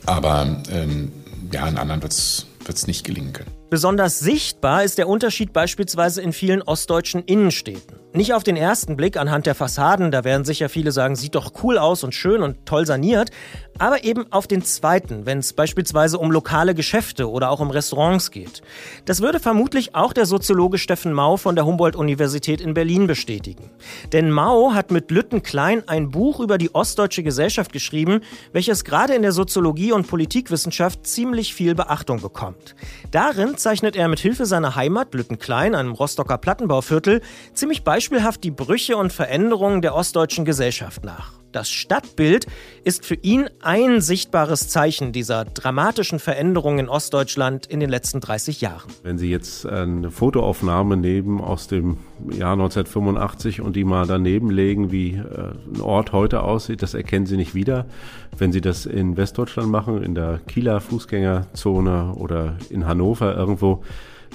Aber 0.07 0.63
ähm, 0.71 1.13
ja, 1.53 1.67
in 1.67 1.79
anderen 1.79 2.03
wird 2.03 2.13
es 2.13 2.87
nicht 2.87 3.05
gelingen 3.05 3.33
können. 3.33 3.51
Besonders 3.71 4.21
sichtbar 4.21 4.85
ist 4.85 4.99
der 4.99 5.09
Unterschied 5.09 5.53
beispielsweise 5.53 6.23
in 6.23 6.33
vielen 6.33 6.63
ostdeutschen 6.63 7.25
Innenstädten. 7.25 7.99
Nicht 8.13 8.33
auf 8.33 8.45
den 8.45 8.57
ersten 8.57 8.97
Blick 8.97 9.17
anhand 9.17 9.47
der 9.47 9.57
Fassaden, 9.57 10.13
da 10.13 10.23
werden 10.23 10.45
sicher 10.45 10.69
viele 10.69 10.93
sagen, 10.93 11.17
sieht 11.17 11.35
doch 11.35 11.53
cool 11.65 11.79
aus 11.79 12.05
und 12.05 12.15
schön 12.15 12.43
und 12.43 12.65
toll 12.67 12.87
saniert, 12.87 13.31
aber 13.79 14.05
eben 14.05 14.31
auf 14.33 14.47
den 14.47 14.63
zweiten, 14.63 15.27
wenn 15.27 15.39
es 15.39 15.53
beispielsweise 15.53 16.19
um 16.19 16.31
lokale 16.31 16.75
Geschäfte 16.75 17.31
oder 17.31 17.51
auch 17.51 17.61
um 17.61 17.71
Restaurants 17.71 18.31
geht. 18.31 18.63
Das 19.05 19.21
würde 19.21 19.41
vermutlich 19.41 19.95
auch 19.95 20.13
der 20.13 20.27
Soziologe 20.27 20.79
Steffen 20.79 21.13
Mau 21.13 21.37
von 21.37 21.55
der 21.55 21.67
Humboldt-Universität 21.67 22.61
in 22.61 22.75
Berlin 22.75 23.07
bestätigen. 23.07 23.71
Denn 24.13 24.31
Mau 24.31 24.73
hat 24.73 24.91
mit 24.91 25.11
Lütten 25.11 25.43
Klein 25.43 25.89
ein 25.89 26.11
Buch 26.11 26.41
über 26.41 26.59
die 26.59 26.75
ostdeutsche 26.75 27.23
Gesellschaft 27.23 27.73
geschrieben, 27.73 28.21
welches 28.53 28.85
gerade 28.85 29.15
in 29.15 29.23
der 29.23 29.33
Soziologie 29.33 29.93
und 29.93 30.07
Politikwissenschaft 30.07 31.07
ziemlich 31.07 31.55
viel 31.55 31.75
Beachtung 31.75 32.21
bekommt. 32.21 32.75
Darin 33.11 33.57
zeichnet 33.57 33.97
er 33.97 34.09
mit 34.09 34.21
Hilfe 34.21 34.47
seiner 34.47 34.77
Heimat 34.77 35.15
Lütten 35.15 35.39
Klein, 35.39 35.75
einem 35.75 35.93
Rostocker 35.93 36.39
Plattenbauviertel, 36.39 37.21
ziemlich 37.53 37.85
beispielhaft 37.85 38.45
die 38.45 38.51
Brüche 38.51 38.97
und 38.97 39.13
Veränderungen 39.13 39.83
der 39.83 39.95
ostdeutschen 39.95 40.45
Gesellschaft 40.45 41.05
nach. 41.05 41.44
Das 41.55 41.71
Stadtbild 41.71 42.49
ist 42.83 43.07
für 43.07 43.15
ihn 43.15 43.49
ein 43.63 44.01
sichtbares 44.01 44.69
Zeichen 44.69 45.13
dieser 45.13 45.45
dramatischen 45.45 46.19
Veränderungen 46.19 46.81
in 46.81 46.89
Ostdeutschland 46.89 47.67
in 47.67 47.79
den 47.79 47.89
letzten 47.89 48.19
30 48.21 48.61
Jahren. 48.61 48.91
Wenn 49.05 49.19
Sie 49.19 49.31
jetzt 49.31 49.65
eine 49.65 50.11
Fotoaufnahme 50.11 50.97
nehmen 50.97 51.41
aus 51.41 51.69
dem 51.69 51.99
Jahr 52.29 52.55
1985 52.55 53.61
und 53.61 53.77
die 53.77 53.85
mal 53.85 54.05
daneben 54.09 54.51
legen, 54.51 54.91
wie 54.91 55.13
äh, 55.13 55.53
ein 55.73 55.81
Ort 55.81 56.11
heute 56.11 56.43
aussieht, 56.43 56.83
das 56.83 56.95
erkennen 56.95 57.27
Sie 57.27 57.37
nicht 57.37 57.55
wieder. 57.55 57.87
Wenn 58.37 58.51
Sie 58.51 58.61
das 58.61 58.85
in 58.85 59.17
Westdeutschland 59.17 59.71
machen, 59.71 60.03
in 60.03 60.17
der 60.17 60.41
Kieler 60.49 60.81
Fußgängerzone 60.81 62.15
oder 62.17 62.57
in 62.69 62.85
Hannover 62.85 63.37
irgendwo, 63.37 63.85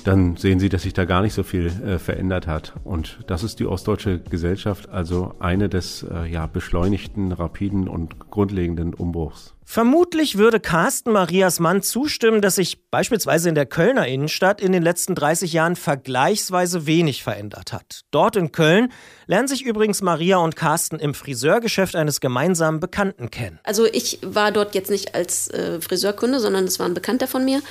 dann 0.04 0.38
sehen 0.38 0.60
Sie, 0.60 0.70
dass 0.70 0.84
sich 0.84 0.94
da 0.94 1.06
gar 1.06 1.22
nicht 1.22 1.34
so 1.34 1.44
viel 1.44 1.68
äh, 1.68 2.00
verändert 2.00 2.48
hat. 2.48 2.74
Und 2.84 3.20
das 3.28 3.44
ist 3.44 3.60
die 3.60 3.66
ostdeutsche 3.66 4.20
Gesellschaft, 4.20 4.90
also 4.90 5.36
eine 5.40 5.70
des 5.70 6.04
äh, 6.04 6.26
ja, 6.26 6.48
beschleunigten, 6.48 7.32
rapiden 7.32 7.88
und 7.88 8.20
grundlegenden 8.30 8.94
Umbruchs. 8.94 9.54
Vermutlich 9.72 10.40
würde 10.40 10.60
Carsten 10.60 11.12
Marias 11.12 11.60
Mann 11.60 11.84
zustimmen, 11.84 12.42
dass 12.42 12.56
sich 12.56 12.90
beispielsweise 12.90 13.50
in 13.50 13.54
der 13.54 13.68
Kölner 13.68 14.08
Innenstadt 14.08 14.62
in 14.62 14.72
den 14.72 14.82
letzten 14.82 15.14
30 15.14 15.54
Jahren 15.54 15.76
vergleichsweise 15.76 16.88
wenig 16.88 17.22
verändert 17.22 17.72
hat. 17.72 18.02
Dort 18.10 18.36
in 18.36 18.52
Köln 18.52 18.92
lernen 19.28 19.48
sich 19.48 19.64
übrigens 19.64 20.02
Maria 20.02 20.38
und 20.38 20.56
Carsten 20.56 20.98
im 20.98 21.14
Friseurgeschäft 21.14 21.96
eines 21.96 22.20
gemeinsamen 22.20 22.80
Bekannten 22.80 23.30
kennen. 23.30 23.60
Also 23.62 23.86
ich 23.86 24.18
war 24.24 24.52
dort 24.52 24.74
jetzt 24.74 24.90
nicht 24.90 25.14
als 25.14 25.52
äh, 25.52 25.80
Friseurkunde, 25.80 26.40
sondern 26.40 26.64
es 26.64 26.80
war 26.80 26.88
ein 26.88 26.96
Bekannter 26.96 27.28
von 27.28 27.46
mir. 27.46 27.62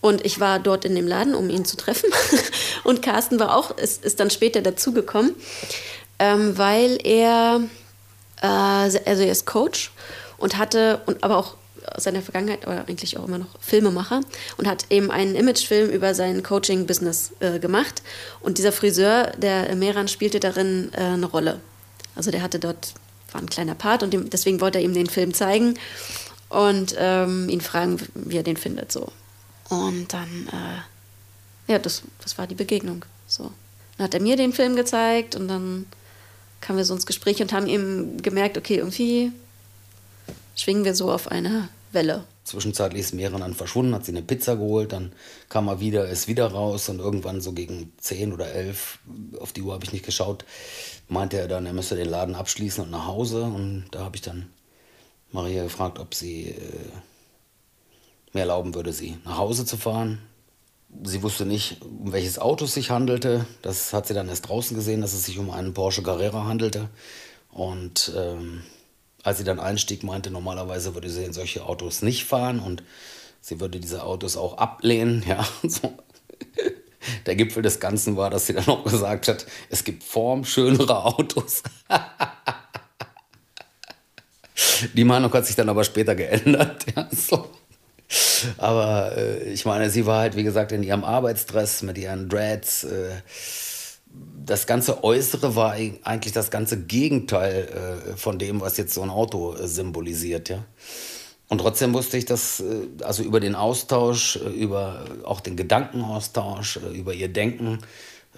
Und 0.00 0.24
ich 0.24 0.40
war 0.40 0.58
dort 0.58 0.84
in 0.84 0.94
dem 0.94 1.06
Laden, 1.06 1.34
um 1.34 1.50
ihn 1.50 1.64
zu 1.64 1.76
treffen. 1.76 2.10
Und 2.84 3.02
Carsten 3.02 3.38
war 3.38 3.54
auch, 3.56 3.76
ist, 3.76 4.04
ist 4.04 4.20
dann 4.20 4.30
später 4.30 4.62
dazugekommen, 4.62 5.34
ähm, 6.18 6.56
weil 6.56 6.98
er, 7.04 7.60
äh, 8.40 8.46
also 8.46 8.98
er 9.04 9.30
ist 9.30 9.46
Coach 9.46 9.92
und 10.38 10.56
hatte, 10.56 11.02
und 11.06 11.22
aber 11.22 11.36
auch 11.36 11.54
aus 11.94 12.04
seiner 12.04 12.22
Vergangenheit, 12.22 12.66
oder 12.66 12.86
eigentlich 12.88 13.18
auch 13.18 13.26
immer 13.26 13.38
noch 13.38 13.60
Filmemacher 13.60 14.20
und 14.56 14.66
hat 14.66 14.86
eben 14.90 15.10
einen 15.10 15.34
Imagefilm 15.34 15.90
über 15.90 16.14
sein 16.14 16.42
Coaching-Business 16.42 17.32
äh, 17.40 17.58
gemacht. 17.58 18.02
Und 18.40 18.58
dieser 18.58 18.72
Friseur, 18.72 19.32
der 19.36 19.74
Meran, 19.76 20.08
spielte 20.08 20.40
darin 20.40 20.90
äh, 20.94 21.00
eine 21.00 21.26
Rolle. 21.26 21.60
Also 22.14 22.30
der 22.30 22.42
hatte 22.42 22.58
dort, 22.58 22.94
war 23.32 23.40
ein 23.40 23.48
kleiner 23.48 23.74
Part 23.74 24.02
und 24.02 24.12
dem, 24.12 24.30
deswegen 24.30 24.60
wollte 24.60 24.78
er 24.78 24.84
ihm 24.84 24.94
den 24.94 25.08
Film 25.08 25.34
zeigen 25.34 25.78
und 26.48 26.94
ähm, 26.98 27.48
ihn 27.48 27.60
fragen, 27.60 27.98
wie 28.14 28.36
er 28.36 28.42
den 28.42 28.56
findet. 28.56 28.92
So. 28.92 29.12
Und 29.70 30.12
dann, 30.12 30.48
äh, 30.48 31.72
ja, 31.72 31.78
das, 31.78 32.02
das 32.22 32.36
war 32.36 32.46
die 32.46 32.54
Begegnung. 32.54 33.04
So. 33.26 33.50
Dann 33.96 34.04
hat 34.04 34.14
er 34.14 34.20
mir 34.20 34.36
den 34.36 34.52
Film 34.52 34.76
gezeigt 34.76 35.36
und 35.36 35.48
dann 35.48 35.86
kamen 36.60 36.78
wir 36.78 36.84
so 36.84 36.94
ins 36.94 37.06
Gespräch 37.06 37.40
und 37.40 37.52
haben 37.52 37.66
eben 37.66 38.20
gemerkt, 38.20 38.58
okay, 38.58 38.76
irgendwie 38.76 39.32
schwingen 40.56 40.84
wir 40.84 40.94
so 40.94 41.10
auf 41.10 41.28
einer 41.28 41.68
Welle. 41.92 42.24
Zwischenzeitlich 42.44 43.00
ist 43.02 43.14
Mehren 43.14 43.40
dann 43.40 43.54
verschwunden, 43.54 43.94
hat 43.94 44.04
sie 44.04 44.12
eine 44.12 44.22
Pizza 44.22 44.56
geholt, 44.56 44.92
dann 44.92 45.12
kam 45.48 45.68
er 45.68 45.80
wieder, 45.80 46.08
ist 46.08 46.26
wieder 46.26 46.48
raus 46.48 46.88
und 46.88 46.98
irgendwann 46.98 47.40
so 47.40 47.52
gegen 47.52 47.92
10 47.98 48.32
oder 48.32 48.48
11, 48.52 48.98
auf 49.38 49.52
die 49.52 49.62
Uhr 49.62 49.72
habe 49.72 49.84
ich 49.84 49.92
nicht 49.92 50.04
geschaut, 50.04 50.44
meinte 51.08 51.38
er 51.38 51.48
dann, 51.48 51.66
er 51.66 51.72
müsse 51.72 51.96
den 51.96 52.08
Laden 52.08 52.34
abschließen 52.34 52.84
und 52.84 52.90
nach 52.90 53.06
Hause. 53.06 53.42
Und 53.42 53.86
da 53.92 54.00
habe 54.00 54.16
ich 54.16 54.22
dann 54.22 54.50
Maria 55.32 55.62
gefragt, 55.62 55.98
ob 55.98 56.14
sie 56.14 56.48
äh, 56.48 56.56
mir 58.32 58.40
erlauben 58.40 58.74
würde, 58.74 58.92
sie 58.92 59.18
nach 59.24 59.38
Hause 59.38 59.64
zu 59.64 59.76
fahren. 59.76 60.20
Sie 61.04 61.22
wusste 61.22 61.46
nicht, 61.46 61.82
um 61.82 62.12
welches 62.12 62.38
Auto 62.38 62.64
es 62.64 62.74
sich 62.74 62.90
handelte. 62.90 63.46
Das 63.62 63.92
hat 63.92 64.06
sie 64.06 64.14
dann 64.14 64.28
erst 64.28 64.48
draußen 64.48 64.76
gesehen, 64.76 65.00
dass 65.00 65.12
es 65.12 65.24
sich 65.24 65.38
um 65.38 65.50
einen 65.50 65.72
Porsche 65.72 66.02
Carrera 66.02 66.44
handelte. 66.44 66.88
Und 67.50 68.12
ähm, 68.16 68.62
als 69.22 69.38
sie 69.38 69.44
dann 69.44 69.60
einstieg, 69.60 70.02
meinte, 70.02 70.30
normalerweise 70.30 70.94
würde 70.94 71.10
sie 71.10 71.24
in 71.24 71.32
solche 71.32 71.64
Autos 71.64 72.02
nicht 72.02 72.24
fahren 72.24 72.58
und 72.58 72.82
sie 73.40 73.60
würde 73.60 73.78
diese 73.78 74.02
Autos 74.04 74.36
auch 74.36 74.58
ablehnen. 74.58 75.24
Ja, 75.28 75.46
so. 75.62 75.92
Der 77.24 77.34
Gipfel 77.34 77.62
des 77.62 77.80
Ganzen 77.80 78.16
war, 78.16 78.28
dass 78.28 78.46
sie 78.46 78.52
dann 78.52 78.68
auch 78.68 78.84
gesagt 78.84 79.28
hat, 79.28 79.46
es 79.70 79.84
gibt 79.84 80.04
formschönere 80.04 81.04
Autos. 81.04 81.62
Die 84.94 85.04
Meinung 85.04 85.32
hat 85.32 85.46
sich 85.46 85.56
dann 85.56 85.68
aber 85.68 85.84
später 85.84 86.14
geändert. 86.14 86.84
Ja, 86.96 87.08
so. 87.10 87.48
Aber 88.58 89.16
äh, 89.16 89.52
ich 89.52 89.64
meine, 89.64 89.90
sie 89.90 90.06
war 90.06 90.20
halt, 90.20 90.36
wie 90.36 90.42
gesagt, 90.42 90.72
in 90.72 90.82
ihrem 90.82 91.04
Arbeitsdress 91.04 91.82
mit 91.82 91.98
ihren 91.98 92.28
Dreads. 92.28 92.84
Äh, 92.84 93.10
das 94.44 94.66
ganze 94.66 95.04
Äußere 95.04 95.54
war 95.54 95.72
eigentlich 95.72 96.32
das 96.32 96.50
ganze 96.50 96.80
Gegenteil 96.80 97.68
äh, 98.12 98.16
von 98.16 98.38
dem, 98.38 98.60
was 98.60 98.76
jetzt 98.76 98.94
so 98.94 99.02
ein 99.02 99.10
Auto 99.10 99.54
äh, 99.54 99.68
symbolisiert, 99.68 100.48
ja. 100.48 100.64
Und 101.48 101.58
trotzdem 101.58 101.92
wusste 101.94 102.16
ich, 102.16 102.26
dass 102.26 102.60
äh, 102.60 102.86
also 103.02 103.22
über 103.22 103.40
den 103.40 103.54
Austausch, 103.54 104.36
äh, 104.36 104.48
über 104.48 105.04
auch 105.24 105.40
den 105.40 105.56
Gedankenaustausch, 105.56 106.76
über 106.94 107.12
ihr 107.12 107.28
Denken, 107.28 107.80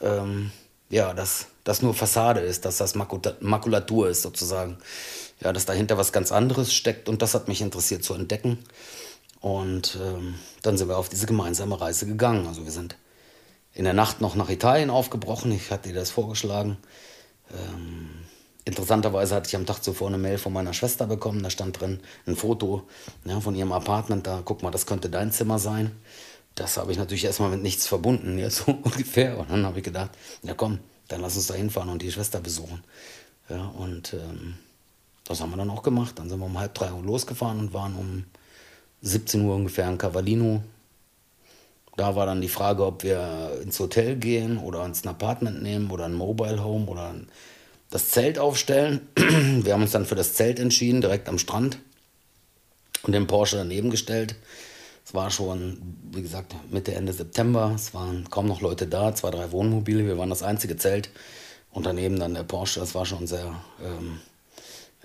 ähm, 0.00 0.50
ja, 0.90 1.14
dass 1.14 1.46
das 1.64 1.80
nur 1.82 1.94
Fassade 1.94 2.40
ist, 2.40 2.64
dass 2.64 2.78
das 2.78 2.94
Makulatur 2.94 4.08
ist 4.08 4.22
sozusagen. 4.22 4.78
Ja, 5.40 5.52
dass 5.52 5.66
dahinter 5.66 5.98
was 5.98 6.12
ganz 6.12 6.30
anderes 6.30 6.72
steckt 6.72 7.08
und 7.08 7.20
das 7.20 7.34
hat 7.34 7.48
mich 7.48 7.62
interessiert 7.62 8.04
zu 8.04 8.14
entdecken. 8.14 8.58
Und 9.42 9.98
ähm, 10.00 10.36
dann 10.62 10.78
sind 10.78 10.88
wir 10.88 10.96
auf 10.96 11.08
diese 11.08 11.26
gemeinsame 11.26 11.78
Reise 11.80 12.06
gegangen. 12.06 12.46
Also 12.46 12.64
wir 12.64 12.70
sind 12.70 12.96
in 13.74 13.84
der 13.84 13.92
Nacht 13.92 14.20
noch 14.20 14.36
nach 14.36 14.48
Italien 14.48 14.88
aufgebrochen. 14.88 15.50
Ich 15.50 15.72
hatte 15.72 15.88
dir 15.88 15.96
das 15.96 16.10
vorgeschlagen. 16.10 16.76
Ähm, 17.50 18.08
interessanterweise 18.64 19.34
hatte 19.34 19.48
ich 19.48 19.56
am 19.56 19.66
Tag 19.66 19.80
zuvor 19.82 20.06
eine 20.06 20.18
Mail 20.18 20.38
von 20.38 20.52
meiner 20.52 20.72
Schwester 20.72 21.08
bekommen. 21.08 21.42
Da 21.42 21.50
stand 21.50 21.80
drin 21.80 21.98
ein 22.24 22.36
Foto 22.36 22.84
ja, 23.24 23.40
von 23.40 23.56
ihrem 23.56 23.72
Apartment. 23.72 24.28
Da, 24.28 24.42
guck 24.44 24.62
mal, 24.62 24.70
das 24.70 24.86
könnte 24.86 25.10
dein 25.10 25.32
Zimmer 25.32 25.58
sein. 25.58 25.90
Das 26.54 26.76
habe 26.76 26.92
ich 26.92 26.98
natürlich 26.98 27.24
erstmal 27.24 27.50
mit 27.50 27.62
nichts 27.62 27.88
verbunden, 27.88 28.38
ja, 28.38 28.48
so 28.48 28.70
ungefähr. 28.82 29.38
Und 29.38 29.50
dann 29.50 29.66
habe 29.66 29.78
ich 29.78 29.84
gedacht, 29.84 30.10
ja 30.44 30.54
komm, 30.54 30.78
dann 31.08 31.20
lass 31.20 31.34
uns 31.34 31.48
da 31.48 31.54
hinfahren 31.54 31.90
und 31.90 32.00
die 32.00 32.12
Schwester 32.12 32.40
besuchen. 32.40 32.84
Ja, 33.48 33.66
und 33.66 34.14
ähm, 34.14 34.54
das 35.24 35.40
haben 35.40 35.50
wir 35.50 35.56
dann 35.56 35.70
auch 35.70 35.82
gemacht. 35.82 36.20
Dann 36.20 36.28
sind 36.28 36.38
wir 36.38 36.46
um 36.46 36.58
halb 36.60 36.74
drei 36.74 36.92
Uhr 36.92 37.02
losgefahren 37.02 37.58
und 37.58 37.74
waren 37.74 37.96
um 37.96 38.24
17 39.02 39.42
Uhr 39.42 39.54
ungefähr 39.54 39.88
in 39.88 39.98
Cavallino. 39.98 40.62
Da 41.96 42.16
war 42.16 42.24
dann 42.24 42.40
die 42.40 42.48
Frage, 42.48 42.86
ob 42.86 43.02
wir 43.02 43.60
ins 43.62 43.78
Hotel 43.78 44.16
gehen 44.16 44.58
oder 44.58 44.82
uns 44.82 45.04
ein 45.04 45.08
Apartment 45.08 45.62
nehmen 45.62 45.90
oder 45.90 46.06
ein 46.06 46.14
Mobile 46.14 46.64
Home 46.64 46.86
oder 46.86 47.14
das 47.90 48.08
Zelt 48.08 48.38
aufstellen. 48.38 49.06
Wir 49.16 49.74
haben 49.74 49.82
uns 49.82 49.90
dann 49.92 50.06
für 50.06 50.14
das 50.14 50.32
Zelt 50.32 50.58
entschieden, 50.58 51.02
direkt 51.02 51.28
am 51.28 51.38
Strand 51.38 51.78
und 53.02 53.12
den 53.12 53.26
Porsche 53.26 53.56
daneben 53.56 53.90
gestellt. 53.90 54.36
Es 55.04 55.12
war 55.14 55.30
schon, 55.30 55.78
wie 56.12 56.22
gesagt, 56.22 56.54
Mitte, 56.70 56.94
Ende 56.94 57.12
September. 57.12 57.72
Es 57.74 57.92
waren 57.92 58.30
kaum 58.30 58.46
noch 58.46 58.62
Leute 58.62 58.86
da, 58.86 59.14
zwei, 59.14 59.30
drei 59.30 59.52
Wohnmobile. 59.52 60.06
Wir 60.06 60.16
waren 60.16 60.30
das 60.30 60.42
einzige 60.42 60.76
Zelt. 60.76 61.10
Und 61.70 61.86
daneben 61.86 62.18
dann 62.18 62.34
der 62.34 62.44
Porsche. 62.44 62.80
Das 62.80 62.94
war 62.94 63.04
schon 63.04 63.26
sehr 63.26 63.54
ähm, 63.84 64.20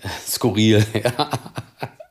skurril. 0.26 0.86
Ja. 0.94 1.30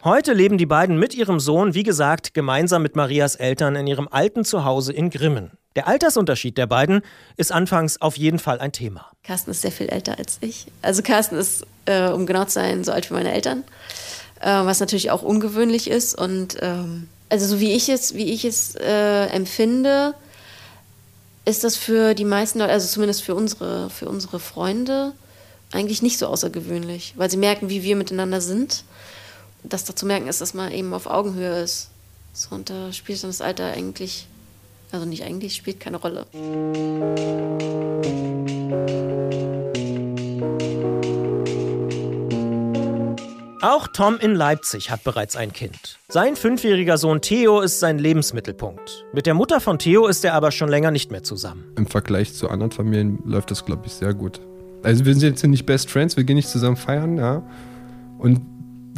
Heute 0.08 0.32
leben 0.32 0.58
die 0.58 0.66
beiden 0.66 0.98
mit 0.98 1.16
ihrem 1.16 1.42
Sohn, 1.42 1.74
wie 1.74 1.84
gesagt, 1.84 2.34
gemeinsam 2.34 2.82
mit 2.82 2.96
Marias 2.96 3.36
Eltern 3.36 3.76
in 3.76 3.88
ihrem 3.88 4.08
alten 4.10 4.46
Zuhause 4.46 4.94
in 4.94 5.10
Grimmen. 5.10 5.52
Der 5.76 5.86
Altersunterschied 5.86 6.58
der 6.58 6.66
beiden 6.66 7.02
ist 7.36 7.52
anfangs 7.52 8.00
auf 8.00 8.18
jeden 8.18 8.40
Fall 8.40 8.60
ein 8.60 8.72
Thema. 8.72 9.12
Carsten 9.26 9.52
ist 9.52 9.64
sehr 9.64 9.72
viel 9.74 9.90
älter 9.90 10.18
als 10.18 10.38
ich. 10.40 10.68
Also 10.82 11.02
Carsten 11.02 11.36
ist, 11.36 11.66
äh, 11.88 12.08
um 12.08 12.26
genau 12.26 12.46
zu 12.46 12.52
sein, 12.52 12.86
so 12.86 12.94
alt 12.94 13.10
wie 13.10 13.16
meine 13.16 13.34
Eltern, 13.34 13.66
äh, 14.40 14.48
was 14.48 14.80
natürlich 14.80 15.12
auch 15.12 15.24
ungewöhnlich 15.24 15.90
ist. 15.90 16.18
Und 16.18 16.56
ähm, 16.62 17.10
also 17.28 17.46
so 17.46 17.60
wie 17.60 17.74
ich 17.74 17.90
es, 17.90 18.14
wie 18.14 18.32
ich 18.32 18.46
es 18.46 18.76
äh, 18.76 19.26
empfinde, 19.26 20.14
ist 21.44 21.66
das 21.66 21.76
für 21.76 22.14
die 22.14 22.24
meisten 22.24 22.60
Leute, 22.60 22.72
also 22.72 22.88
zumindest 22.88 23.24
für 23.24 23.36
unsere, 23.36 23.90
für 23.90 24.08
unsere 24.08 24.40
Freunde, 24.40 25.12
eigentlich 25.74 26.02
nicht 26.02 26.18
so 26.18 26.28
außergewöhnlich, 26.28 27.16
weil 27.18 27.30
sie 27.30 27.36
merken, 27.36 27.70
wie 27.70 27.84
wir 27.84 27.98
miteinander 27.98 28.40
sind 28.40 28.86
dass 29.70 29.86
da 29.86 29.96
zu 29.96 30.06
merken 30.06 30.28
ist, 30.28 30.42
dass 30.42 30.54
man 30.54 30.72
eben 30.72 30.94
auf 30.94 31.08
Augenhöhe 31.08 31.62
ist. 31.62 31.90
So, 32.34 32.56
und 32.56 32.70
da 32.70 32.94
spielt 32.94 33.24
dann 33.24 33.30
das 33.30 33.42
Alter 33.42 33.66
eigentlich 33.66 34.28
Also 34.92 35.06
nicht 35.06 35.24
eigentlich, 35.24 35.56
spielt 35.56 35.80
keine 35.80 35.98
Rolle. 35.98 36.26
Auch 43.62 43.88
Tom 43.88 44.18
in 44.20 44.34
Leipzig 44.34 44.92
hat 44.92 45.04
bereits 45.04 45.36
ein 45.36 45.52
Kind. 45.52 46.00
Sein 46.08 46.36
fünfjähriger 46.38 46.98
Sohn 46.98 47.22
Theo 47.22 47.60
ist 47.60 47.80
sein 47.80 48.00
Lebensmittelpunkt. 48.00 49.06
Mit 49.12 49.26
der 49.26 49.34
Mutter 49.34 49.60
von 49.60 49.78
Theo 49.78 50.08
ist 50.08 50.24
er 50.24 50.36
aber 50.36 50.52
schon 50.52 50.70
länger 50.70 50.92
nicht 50.92 51.12
mehr 51.12 51.24
zusammen. 51.24 51.66
Im 51.76 51.88
Vergleich 51.88 52.34
zu 52.34 52.50
anderen 52.50 52.72
Familien 52.72 53.20
läuft 53.26 53.52
das, 53.52 53.66
glaube 53.66 53.88
ich, 53.88 53.94
sehr 53.94 54.14
gut. 54.14 54.40
Also 54.84 55.06
wir 55.06 55.14
sind 55.16 55.24
jetzt 55.24 55.44
nicht 55.44 55.66
Best 55.66 55.90
Friends, 55.90 56.16
wir 56.16 56.24
gehen 56.24 56.38
nicht 56.38 56.48
zusammen 56.48 56.78
feiern, 56.78 57.18
ja. 57.18 57.44
Und 58.20 58.42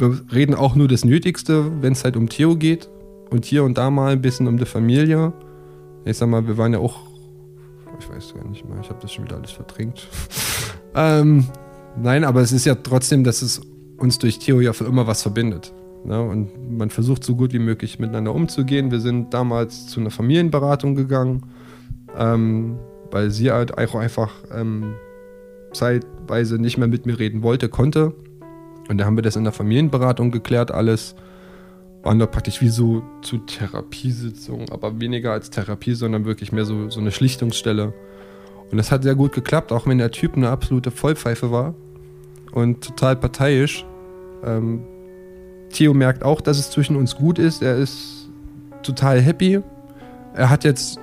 wir 0.00 0.20
reden 0.32 0.54
auch 0.54 0.74
nur 0.74 0.88
das 0.88 1.04
Nötigste, 1.04 1.82
wenn 1.82 1.92
es 1.92 2.04
halt 2.04 2.16
um 2.16 2.28
Theo 2.28 2.56
geht. 2.56 2.88
Und 3.30 3.44
hier 3.44 3.62
und 3.62 3.78
da 3.78 3.90
mal 3.90 4.12
ein 4.12 4.22
bisschen 4.22 4.48
um 4.48 4.58
die 4.58 4.66
Familie. 4.66 5.32
Ich 6.04 6.16
sag 6.16 6.28
mal, 6.28 6.46
wir 6.46 6.58
waren 6.58 6.72
ja 6.72 6.80
auch, 6.80 6.98
ich 7.98 8.08
weiß 8.08 8.34
gar 8.34 8.48
nicht 8.48 8.68
mehr, 8.68 8.78
ich 8.80 8.88
habe 8.88 8.98
das 9.00 9.12
schon 9.12 9.24
wieder 9.24 9.36
alles 9.36 9.52
verdrängt. 9.52 10.08
ähm, 10.94 11.46
nein, 11.96 12.24
aber 12.24 12.40
es 12.40 12.50
ist 12.50 12.64
ja 12.64 12.74
trotzdem, 12.74 13.22
dass 13.22 13.42
es 13.42 13.60
uns 13.98 14.18
durch 14.18 14.38
Theo 14.38 14.60
ja 14.60 14.72
für 14.72 14.84
immer 14.84 15.06
was 15.06 15.22
verbindet. 15.22 15.72
Ne? 16.04 16.20
Und 16.20 16.76
man 16.76 16.90
versucht 16.90 17.22
so 17.22 17.36
gut 17.36 17.52
wie 17.52 17.58
möglich 17.58 17.98
miteinander 17.98 18.34
umzugehen. 18.34 18.90
Wir 18.90 19.00
sind 19.00 19.34
damals 19.34 19.86
zu 19.86 20.00
einer 20.00 20.10
Familienberatung 20.10 20.94
gegangen, 20.94 21.42
ähm, 22.16 22.78
weil 23.10 23.30
sie 23.30 23.50
halt 23.52 23.76
auch 23.78 23.94
einfach 23.94 24.32
ähm, 24.52 24.94
zeitweise 25.72 26.58
nicht 26.58 26.78
mehr 26.78 26.88
mit 26.88 27.06
mir 27.06 27.18
reden 27.18 27.42
wollte, 27.42 27.68
konnte. 27.68 28.14
Und 28.90 28.98
da 28.98 29.04
haben 29.04 29.16
wir 29.16 29.22
das 29.22 29.36
in 29.36 29.44
der 29.44 29.52
Familienberatung 29.52 30.32
geklärt, 30.32 30.72
alles. 30.72 31.14
Waren 32.02 32.18
da 32.18 32.26
praktisch 32.26 32.60
wie 32.60 32.70
so 32.70 33.04
zu 33.22 33.38
Therapiesitzungen, 33.38 34.68
aber 34.72 35.00
weniger 35.00 35.30
als 35.30 35.48
Therapie, 35.48 35.94
sondern 35.94 36.24
wirklich 36.24 36.50
mehr 36.50 36.64
so, 36.64 36.90
so 36.90 36.98
eine 36.98 37.12
Schlichtungsstelle. 37.12 37.94
Und 38.72 38.78
das 38.78 38.90
hat 38.90 39.04
sehr 39.04 39.14
gut 39.14 39.32
geklappt, 39.32 39.70
auch 39.70 39.86
wenn 39.86 39.98
der 39.98 40.10
Typ 40.10 40.34
eine 40.34 40.48
absolute 40.50 40.90
Vollpfeife 40.90 41.52
war 41.52 41.74
und 42.50 42.82
total 42.82 43.14
parteiisch. 43.14 43.86
Ähm, 44.44 44.82
Theo 45.72 45.94
merkt 45.94 46.24
auch, 46.24 46.40
dass 46.40 46.58
es 46.58 46.72
zwischen 46.72 46.96
uns 46.96 47.14
gut 47.14 47.38
ist. 47.38 47.62
Er 47.62 47.76
ist 47.76 48.28
total 48.82 49.20
happy. 49.20 49.60
Er 50.34 50.50
hat 50.50 50.64
jetzt 50.64 50.98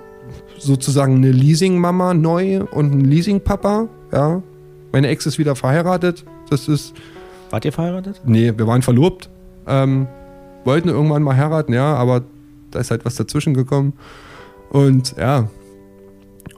sozusagen 0.57 1.15
eine 1.15 1.31
Leasing-Mama 1.31 2.15
neu 2.15 2.65
und 2.65 2.91
einen 2.91 3.05
Leasing-Papa. 3.05 3.87
Ja. 4.11 4.43
Meine 4.91 5.07
Ex 5.07 5.25
ist 5.25 5.37
wieder 5.37 5.55
verheiratet. 5.55 6.25
Das 6.49 6.67
ist. 6.67 6.93
Wart 7.49 7.65
ihr 7.65 7.71
verheiratet? 7.71 8.21
Nee, 8.25 8.53
wir 8.55 8.67
waren 8.67 8.81
verlobt. 8.81 9.29
Ähm, 9.67 10.07
wollten 10.63 10.89
irgendwann 10.89 11.23
mal 11.23 11.35
heiraten, 11.35 11.73
ja, 11.73 11.95
aber 11.95 12.23
da 12.71 12.79
ist 12.79 12.91
halt 12.91 13.05
was 13.05 13.15
dazwischen 13.15 13.53
gekommen. 13.53 13.93
Und 14.69 15.15
ja. 15.17 15.49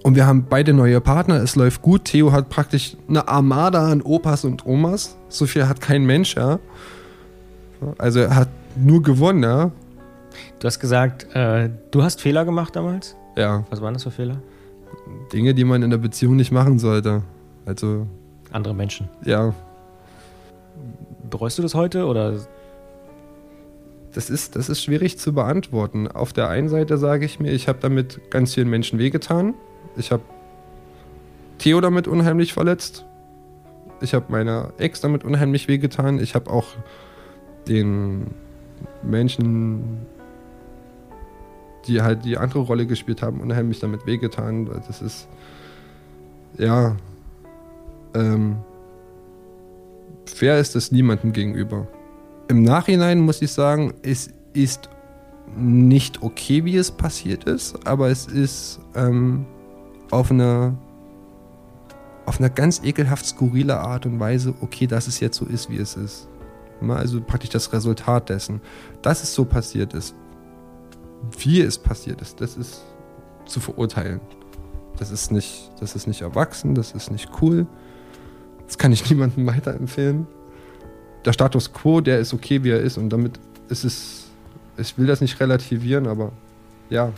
Und 0.04 0.15
wir 0.15 0.25
haben 0.25 0.45
beide 0.49 0.73
neue 0.73 1.02
Partner. 1.02 1.36
Es 1.36 1.56
läuft 1.56 1.82
gut. 1.82 2.06
Theo 2.06 2.32
hat 2.32 2.49
praktisch 2.49 2.95
eine 3.08 3.28
Armada 3.28 3.91
an 3.91 4.02
Opas 4.02 4.45
und 4.45 4.65
Omas. 4.65 5.17
So 5.28 5.45
viel 5.45 5.67
hat 5.67 5.82
kein 5.82 6.06
Mensch, 6.06 6.36
ja. 6.36 6.60
Also 7.97 8.19
er 8.21 8.36
hat 8.36 8.49
nur 8.75 9.02
gewonnen, 9.02 9.43
ja. 9.43 9.71
Du 10.60 10.67
hast 10.67 10.80
gesagt, 10.80 11.28
äh, 11.36 11.69
du 11.91 12.04
hast 12.04 12.21
Fehler 12.21 12.45
gemacht 12.45 12.75
damals? 12.75 13.15
Ja. 13.36 13.65
Was 13.69 13.82
waren 13.82 13.93
das 13.93 14.04
für 14.04 14.12
Fehler? 14.12 14.41
Dinge, 15.34 15.54
die 15.54 15.63
man 15.63 15.84
in 15.84 15.89
der 15.89 15.97
Beziehung 15.97 16.36
nicht 16.36 16.52
machen 16.52 16.80
sollte. 16.80 17.23
Also. 17.65 18.08
Andere 18.52 18.73
Menschen. 18.73 19.10
Ja. 19.25 19.54
Bereust 21.30 21.58
du 21.58 21.62
das 21.62 21.76
heute 21.76 22.06
oder? 22.06 22.39
Das 24.13 24.30
ist, 24.30 24.56
das 24.56 24.70
ist 24.70 24.84
schwierig 24.84 25.20
zu 25.20 25.34
beantworten. 25.34 26.08
Auf 26.08 26.34
der 26.34 26.50
einen 26.50 26.68
Seite 26.68 26.98
sage 26.98 27.26
ich 27.26 27.39
mir, 27.39 27.52
ich 27.52 27.68
habe 27.68 27.80
damit 27.80 28.32
ganz 28.32 28.56
vielen 28.56 28.70
Menschen 28.70 28.98
wehgetan. 28.98 29.54
Ich 29.98 30.12
habe 30.12 30.24
Theo 31.60 31.80
damit 31.82 32.08
unheimlich 32.08 32.54
verletzt. 32.54 33.06
Ich 34.02 34.13
habe 34.13 34.26
meiner 34.30 34.74
Ex 34.78 35.02
damit 35.02 35.24
unheimlich 35.24 35.68
wehgetan. 35.68 36.20
Ich 36.20 36.34
habe 36.34 36.50
auch 36.50 36.68
den 37.68 38.28
Menschen, 39.04 40.06
die 41.86 42.02
halt 42.02 42.26
die 42.26 42.38
andere 42.38 42.60
Rolle 42.60 42.88
gespielt 42.88 43.22
haben, 43.22 43.42
unheimlich 43.42 43.80
damit 43.80 44.06
wehgetan. 44.06 44.65
Das 44.88 45.02
ist, 45.02 45.28
ja, 46.58 46.96
ähm, 48.15 48.58
fair 50.30 50.60
ist 50.60 50.76
es 50.76 50.92
niemandem 50.92 51.34
gegenüber. 51.34 51.88
Im 52.48 52.63
Nachhinein 52.63 53.20
muss 53.20 53.42
ich 53.42 53.52
sagen, 53.52 53.94
es 54.02 54.30
ist 54.54 54.89
nicht 55.56 56.22
okay, 56.22 56.65
wie 56.65 56.78
es 56.78 56.92
passiert 56.92 57.46
ist, 57.46 57.88
aber 57.88 58.10
es 58.10 58.28
ist 58.28 58.80
ähm, 58.96 59.46
auf 60.12 60.32
eine 60.32 60.78
auf 62.26 62.39
eine 62.39 62.52
ganz 62.52 62.82
ekelhaft 62.84 63.26
skurrile 63.26 63.80
Art 63.80 64.06
und 64.06 64.20
Weise 64.20 64.54
okay, 64.62 64.86
dass 64.86 65.08
es 65.08 65.20
jetzt 65.20 65.38
so 65.38 65.46
ist, 65.46 65.70
wie 65.72 65.78
es 65.78 65.96
ist. 65.96 66.28
Also 66.88 67.22
praktisch 67.22 67.50
das 67.50 67.74
Resultat 67.74 68.30
dessen. 68.30 68.62
Dass 69.02 69.24
es 69.24 69.34
so 69.34 69.46
passiert 69.46 69.96
ist, 69.96 70.13
wie 71.39 71.62
es 71.62 71.80
passiert 71.80 72.22
ist, 72.22 72.39
das 72.39 72.56
ist 72.56 72.84
zu 73.46 73.60
verurteilen. 73.60 74.22
Das 74.98 75.10
ist 75.10 75.32
nicht, 75.32 75.72
das 75.80 75.96
ist 75.96 76.06
nicht 76.06 76.22
erwachsen, 76.22 76.76
das 76.76 76.92
ist 76.92 77.10
nicht 77.10 77.30
cool. 77.42 77.65
Das 78.69 78.77
kann 78.77 78.91
ich 78.91 79.10
niemandem 79.10 79.47
weiterempfehlen. 79.47 80.27
Der 81.25 81.34
Status 81.34 81.73
quo, 81.73 82.01
der 82.01 82.19
ist 82.19 82.34
okay, 82.34 82.63
wie 82.63 82.69
er 82.69 82.79
ist, 82.79 82.97
und 82.97 83.10
damit 83.10 83.39
ist 83.67 83.84
es, 83.84 84.27
ich 84.77 84.97
will 84.97 85.08
das 85.08 85.21
nicht 85.21 85.39
relativieren, 85.39 86.08
aber 86.08 86.32
ja. 86.89 87.12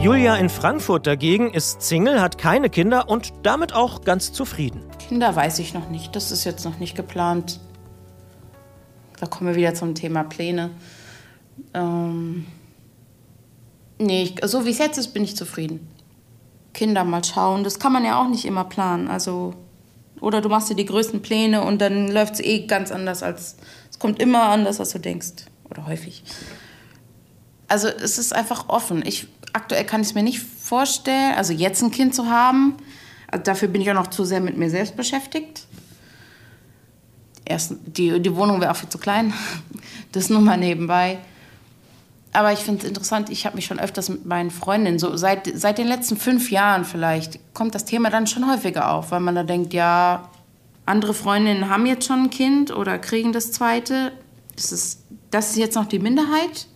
Julia 0.00 0.36
in 0.36 0.48
Frankfurt 0.48 1.06
dagegen 1.06 1.50
ist 1.52 1.82
Single, 1.82 2.22
hat 2.22 2.38
keine 2.38 2.70
Kinder 2.70 3.08
und 3.08 3.32
damit 3.42 3.74
auch 3.74 4.02
ganz 4.02 4.32
zufrieden. 4.32 4.69
Kinder 5.10 5.34
weiß 5.34 5.58
ich 5.58 5.74
noch 5.74 5.88
nicht. 5.88 6.14
Das 6.14 6.30
ist 6.30 6.44
jetzt 6.44 6.64
noch 6.64 6.78
nicht 6.78 6.94
geplant. 6.94 7.58
Da 9.18 9.26
kommen 9.26 9.50
wir 9.50 9.56
wieder 9.56 9.74
zum 9.74 9.96
Thema 9.96 10.22
Pläne. 10.22 10.70
Ähm 11.74 12.46
nee, 13.98 14.22
ich, 14.22 14.36
so 14.44 14.64
wie 14.66 14.70
es 14.70 14.78
jetzt 14.78 14.98
ist, 14.98 15.08
bin 15.08 15.24
ich 15.24 15.34
zufrieden. 15.34 15.88
Kinder 16.74 17.02
mal 17.02 17.24
schauen, 17.24 17.64
das 17.64 17.80
kann 17.80 17.92
man 17.92 18.04
ja 18.04 18.22
auch 18.22 18.28
nicht 18.28 18.44
immer 18.44 18.62
planen. 18.62 19.08
Also, 19.08 19.54
oder 20.20 20.40
du 20.40 20.48
machst 20.48 20.70
dir 20.70 20.76
die 20.76 20.86
größten 20.86 21.22
Pläne 21.22 21.64
und 21.64 21.80
dann 21.80 22.06
läuft 22.06 22.34
es 22.34 22.40
eh 22.40 22.68
ganz 22.68 22.92
anders 22.92 23.24
als. 23.24 23.56
Es 23.90 23.98
kommt 23.98 24.22
immer 24.22 24.44
anders, 24.44 24.78
als 24.78 24.90
du 24.90 25.00
denkst. 25.00 25.44
Oder 25.68 25.88
häufig. 25.88 26.22
Also 27.66 27.88
es 27.88 28.16
ist 28.16 28.32
einfach 28.32 28.68
offen. 28.68 29.04
Ich, 29.04 29.26
aktuell 29.54 29.84
kann 29.84 30.02
ich 30.02 30.06
es 30.06 30.14
mir 30.14 30.22
nicht 30.22 30.38
vorstellen, 30.38 31.34
also 31.34 31.52
jetzt 31.52 31.82
ein 31.82 31.90
Kind 31.90 32.14
zu 32.14 32.30
haben. 32.30 32.76
Dafür 33.44 33.68
bin 33.68 33.80
ich 33.80 33.90
auch 33.90 33.94
noch 33.94 34.08
zu 34.08 34.24
sehr 34.24 34.40
mit 34.40 34.56
mir 34.56 34.70
selbst 34.70 34.96
beschäftigt. 34.96 35.66
Erst, 37.44 37.74
die, 37.86 38.20
die 38.20 38.36
Wohnung 38.36 38.60
wäre 38.60 38.70
auch 38.70 38.76
viel 38.76 38.88
zu 38.88 38.98
klein. 38.98 39.32
Das 40.12 40.28
nur 40.28 40.40
mal 40.40 40.56
nebenbei. 40.56 41.18
Aber 42.32 42.52
ich 42.52 42.58
finde 42.58 42.82
es 42.82 42.88
interessant, 42.88 43.30
ich 43.30 43.46
habe 43.46 43.54
mich 43.54 43.66
schon 43.66 43.78
öfters 43.78 44.08
mit 44.08 44.26
meinen 44.26 44.50
Freundinnen, 44.50 44.98
so 44.98 45.16
seit, 45.16 45.48
seit 45.54 45.78
den 45.78 45.86
letzten 45.86 46.16
fünf 46.16 46.50
Jahren 46.50 46.84
vielleicht, 46.84 47.38
kommt 47.54 47.76
das 47.76 47.84
Thema 47.84 48.10
dann 48.10 48.26
schon 48.26 48.50
häufiger 48.50 48.92
auf, 48.92 49.12
weil 49.12 49.20
man 49.20 49.36
da 49.36 49.44
denkt, 49.44 49.72
ja, 49.72 50.28
andere 50.84 51.14
Freundinnen 51.14 51.68
haben 51.68 51.86
jetzt 51.86 52.06
schon 52.06 52.24
ein 52.24 52.30
Kind 52.30 52.72
oder 52.72 52.98
kriegen 52.98 53.32
das 53.32 53.52
zweite. 53.52 54.10
Das 54.56 54.72
ist, 54.72 55.04
das 55.30 55.50
ist 55.50 55.58
jetzt 55.58 55.76
noch 55.76 55.86
die 55.86 56.00
Minderheit 56.00 56.66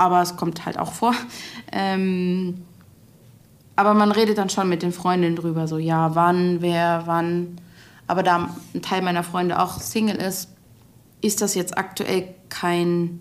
aber 0.00 0.22
es 0.22 0.36
kommt 0.36 0.64
halt 0.64 0.78
auch 0.78 0.92
vor. 0.92 1.14
Ähm, 1.72 2.64
aber 3.80 3.94
man 3.94 4.12
redet 4.12 4.36
dann 4.36 4.50
schon 4.50 4.68
mit 4.68 4.82
den 4.82 4.92
Freundinnen 4.92 5.36
drüber, 5.36 5.66
so 5.66 5.78
ja, 5.78 6.14
wann, 6.14 6.60
wer, 6.60 7.04
wann. 7.06 7.56
Aber 8.06 8.22
da 8.22 8.50
ein 8.74 8.82
Teil 8.82 9.00
meiner 9.00 9.22
Freunde 9.22 9.58
auch 9.58 9.80
Single 9.80 10.16
ist, 10.16 10.50
ist 11.22 11.40
das 11.40 11.54
jetzt 11.54 11.78
aktuell 11.78 12.34
kein 12.50 13.20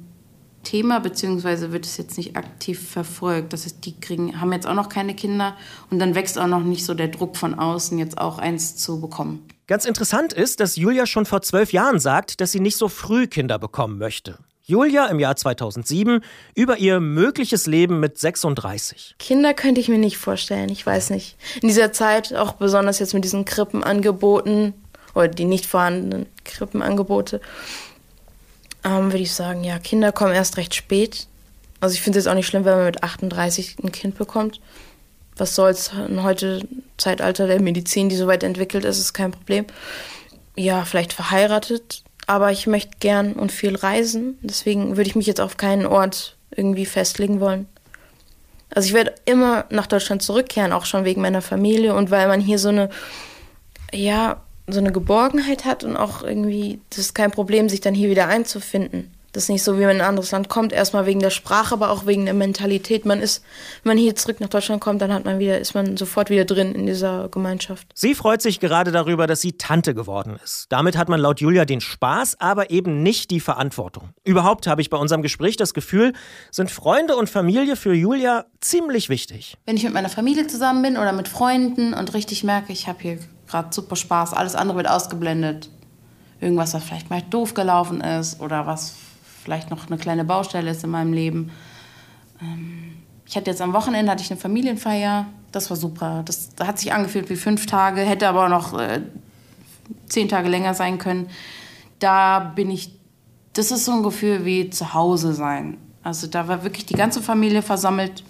Thema, 0.63 0.99
beziehungsweise 0.99 1.71
wird 1.71 1.85
es 1.85 1.95
jetzt 1.95 2.17
nicht 2.17 2.35
aktiv 2.35 2.89
verfolgt. 2.89 3.53
Das 3.53 3.63
heißt, 3.63 3.85
die 3.85 3.97
kriegen, 4.01 4.41
haben 4.41 4.51
jetzt 4.51 4.67
auch 4.67 4.73
noch 4.73 4.89
keine 4.89 5.15
Kinder 5.15 5.55
und 5.89 5.99
dann 5.99 6.13
wächst 6.13 6.37
auch 6.37 6.47
noch 6.47 6.63
nicht 6.63 6.83
so 6.83 6.93
der 6.93 7.07
Druck 7.07 7.37
von 7.37 7.57
außen, 7.57 7.97
jetzt 7.97 8.17
auch 8.17 8.37
eins 8.37 8.75
zu 8.75 8.99
bekommen. 8.99 9.47
Ganz 9.67 9.85
interessant 9.85 10.33
ist, 10.33 10.59
dass 10.59 10.75
Julia 10.75 11.05
schon 11.05 11.25
vor 11.25 11.41
zwölf 11.41 11.71
Jahren 11.71 11.99
sagt, 11.99 12.41
dass 12.41 12.51
sie 12.51 12.59
nicht 12.59 12.75
so 12.75 12.89
früh 12.89 13.27
Kinder 13.27 13.59
bekommen 13.59 13.97
möchte. 13.97 14.39
Julia 14.69 15.07
im 15.07 15.19
Jahr 15.19 15.35
2007 15.35 16.21
über 16.53 16.77
ihr 16.77 16.99
mögliches 16.99 17.65
Leben 17.65 17.99
mit 17.99 18.19
36. 18.19 19.15
Kinder 19.17 19.55
könnte 19.55 19.81
ich 19.81 19.89
mir 19.89 19.97
nicht 19.97 20.19
vorstellen, 20.19 20.69
ich 20.69 20.85
weiß 20.85 21.09
nicht. 21.09 21.37
In 21.63 21.69
dieser 21.69 21.91
Zeit, 21.91 22.35
auch 22.35 22.53
besonders 22.53 22.99
jetzt 22.99 23.15
mit 23.15 23.23
diesen 23.23 23.45
Krippenangeboten 23.45 24.75
oder 25.15 25.27
die 25.27 25.45
nicht 25.45 25.65
vorhandenen 25.65 26.27
Krippenangebote, 26.45 27.41
ähm, 28.83 29.05
würde 29.05 29.23
ich 29.23 29.33
sagen, 29.33 29.63
ja, 29.63 29.79
Kinder 29.79 30.11
kommen 30.11 30.35
erst 30.35 30.57
recht 30.57 30.75
spät. 30.75 31.25
Also 31.79 31.95
ich 31.95 32.03
finde 32.03 32.19
es 32.19 32.25
jetzt 32.25 32.31
auch 32.31 32.35
nicht 32.35 32.45
schlimm, 32.45 32.63
wenn 32.63 32.77
man 32.77 32.85
mit 32.85 33.01
38 33.01 33.77
ein 33.83 33.91
Kind 33.91 34.19
bekommt. 34.19 34.61
Was 35.35 35.55
soll's 35.55 35.93
in 36.07 36.21
heute 36.21 36.61
Zeitalter 36.97 37.47
der 37.47 37.59
Medizin, 37.59 38.07
die 38.07 38.15
so 38.15 38.27
weit 38.27 38.43
entwickelt 38.43 38.85
ist, 38.85 38.99
ist 38.99 39.13
kein 39.13 39.31
Problem. 39.31 39.65
Ja, 40.55 40.85
vielleicht 40.85 41.13
verheiratet, 41.13 42.03
aber 42.29 42.51
ich 42.51 42.67
möchte 42.67 42.91
gern 42.99 43.33
und 43.33 43.51
viel 43.51 43.75
reisen. 43.75 44.37
Deswegen 44.43 44.97
würde 44.97 45.09
ich 45.09 45.15
mich 45.15 45.25
jetzt 45.25 45.41
auf 45.41 45.57
keinen 45.57 45.87
Ort 45.87 46.37
irgendwie 46.55 46.85
festlegen 46.85 47.39
wollen. 47.39 47.67
Also 48.69 48.87
ich 48.87 48.93
werde 48.93 49.15
immer 49.25 49.65
nach 49.71 49.87
Deutschland 49.87 50.21
zurückkehren, 50.21 50.71
auch 50.71 50.85
schon 50.85 51.05
wegen 51.05 51.23
meiner 51.23 51.41
Familie 51.41 51.95
und 51.95 52.11
weil 52.11 52.27
man 52.27 52.39
hier 52.39 52.59
so 52.59 52.69
eine, 52.69 52.91
ja, 53.91 54.43
so 54.67 54.79
eine 54.79 54.91
Geborgenheit 54.91 55.65
hat 55.65 55.83
und 55.83 55.97
auch 55.97 56.21
irgendwie, 56.21 56.79
das 56.91 56.99
ist 56.99 57.15
kein 57.15 57.31
Problem, 57.31 57.67
sich 57.67 57.81
dann 57.81 57.95
hier 57.95 58.11
wieder 58.11 58.27
einzufinden. 58.27 59.09
Das 59.31 59.43
ist 59.43 59.49
nicht 59.49 59.63
so, 59.63 59.77
wie 59.77 59.81
man 59.81 59.91
in 59.91 60.01
ein 60.01 60.07
anderes 60.07 60.31
Land 60.31 60.49
kommt, 60.49 60.73
erstmal 60.73 61.05
wegen 61.05 61.19
der 61.19 61.29
Sprache, 61.29 61.73
aber 61.73 61.91
auch 61.91 62.05
wegen 62.05 62.25
der 62.25 62.33
Mentalität. 62.33 63.05
Man 63.05 63.21
ist, 63.21 63.43
wenn 63.83 63.91
man 63.91 63.97
hier 63.97 64.15
zurück 64.15 64.39
nach 64.39 64.49
Deutschland 64.49 64.81
kommt, 64.81 65.01
dann 65.01 65.13
hat 65.13 65.25
man 65.25 65.39
wieder, 65.39 65.59
ist 65.59 65.75
man 65.75 65.97
sofort 65.97 66.29
wieder 66.29 66.45
drin 66.45 66.73
in 66.73 66.87
dieser 66.87 67.29
Gemeinschaft. 67.29 67.87
Sie 67.93 68.15
freut 68.15 68.41
sich 68.41 68.59
gerade 68.59 68.91
darüber, 68.91 69.27
dass 69.27 69.41
sie 69.41 69.53
Tante 69.53 69.93
geworden 69.93 70.39
ist. 70.43 70.65
Damit 70.69 70.97
hat 70.97 71.09
man 71.09 71.19
laut 71.19 71.41
Julia 71.41 71.65
den 71.65 71.81
Spaß, 71.81 72.39
aber 72.39 72.71
eben 72.71 73.03
nicht 73.03 73.29
die 73.29 73.39
Verantwortung. 73.39 74.09
Überhaupt 74.23 74.67
habe 74.67 74.81
ich 74.81 74.89
bei 74.89 74.97
unserem 74.97 75.21
Gespräch 75.21 75.57
das 75.57 75.73
Gefühl, 75.73 76.13
sind 76.51 76.71
Freunde 76.71 77.15
und 77.15 77.29
Familie 77.29 77.75
für 77.75 77.93
Julia 77.93 78.45
ziemlich 78.61 79.09
wichtig. 79.09 79.57
Wenn 79.65 79.77
ich 79.77 79.83
mit 79.83 79.93
meiner 79.93 80.09
Familie 80.09 80.47
zusammen 80.47 80.81
bin 80.81 80.97
oder 80.97 81.13
mit 81.13 81.27
Freunden 81.27 81.93
und 81.93 82.13
richtig 82.13 82.43
merke, 82.43 82.73
ich 82.73 82.87
habe 82.87 82.99
hier 83.01 83.19
gerade 83.47 83.69
super 83.71 83.95
Spaß, 83.95 84.33
alles 84.33 84.55
andere 84.55 84.77
wird 84.77 84.89
ausgeblendet. 84.89 85.69
Irgendwas, 86.41 86.73
was 86.73 86.83
vielleicht 86.83 87.09
mal 87.09 87.21
doof 87.21 87.53
gelaufen 87.53 88.01
ist 88.01 88.39
oder 88.39 88.65
was 88.65 88.95
vielleicht 89.49 89.71
noch 89.71 89.87
eine 89.87 89.97
kleine 89.97 90.25
Baustelle 90.25 90.69
ist 90.69 90.83
in 90.83 90.91
meinem 90.91 91.11
Leben. 91.11 91.49
Ähm, 92.39 92.99
ich 93.25 93.35
hatte 93.35 93.49
jetzt 93.49 93.63
am 93.63 93.73
Wochenende 93.73 94.11
hatte 94.11 94.21
ich 94.21 94.29
eine 94.29 94.39
Familienfeier. 94.39 95.25
Das 95.51 95.71
war 95.71 95.77
super. 95.77 96.21
Das 96.23 96.49
hat 96.59 96.77
sich 96.77 96.93
angefühlt 96.93 97.31
wie 97.31 97.35
fünf 97.35 97.65
Tage, 97.65 98.01
hätte 98.01 98.27
aber 98.27 98.47
noch 98.47 98.77
äh, 98.77 99.01
zehn 100.07 100.29
Tage 100.29 100.49
länger 100.49 100.75
sein 100.75 100.99
können. 100.99 101.31
Da 101.97 102.39
bin 102.39 102.69
ich, 102.69 102.91
das 103.53 103.71
ist 103.71 103.85
so 103.85 103.91
ein 103.93 104.03
Gefühl 104.03 104.45
wie 104.45 104.69
zu 104.69 104.93
Hause 104.93 105.33
sein. 105.33 105.77
Also 106.03 106.27
da 106.27 106.47
war 106.47 106.63
wirklich 106.63 106.85
die 106.85 106.93
ganze 106.93 107.19
Familie 107.19 107.63
versammelt. 107.63 108.23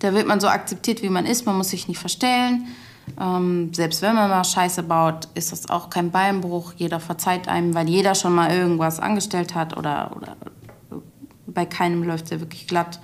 Da 0.00 0.12
wird 0.12 0.26
man 0.26 0.40
so 0.40 0.48
akzeptiert, 0.48 1.02
wie 1.02 1.08
man 1.08 1.24
ist. 1.24 1.46
Man 1.46 1.56
muss 1.56 1.70
sich 1.70 1.86
nicht 1.86 1.98
verstellen. 1.98 2.66
Ähm, 3.20 3.72
selbst 3.72 4.02
wenn 4.02 4.14
man 4.14 4.30
mal 4.30 4.44
Scheiße 4.44 4.82
baut, 4.82 5.28
ist 5.34 5.52
das 5.52 5.68
auch 5.68 5.90
kein 5.90 6.10
Beinbruch. 6.10 6.72
Jeder 6.76 7.00
verzeiht 7.00 7.48
einem, 7.48 7.74
weil 7.74 7.88
jeder 7.88 8.14
schon 8.14 8.34
mal 8.34 8.50
irgendwas 8.50 9.00
angestellt 9.00 9.54
hat 9.54 9.76
oder, 9.76 10.12
oder 10.16 10.36
bei 11.46 11.66
keinem 11.66 12.02
läuft 12.02 12.26
es 12.26 12.30
ja 12.30 12.40
wirklich 12.40 12.66
glatt. 12.66 13.00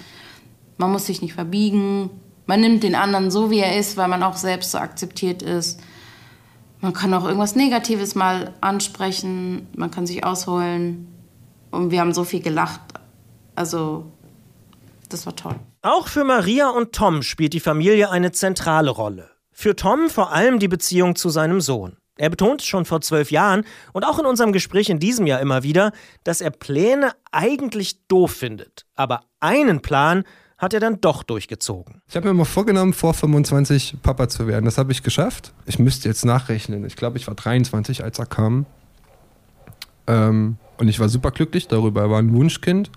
Man 0.76 0.92
muss 0.92 1.06
sich 1.06 1.22
nicht 1.22 1.34
verbiegen. 1.34 2.10
Man 2.46 2.60
nimmt 2.60 2.82
den 2.82 2.94
anderen 2.94 3.30
so, 3.30 3.50
wie 3.50 3.60
er 3.60 3.78
ist, 3.78 3.96
weil 3.96 4.08
man 4.08 4.22
auch 4.22 4.36
selbst 4.36 4.72
so 4.72 4.78
akzeptiert 4.78 5.42
ist. 5.42 5.80
Man 6.80 6.92
kann 6.92 7.14
auch 7.14 7.24
irgendwas 7.24 7.56
Negatives 7.56 8.14
mal 8.14 8.52
ansprechen. 8.60 9.66
Man 9.76 9.90
kann 9.90 10.06
sich 10.06 10.24
ausholen. 10.24 11.08
Und 11.70 11.90
wir 11.90 12.00
haben 12.00 12.12
so 12.12 12.24
viel 12.24 12.40
gelacht. 12.40 12.80
Also, 13.54 14.04
das 15.08 15.24
war 15.26 15.34
toll. 15.34 15.54
Auch 15.80 16.08
für 16.08 16.24
Maria 16.24 16.70
und 16.70 16.92
Tom 16.92 17.22
spielt 17.22 17.52
die 17.52 17.60
Familie 17.60 18.10
eine 18.10 18.32
zentrale 18.32 18.90
Rolle. 18.90 19.30
Für 19.56 19.76
Tom 19.76 20.10
vor 20.10 20.32
allem 20.32 20.58
die 20.58 20.68
Beziehung 20.68 21.14
zu 21.14 21.30
seinem 21.30 21.60
Sohn. 21.60 21.96
Er 22.16 22.28
betont 22.28 22.62
schon 22.62 22.84
vor 22.84 23.00
zwölf 23.00 23.30
Jahren 23.30 23.64
und 23.92 24.04
auch 24.04 24.18
in 24.18 24.26
unserem 24.26 24.52
Gespräch 24.52 24.90
in 24.90 24.98
diesem 24.98 25.26
Jahr 25.26 25.40
immer 25.40 25.62
wieder, 25.62 25.92
dass 26.24 26.40
er 26.40 26.50
Pläne 26.50 27.12
eigentlich 27.30 28.06
doof 28.08 28.32
findet. 28.32 28.84
Aber 28.94 29.22
einen 29.40 29.80
Plan 29.80 30.24
hat 30.58 30.74
er 30.74 30.80
dann 30.80 31.00
doch 31.00 31.22
durchgezogen. 31.22 32.02
Ich 32.08 32.16
habe 32.16 32.28
mir 32.28 32.34
mal 32.34 32.44
vorgenommen, 32.44 32.92
vor 32.92 33.14
25 33.14 33.96
Papa 34.02 34.28
zu 34.28 34.46
werden. 34.46 34.64
Das 34.64 34.76
habe 34.76 34.92
ich 34.92 35.02
geschafft. 35.02 35.52
Ich 35.66 35.78
müsste 35.78 36.08
jetzt 36.08 36.24
nachrechnen. 36.24 36.84
Ich 36.84 36.96
glaube, 36.96 37.16
ich 37.18 37.26
war 37.26 37.34
23, 37.34 38.02
als 38.02 38.18
er 38.18 38.26
kam. 38.26 38.66
Ähm, 40.06 40.56
und 40.78 40.88
ich 40.88 40.98
war 40.98 41.08
super 41.08 41.30
glücklich 41.30 41.68
darüber. 41.68 42.02
Er 42.02 42.10
war 42.10 42.18
ein 42.18 42.34
Wunschkind. 42.34 42.90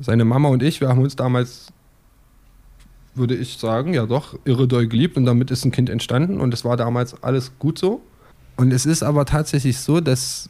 Seine 0.00 0.24
Mama 0.24 0.48
und 0.48 0.62
ich, 0.62 0.80
wir 0.80 0.88
haben 0.88 1.00
uns 1.00 1.16
damals 1.16 1.72
würde 3.14 3.34
ich 3.34 3.58
sagen, 3.58 3.94
ja 3.94 4.06
doch, 4.06 4.38
irre 4.44 4.66
doll 4.66 4.86
geliebt 4.86 5.16
und 5.16 5.26
damit 5.26 5.50
ist 5.50 5.64
ein 5.64 5.72
Kind 5.72 5.90
entstanden 5.90 6.40
und 6.40 6.54
es 6.54 6.64
war 6.64 6.76
damals 6.76 7.22
alles 7.22 7.52
gut 7.58 7.78
so. 7.78 8.00
Und 8.56 8.72
es 8.72 8.86
ist 8.86 9.02
aber 9.02 9.24
tatsächlich 9.24 9.78
so, 9.78 10.00
dass 10.00 10.48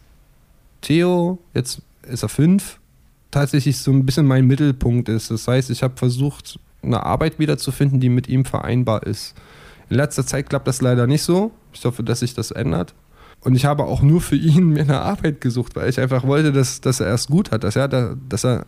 Theo, 0.80 1.38
jetzt 1.54 1.82
ist 2.02 2.22
er 2.22 2.28
fünf, 2.28 2.78
tatsächlich 3.30 3.78
so 3.78 3.90
ein 3.90 4.04
bisschen 4.04 4.26
mein 4.26 4.46
Mittelpunkt 4.46 5.08
ist. 5.08 5.30
Das 5.30 5.48
heißt, 5.48 5.70
ich 5.70 5.82
habe 5.82 5.96
versucht, 5.96 6.58
eine 6.82 7.04
Arbeit 7.04 7.38
wiederzufinden, 7.38 8.00
die 8.00 8.08
mit 8.08 8.28
ihm 8.28 8.44
vereinbar 8.44 9.04
ist. 9.04 9.34
In 9.88 9.96
letzter 9.96 10.26
Zeit 10.26 10.48
klappt 10.48 10.66
das 10.66 10.82
leider 10.82 11.06
nicht 11.06 11.22
so. 11.22 11.52
Ich 11.72 11.84
hoffe, 11.84 12.02
dass 12.02 12.20
sich 12.20 12.34
das 12.34 12.50
ändert. 12.50 12.94
Und 13.40 13.54
ich 13.54 13.64
habe 13.64 13.84
auch 13.84 14.02
nur 14.02 14.20
für 14.20 14.36
ihn 14.36 14.68
mir 14.72 14.82
eine 14.82 15.00
Arbeit 15.00 15.40
gesucht, 15.40 15.76
weil 15.76 15.88
ich 15.88 16.00
einfach 16.00 16.24
wollte, 16.24 16.52
dass, 16.52 16.80
dass 16.80 17.00
er 17.00 17.14
es 17.14 17.26
gut 17.26 17.50
hat, 17.50 17.64
dass 17.64 17.76
er, 17.76 17.88
dass 17.88 18.44
er 18.44 18.66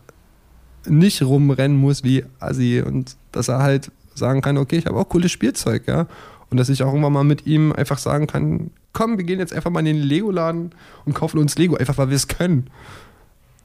nicht 0.87 1.21
rumrennen 1.21 1.77
muss 1.77 2.03
wie 2.03 2.25
Assi 2.39 2.83
und 2.85 3.15
dass 3.31 3.47
er 3.47 3.59
halt 3.59 3.91
sagen 4.13 4.41
kann, 4.41 4.57
okay, 4.57 4.77
ich 4.77 4.85
habe 4.85 4.97
auch 4.97 5.09
cooles 5.09 5.31
Spielzeug, 5.31 5.87
ja. 5.87 6.07
Und 6.49 6.57
dass 6.57 6.69
ich 6.69 6.83
auch 6.83 6.87
irgendwann 6.87 7.13
mal 7.13 7.23
mit 7.23 7.45
ihm 7.47 7.73
einfach 7.73 7.97
sagen 7.97 8.27
kann, 8.27 8.71
komm, 8.93 9.17
wir 9.17 9.25
gehen 9.25 9.39
jetzt 9.39 9.53
einfach 9.53 9.71
mal 9.71 9.79
in 9.79 9.85
den 9.85 9.97
Lego-Laden 9.97 10.71
und 11.05 11.13
kaufen 11.13 11.37
uns 11.39 11.57
Lego, 11.57 11.75
einfach 11.75 11.97
weil 11.97 12.09
wir 12.09 12.15
es 12.15 12.27
können. 12.27 12.69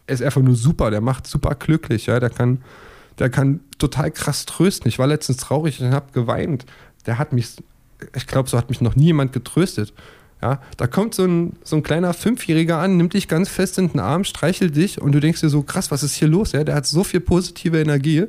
Er 0.07 0.15
ist 0.15 0.23
einfach 0.23 0.43
nur 0.43 0.57
super, 0.57 0.91
der 0.91 1.01
macht 1.01 1.27
super 1.27 1.55
glücklich, 1.55 2.07
ja. 2.07 2.19
Der 2.19 2.31
kann, 2.31 2.63
der 3.19 3.31
kann 3.31 3.61
total 3.79 4.11
krass 4.11 4.45
trösten. 4.47 4.89
Ich 4.89 4.99
war 4.99 5.07
letztens 5.07 5.39
traurig 5.39 5.81
und 5.81 5.93
habe 5.93 6.13
geweint. 6.13 6.67
Der 7.07 7.19
hat 7.19 7.33
mich, 7.33 7.57
ich 8.15 8.27
glaube, 8.27 8.49
so 8.49 8.59
hat 8.59 8.71
mich 8.71 8.81
noch 8.81 8.97
nie 8.97 9.07
jemand 9.07 9.33
getröstet. 9.33 9.93
Ja, 10.43 10.61
da 10.79 10.87
kommt 10.87 11.15
so 11.15 11.25
ein, 11.25 11.57
so 11.65 11.77
ein 11.77 11.83
kleiner 11.83 12.15
Fünfjähriger 12.15 12.79
an, 12.79 12.97
nimmt 12.97 13.13
dich 13.13 13.29
ganz 13.29 13.51
fest 13.51 13.77
in 13.79 13.91
den 13.91 14.01
Arm, 14.01 14.25
streichelt 14.25 14.75
dich 14.75 15.01
und 15.01 15.13
du 15.13 15.21
denkst 15.21 15.41
dir 15.43 15.51
so, 15.51 15.63
krass, 15.63 15.91
was 15.91 16.03
ist 16.03 16.15
hier 16.15 16.29
los? 16.29 16.53
Ja, 16.53 16.65
der 16.65 16.75
hat 16.75 16.87
so 16.87 17.05
viel 17.05 17.21
positive 17.21 17.79
Energie. 17.79 18.25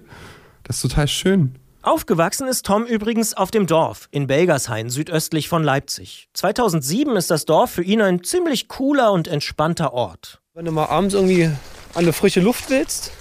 Das 0.64 0.78
ist 0.78 0.82
total 0.82 1.08
schön. 1.08 1.56
Aufgewachsen 1.84 2.48
ist 2.48 2.66
Tom 2.66 2.86
übrigens 2.86 3.34
auf 3.34 3.50
dem 3.50 3.66
Dorf 3.66 4.08
in 4.12 4.28
Belgershain, 4.28 4.90
südöstlich 4.90 5.48
von 5.48 5.64
Leipzig. 5.64 6.28
2007 6.34 7.16
ist 7.16 7.32
das 7.32 7.46
Dorf 7.46 7.72
für 7.72 7.84
ihn 7.84 8.02
ein 8.02 8.24
ziemlich 8.24 8.68
cooler 8.68 9.12
und 9.14 9.28
entspannter 9.28 9.94
Ort. 9.94 10.42
Wenn 10.54 10.66
du 10.66 10.72
mal 10.72 10.88
abends 10.88 11.16
irgendwie 11.16 11.46
an 11.46 11.56
eine 11.96 12.14
frische 12.14 12.42
Luft 12.42 12.70
willst, 12.70 13.12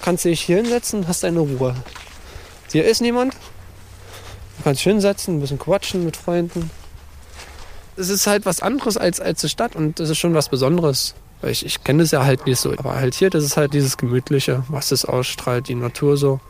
kannst 0.00 0.24
du 0.24 0.30
dich 0.30 0.40
hier 0.40 0.56
hinsetzen, 0.56 1.06
hast 1.06 1.22
deine 1.22 1.40
Ruhe. 1.40 1.76
Hier 2.72 2.84
ist 2.86 3.02
niemand. 3.02 3.34
Du 4.56 4.64
kannst 4.64 4.80
dich 4.80 4.90
hinsetzen, 4.90 5.36
ein 5.36 5.40
bisschen 5.40 5.58
quatschen 5.58 6.04
mit 6.04 6.16
Freunden 6.16 6.70
es 7.96 8.08
ist 8.08 8.26
halt 8.26 8.46
was 8.46 8.60
anderes 8.60 8.96
als, 8.96 9.20
als 9.20 9.40
die 9.40 9.48
Stadt 9.48 9.76
und 9.76 10.00
das 10.00 10.10
ist 10.10 10.18
schon 10.18 10.34
was 10.34 10.48
Besonderes. 10.48 11.14
Ich, 11.42 11.66
ich 11.66 11.82
kenne 11.82 12.04
es 12.04 12.12
ja 12.12 12.24
halt 12.24 12.46
nicht 12.46 12.60
so, 12.60 12.72
aber 12.76 12.94
halt 12.94 13.14
hier, 13.14 13.28
das 13.28 13.44
ist 13.44 13.56
halt 13.56 13.74
dieses 13.74 13.96
Gemütliche, 13.96 14.62
was 14.68 14.92
es 14.92 15.04
ausstrahlt, 15.04 15.68
die 15.68 15.74
Natur 15.74 16.16
so. 16.16 16.40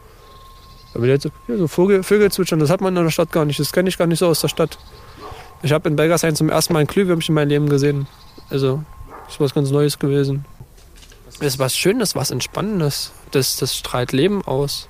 Aber 0.95 1.07
jetzt, 1.07 1.27
hier 1.47 1.59
so 1.59 1.69
Vogel, 1.69 2.03
Vögel 2.03 2.31
zwitschern, 2.31 2.61
das 2.61 2.69
hat 2.69 2.83
man 2.83 2.95
in 2.95 3.03
der 3.03 3.11
Stadt 3.11 3.33
gar 3.33 3.47
nicht, 3.47 3.59
das 3.59 3.73
kenne 3.73 3.89
ich 3.89 3.97
gar 3.97 4.07
nicht 4.07 4.19
so 4.19 4.27
aus 4.27 4.41
der 4.41 4.49
Stadt. 4.49 4.79
Ich 5.63 5.73
habe 5.73 5.89
in 5.89 5.97
Belgersheim 5.97 6.35
zum 6.35 6.51
ersten 6.51 6.75
Mal 6.75 6.81
ein 6.81 6.87
Glühwürmchen 6.87 7.33
in 7.33 7.35
meinem 7.35 7.49
Leben 7.49 7.69
gesehen. 7.69 8.07
Also, 8.51 8.83
das 9.25 9.35
ist 9.35 9.41
was 9.41 9.55
ganz 9.55 9.71
Neues 9.71 9.99
gewesen. 9.99 10.45
Das 11.25 11.55
ist 11.55 11.59
was 11.59 11.77
Schönes, 11.77 12.15
was 12.15 12.31
Entspannendes. 12.31 13.13
Das, 13.31 13.57
das 13.57 13.77
strahlt 13.77 14.13
Leben 14.13 14.45
aus. 14.45 14.89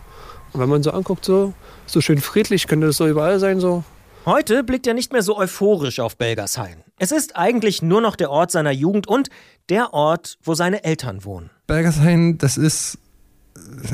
Und 0.53 0.61
wenn 0.61 0.69
man 0.69 0.83
so 0.83 0.91
anguckt, 0.91 1.25
so, 1.25 1.55
so 1.87 2.01
schön 2.01 2.21
friedlich, 2.21 2.67
könnte 2.67 2.88
das 2.88 2.97
so 2.97 3.07
überall 3.07 3.38
sein, 3.38 3.61
so. 3.61 3.85
Heute 4.25 4.63
blickt 4.63 4.87
er 4.87 4.95
nicht 4.95 5.13
mehr 5.13 5.23
so 5.23 5.37
euphorisch 5.37 5.99
auf 5.99 6.17
Belgershain. 6.17 6.77
Es 6.97 7.11
ist 7.11 7.35
eigentlich 7.35 7.83
nur 7.83 8.01
noch 8.01 8.15
der 8.15 8.31
Ort 8.31 8.53
seiner 8.53 8.71
Jugend 8.71 9.09
und 9.09 9.31
der 9.69 9.93
Ort, 9.93 10.39
wo 10.45 10.55
seine 10.55 10.85
Eltern 10.85 11.25
wohnen. 11.25 11.51
Belgershain, 11.67 12.39
das 12.39 12.57
ist, 12.57 12.99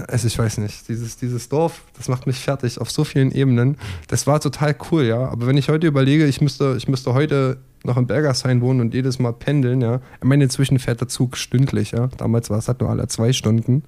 also 0.06 0.26
ich 0.26 0.38
weiß 0.38 0.58
nicht, 0.58 0.86
dieses, 0.86 1.16
dieses 1.16 1.48
Dorf, 1.48 1.80
das 1.96 2.08
macht 2.08 2.26
mich 2.26 2.40
fertig 2.40 2.78
auf 2.78 2.90
so 2.90 3.04
vielen 3.04 3.32
Ebenen. 3.32 3.78
Das 4.08 4.26
war 4.26 4.38
total 4.38 4.76
cool, 4.90 5.04
ja. 5.04 5.30
Aber 5.30 5.46
wenn 5.46 5.56
ich 5.56 5.70
heute 5.70 5.86
überlege, 5.86 6.26
ich 6.26 6.42
müsste, 6.42 6.74
ich 6.76 6.88
müsste 6.88 7.14
heute 7.14 7.56
noch 7.82 7.96
in 7.96 8.06
Bergershain 8.06 8.60
wohnen 8.60 8.82
und 8.82 8.92
jedes 8.92 9.18
Mal 9.18 9.32
pendeln, 9.32 9.80
ja. 9.80 10.02
Ich 10.18 10.24
meine, 10.24 10.44
inzwischen 10.44 10.78
fährt 10.78 11.00
der 11.00 11.08
Zug 11.08 11.38
stündlich, 11.38 11.92
ja. 11.92 12.08
Damals 12.18 12.50
war 12.50 12.58
es 12.58 12.68
halt 12.68 12.82
nur 12.82 12.90
alle 12.90 13.08
zwei 13.08 13.32
Stunden. 13.32 13.82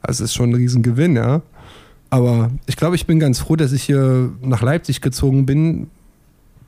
Also 0.00 0.22
es 0.22 0.30
ist 0.30 0.34
schon 0.34 0.50
ein 0.50 0.54
Riesengewinn, 0.54 1.16
ja. 1.16 1.42
Aber 2.14 2.52
ich 2.66 2.76
glaube, 2.76 2.94
ich 2.94 3.06
bin 3.06 3.18
ganz 3.18 3.40
froh, 3.40 3.56
dass 3.56 3.72
ich 3.72 3.82
hier 3.82 4.30
nach 4.40 4.62
Leipzig 4.62 5.00
gezogen 5.00 5.46
bin. 5.46 5.90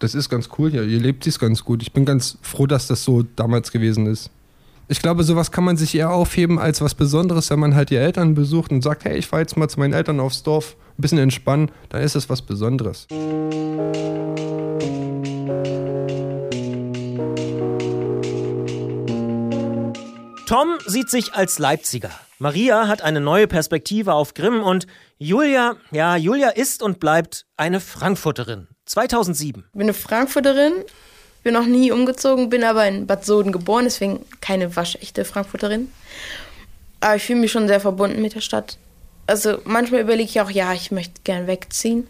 Das 0.01 0.17
ist 0.17 0.29
ganz 0.29 0.49
cool 0.59 0.73
hier. 0.73 0.83
Hier 0.83 0.99
lebt 0.99 1.23
sich 1.23 1.39
ganz 1.39 1.63
gut. 1.63 1.83
Ich 1.83 1.93
bin 1.93 2.05
ganz 2.05 2.37
froh, 2.43 2.67
dass 2.67 2.89
das 2.89 3.05
so 3.05 3.23
damals 3.37 3.71
gewesen 3.71 4.07
ist. 4.07 4.29
Ich 4.89 5.01
glaube, 5.01 5.23
sowas 5.23 5.53
kann 5.53 5.63
man 5.63 5.77
sich 5.77 5.95
eher 5.95 6.11
aufheben 6.11 6.59
als 6.59 6.81
was 6.81 6.97
Besonderes, 6.97 7.49
wenn 7.51 7.61
man 7.61 7.77
halt 7.77 7.91
die 7.91 7.97
Eltern 7.97 8.35
besucht 8.35 8.73
und 8.73 8.83
sagt, 8.83 9.05
hey, 9.05 9.19
ich 9.19 9.29
fahre 9.29 9.43
jetzt 9.43 9.57
mal 9.57 9.69
zu 9.69 9.79
meinen 9.79 9.93
Eltern 9.93 10.19
aufs 10.19 10.43
Dorf, 10.43 10.75
ein 10.99 11.03
bisschen 11.03 11.19
entspannen, 11.19 11.71
dann 11.91 12.03
ist 12.03 12.17
es 12.17 12.29
was 12.29 12.43
Besonderes. 12.43 13.07
Tom 20.47 20.79
sieht 20.87 21.11
sich 21.11 21.35
als 21.35 21.59
Leipziger. 21.59 22.11
Maria 22.39 22.87
hat 22.87 23.03
eine 23.03 23.21
neue 23.21 23.49
Perspektive 23.49 24.15
auf 24.15 24.33
Grimm 24.33 24.63
und 24.63 24.87
Julia, 25.19 25.75
ja, 25.91 26.17
Julia 26.17 26.51
ist 26.51 26.85
und 26.85 27.01
bleibt 27.01 27.47
eine 27.57 27.81
Frankfurterin. 27.81 28.69
2007. 28.85 29.65
Ich 29.67 29.73
bin 29.73 29.83
eine 29.83 29.93
Frankfurterin, 29.93 30.73
bin 31.43 31.55
noch 31.55 31.67
nie 31.67 31.91
umgezogen, 31.91 32.49
bin 32.49 32.63
aber 32.63 32.87
in 32.87 33.09
Bad 33.09 33.25
Soden 33.25 33.51
geboren, 33.51 33.87
deswegen 33.87 34.25
keine 34.41 34.77
waschechte 34.77 35.25
Frankfurterin. 35.25 35.91
Aber 37.01 37.17
ich 37.17 37.25
fühle 37.25 37.41
mich 37.41 37.51
schon 37.51 37.67
sehr 37.67 37.81
verbunden 37.81 38.23
mit 38.23 38.37
der 38.37 38.41
Stadt. 38.41 38.79
Also 39.27 39.59
manchmal 39.65 40.03
überlege 40.03 40.29
ich 40.29 40.41
auch, 40.41 40.51
ja, 40.51 40.73
ich 40.75 40.93
möchte 40.93 41.23
gern 41.25 41.49
wegziehen, 41.49 42.07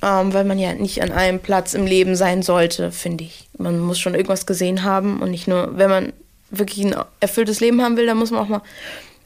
ähm, 0.00 0.32
weil 0.32 0.44
man 0.44 0.58
ja 0.58 0.72
nicht 0.72 1.02
an 1.02 1.12
einem 1.12 1.40
Platz 1.40 1.74
im 1.74 1.84
Leben 1.84 2.16
sein 2.16 2.42
sollte, 2.42 2.92
finde 2.92 3.24
ich. 3.24 3.50
Man 3.58 3.78
muss 3.78 4.00
schon 4.00 4.14
irgendwas 4.14 4.46
gesehen 4.46 4.84
haben 4.84 5.20
und 5.20 5.30
nicht 5.30 5.48
nur, 5.48 5.76
wenn 5.76 5.90
man 5.90 6.12
wirklich 6.52 6.86
ein 6.86 6.94
erfülltes 7.18 7.60
Leben 7.60 7.82
haben 7.82 7.96
will, 7.96 8.06
dann 8.06 8.18
muss 8.18 8.30
man 8.30 8.40
auch 8.40 8.48
mal 8.48 8.62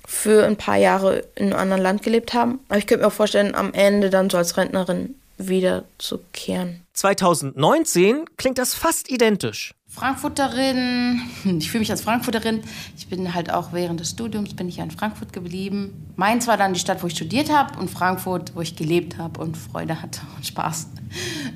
für 0.07 0.47
ein 0.47 0.57
paar 0.57 0.77
Jahre 0.77 1.25
in 1.35 1.47
einem 1.47 1.59
anderen 1.59 1.83
Land 1.83 2.03
gelebt 2.03 2.33
haben. 2.33 2.61
Aber 2.69 2.79
ich 2.79 2.87
könnte 2.87 3.03
mir 3.03 3.09
auch 3.09 3.13
vorstellen, 3.13 3.55
am 3.55 3.75
Ende 3.75 4.09
dann 4.09 4.31
so 4.31 4.39
als 4.39 4.57
Rentnerin 4.57 5.17
wiederzukehren. 5.37 6.83
2019 6.95 8.25
klingt 8.37 8.59
das 8.59 8.73
fast 8.73 9.11
identisch. 9.11 9.75
Frankfurterin, 9.89 11.23
ich 11.59 11.71
fühle 11.71 11.81
mich 11.81 11.91
als 11.91 12.03
Frankfurterin. 12.03 12.63
Ich 12.99 13.09
bin 13.09 13.35
halt 13.35 13.51
auch 13.51 13.73
während 13.73 13.99
des 13.99 14.11
Studiums 14.11 14.55
bin 14.55 14.69
ich 14.69 14.79
in 14.79 14.91
Frankfurt 14.91 15.33
geblieben. 15.33 16.13
Mainz 16.17 16.47
war 16.47 16.57
dann 16.57 16.75
die 16.75 16.81
Stadt, 16.81 17.03
wo 17.03 17.07
ich 17.07 17.15
studiert 17.15 17.51
habe 17.51 17.79
und 17.79 17.91
Frankfurt, 17.91 18.55
wo 18.55 18.61
ich 18.61 18.77
gelebt 18.77 19.17
habe 19.17 19.41
und 19.41 19.57
Freude 19.57 20.03
hatte 20.03 20.21
und 20.37 20.47
Spaß. 20.47 20.89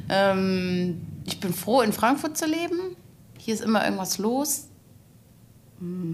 Ähm, 0.08 1.02
ich 1.26 1.38
bin 1.38 1.52
froh, 1.52 1.82
in 1.82 1.92
Frankfurt 1.92 2.38
zu 2.38 2.46
leben. 2.46 2.96
Hier 3.36 3.52
ist 3.52 3.60
immer 3.60 3.84
irgendwas 3.84 4.18
los. 4.18 4.69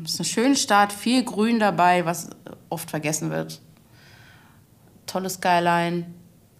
Es 0.04 0.14
ist 0.14 0.20
eine 0.20 0.26
schöne 0.26 0.56
Stadt, 0.56 0.92
viel 0.92 1.24
Grün 1.24 1.58
dabei, 1.58 2.04
was 2.04 2.30
oft 2.68 2.88
vergessen 2.88 3.30
wird. 3.30 3.60
Tolles 5.06 5.34
Skyline, 5.34 6.06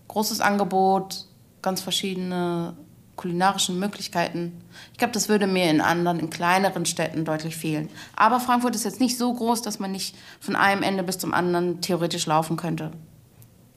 großes 0.09 0.41
Angebot, 0.41 1.27
ganz 1.63 1.81
verschiedene 1.81 2.77
kulinarische 3.15 3.73
Möglichkeiten. 3.73 4.61
Ich 4.93 4.99
glaube, 4.99 5.13
das 5.13 5.29
würde 5.29 5.47
mir 5.47 5.71
in 5.71 5.81
anderen, 5.81 6.21
in 6.21 6.31
kleineren 6.31 6.85
Städten 6.85 7.25
deutlich 7.25 7.57
fehlen. 7.57 7.89
Aber 8.15 8.41
Frankfurt 8.41 8.75
ist 8.75 8.85
jetzt 8.85 9.01
nicht 9.01 9.17
so 9.17 9.33
groß, 9.33 9.63
dass 9.63 9.79
man 9.79 9.93
nicht 9.93 10.17
von 10.41 10.55
einem 10.55 10.83
Ende 10.83 11.03
bis 11.03 11.19
zum 11.19 11.33
anderen 11.33 11.81
theoretisch 11.81 12.27
laufen 12.27 12.57
könnte. 12.57 12.93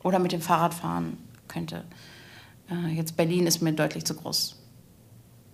Oder 0.03 0.19
mit 0.19 0.31
dem 0.31 0.41
Fahrrad 0.41 0.73
fahren 0.73 1.17
könnte. 1.47 1.85
Äh, 2.69 2.89
jetzt 2.89 3.15
Berlin 3.15 3.47
ist 3.47 3.61
mir 3.61 3.73
deutlich 3.73 4.05
zu 4.05 4.15
groß. 4.15 4.55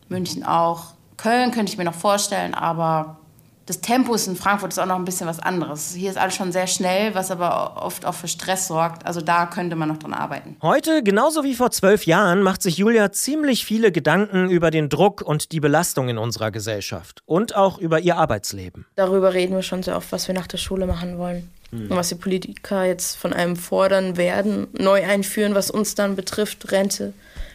München 0.09 0.43
auch. 0.43 0.93
Köln 1.17 1.51
könnte 1.51 1.71
ich 1.71 1.77
mir 1.77 1.85
noch 1.85 1.93
vorstellen, 1.93 2.53
aber 2.53 3.19
das 3.65 3.81
Tempo 3.81 4.13
ist 4.13 4.27
in 4.27 4.35
Frankfurt 4.35 4.71
ist 4.71 4.79
auch 4.79 4.85
noch 4.85 4.95
ein 4.95 5.05
bisschen 5.05 5.27
was 5.27 5.39
anderes. 5.39 5.93
Hier 5.95 6.11
ist 6.11 6.17
alles 6.17 6.35
schon 6.35 6.51
sehr 6.51 6.67
schnell, 6.67 7.15
was 7.15 7.31
aber 7.31 7.81
oft 7.83 8.05
auch 8.05 8.13
für 8.13 8.27
Stress 8.27 8.67
sorgt. 8.67 9.05
Also 9.05 9.21
da 9.21 9.47
könnte 9.47 9.75
man 9.75 9.89
noch 9.89 9.97
dran 9.97 10.13
arbeiten. 10.13 10.55
Heute, 10.61 11.01
genauso 11.01 11.43
wie 11.43 11.55
vor 11.55 11.71
zwölf 11.71 12.05
Jahren, 12.05 12.43
macht 12.43 12.61
sich 12.61 12.77
Julia 12.77 13.11
ziemlich 13.11 13.65
viele 13.65 13.91
Gedanken 13.91 14.49
über 14.49 14.69
den 14.69 14.89
Druck 14.89 15.21
und 15.21 15.51
die 15.51 15.59
Belastung 15.59 16.09
in 16.09 16.19
unserer 16.19 16.51
Gesellschaft 16.51 17.23
und 17.25 17.55
auch 17.55 17.79
über 17.79 17.99
ihr 17.99 18.17
Arbeitsleben. 18.17 18.85
Darüber 18.95 19.33
reden 19.33 19.55
wir 19.55 19.63
schon 19.63 19.81
sehr 19.81 19.97
oft, 19.97 20.11
was 20.11 20.27
wir 20.27 20.35
nach 20.35 20.47
der 20.47 20.57
Schule 20.57 20.85
machen 20.85 21.17
wollen. 21.17 21.49
Mhm. 21.71 21.89
Und 21.89 21.97
was 21.97 22.09
die 22.09 22.15
Politiker 22.15 22.85
jetzt 22.85 23.17
von 23.17 23.33
einem 23.33 23.55
fordern 23.55 24.15
werden, 24.15 24.67
neu 24.73 25.03
einführen, 25.03 25.55
was 25.55 25.71
uns 25.71 25.95
dann 25.95 26.15
betrifft, 26.15 26.71
Rente 26.71 27.13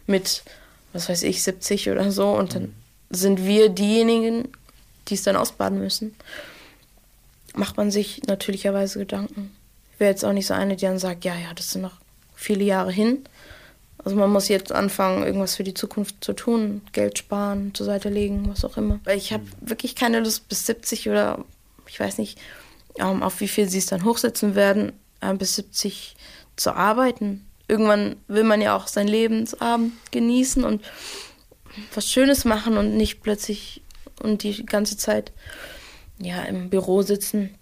mit, 0.08 0.42
was 0.92 1.08
weiß 1.08 1.22
ich, 1.22 1.44
70 1.44 1.88
oder 1.90 2.10
so. 2.10 2.30
Und 2.30 2.56
dann 2.56 2.74
sind 3.10 3.44
wir 3.44 3.68
diejenigen, 3.68 4.48
die 5.10 5.14
es 5.14 5.22
dann 5.22 5.36
ausbaden 5.36 5.78
müssen, 5.78 6.14
macht 7.54 7.76
man 7.76 7.90
sich 7.90 8.22
natürlicherweise 8.26 9.00
Gedanken. 9.00 9.54
Ich 9.92 10.00
wäre 10.00 10.10
jetzt 10.10 10.24
auch 10.24 10.32
nicht 10.32 10.46
so 10.46 10.54
eine, 10.54 10.76
die 10.76 10.86
dann 10.86 10.98
sagt, 10.98 11.24
ja, 11.24 11.34
ja, 11.34 11.52
das 11.54 11.70
sind 11.70 11.82
noch 11.82 11.98
viele 12.34 12.64
Jahre 12.64 12.92
hin. 12.92 13.24
Also 14.02 14.16
man 14.16 14.30
muss 14.30 14.48
jetzt 14.48 14.72
anfangen, 14.72 15.24
irgendwas 15.24 15.56
für 15.56 15.64
die 15.64 15.74
Zukunft 15.74 16.24
zu 16.24 16.32
tun, 16.32 16.80
Geld 16.92 17.18
sparen, 17.18 17.74
zur 17.74 17.84
Seite 17.84 18.08
legen, 18.08 18.48
was 18.48 18.64
auch 18.64 18.78
immer. 18.78 18.98
Weil 19.04 19.18
ich 19.18 19.32
habe 19.32 19.44
wirklich 19.60 19.94
keine 19.94 20.20
Lust 20.20 20.48
bis 20.48 20.64
70 20.64 21.08
oder 21.10 21.44
ich 21.86 22.00
weiß 22.00 22.18
nicht, 22.18 22.38
ähm, 22.98 23.22
auf 23.22 23.40
wie 23.40 23.48
viel 23.48 23.68
sie 23.68 23.78
es 23.78 23.86
dann 23.86 24.04
hochsetzen 24.04 24.54
werden, 24.54 24.92
äh, 25.20 25.34
bis 25.34 25.56
70 25.56 26.16
zu 26.56 26.72
arbeiten. 26.72 27.46
Irgendwann 27.68 28.16
will 28.26 28.44
man 28.44 28.62
ja 28.62 28.74
auch 28.74 28.86
sein 28.86 29.06
Lebensabend 29.06 29.92
genießen 30.10 30.64
und 30.64 30.82
was 31.94 32.10
Schönes 32.10 32.44
machen 32.44 32.78
und 32.78 32.96
nicht 32.96 33.22
plötzlich 33.22 33.82
und 34.22 34.42
die 34.42 34.64
ganze 34.66 34.96
Zeit 34.96 35.32
ja 36.18 36.42
im 36.42 36.70
Büro 36.70 37.02
sitzen, 37.02 37.54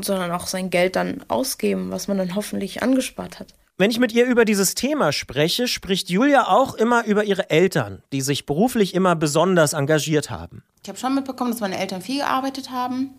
sondern 0.00 0.30
auch 0.32 0.46
sein 0.46 0.70
Geld 0.70 0.96
dann 0.96 1.24
ausgeben, 1.28 1.90
was 1.90 2.08
man 2.08 2.18
dann 2.18 2.34
hoffentlich 2.34 2.82
angespart 2.82 3.40
hat. 3.40 3.54
Wenn 3.78 3.90
ich 3.90 3.98
mit 3.98 4.12
ihr 4.12 4.26
über 4.26 4.44
dieses 4.44 4.74
Thema 4.74 5.12
spreche, 5.12 5.66
spricht 5.66 6.10
Julia 6.10 6.46
auch 6.46 6.74
immer 6.74 7.04
über 7.04 7.24
ihre 7.24 7.50
Eltern, 7.50 8.02
die 8.12 8.20
sich 8.20 8.46
beruflich 8.46 8.94
immer 8.94 9.16
besonders 9.16 9.72
engagiert 9.72 10.30
haben. 10.30 10.62
Ich 10.82 10.88
habe 10.88 10.98
schon 10.98 11.14
mitbekommen, 11.14 11.50
dass 11.50 11.60
meine 11.60 11.78
Eltern 11.78 12.02
viel 12.02 12.18
gearbeitet 12.18 12.70
haben, 12.70 13.10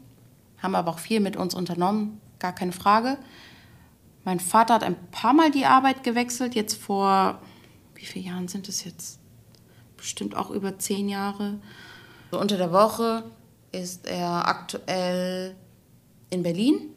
haben 0.61 0.75
aber 0.75 0.91
auch 0.91 0.99
viel 0.99 1.19
mit 1.19 1.35
uns 1.35 1.53
unternommen, 1.53 2.21
gar 2.39 2.53
keine 2.53 2.71
Frage. 2.71 3.17
Mein 4.25 4.39
Vater 4.39 4.75
hat 4.75 4.83
ein 4.83 4.95
paar 5.11 5.33
Mal 5.33 5.51
die 5.51 5.65
Arbeit 5.65 6.03
gewechselt, 6.03 6.55
jetzt 6.55 6.75
vor, 6.75 7.41
wie 7.95 8.05
viele 8.05 8.25
Jahren 8.25 8.47
sind 8.47 8.69
es 8.69 8.85
jetzt? 8.85 9.19
Bestimmt 9.97 10.35
auch 10.35 10.49
über 10.49 10.77
zehn 10.77 11.09
Jahre. 11.09 11.59
So 12.33 12.39
unter 12.39 12.57
der 12.57 12.71
Woche 12.71 13.21
ist 13.71 14.07
er 14.07 14.47
aktuell 14.47 15.53
in 16.31 16.41
Berlin, 16.41 16.89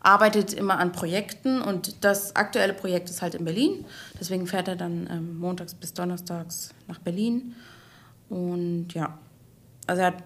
arbeitet 0.00 0.52
immer 0.52 0.80
an 0.80 0.90
Projekten 0.90 1.62
und 1.62 2.04
das 2.04 2.34
aktuelle 2.34 2.74
Projekt 2.74 3.08
ist 3.08 3.22
halt 3.22 3.36
in 3.36 3.44
Berlin. 3.44 3.84
Deswegen 4.18 4.48
fährt 4.48 4.66
er 4.66 4.74
dann 4.74 5.08
ähm, 5.08 5.38
montags 5.38 5.74
bis 5.74 5.94
donnerstags 5.94 6.70
nach 6.88 6.98
Berlin. 6.98 7.54
Und 8.28 8.94
ja, 8.94 9.16
also 9.86 10.02
er 10.02 10.06
hat, 10.08 10.24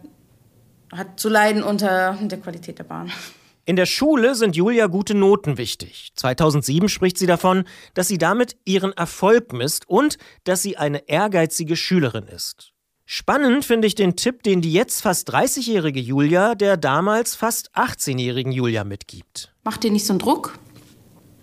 hat 0.93 1.21
zu 1.21 1.29
leiden 1.29 1.63
unter 1.63 2.17
der 2.19 2.41
Qualität 2.41 2.79
der 2.79 2.85
Bahn. 2.85 3.13
In 3.67 3.77
der 3.77 3.87
Schule 3.87 4.35
sind 4.35 4.57
Julia 4.57 4.87
gute 4.87 5.15
Noten 5.15 5.59
wichtig. 5.59 6.13
2007 6.17 6.89
spricht 6.89 7.19
sie 7.19 7.27
davon, 7.27 7.65
dass 7.93 8.09
sie 8.09 8.19
damit 8.19 8.57
ihren 8.65 8.93
Erfolg 8.93 9.53
misst 9.53 9.87
und 9.89 10.17
dass 10.45 10.63
sie 10.63 10.79
eine 10.79 11.07
ehrgeizige 11.07 11.77
Schülerin 11.77 12.27
ist. 12.27 12.72
Spannend 13.15 13.67
finde 13.67 13.87
ich 13.87 13.95
den 13.95 14.17
Tipp, 14.17 14.43
den 14.43 14.63
die 14.63 14.73
jetzt 14.73 15.03
fast 15.03 15.31
30-jährige 15.31 16.01
Julia 16.01 16.55
der 16.55 16.79
damals 16.79 17.35
fast 17.35 17.71
18-jährigen 17.77 18.53
Julia 18.53 18.85
mitgibt. 18.85 19.53
Mach 19.65 19.77
dir 19.77 19.91
nicht 19.91 20.07
so 20.07 20.15
einen 20.15 20.19
Druck. 20.19 20.59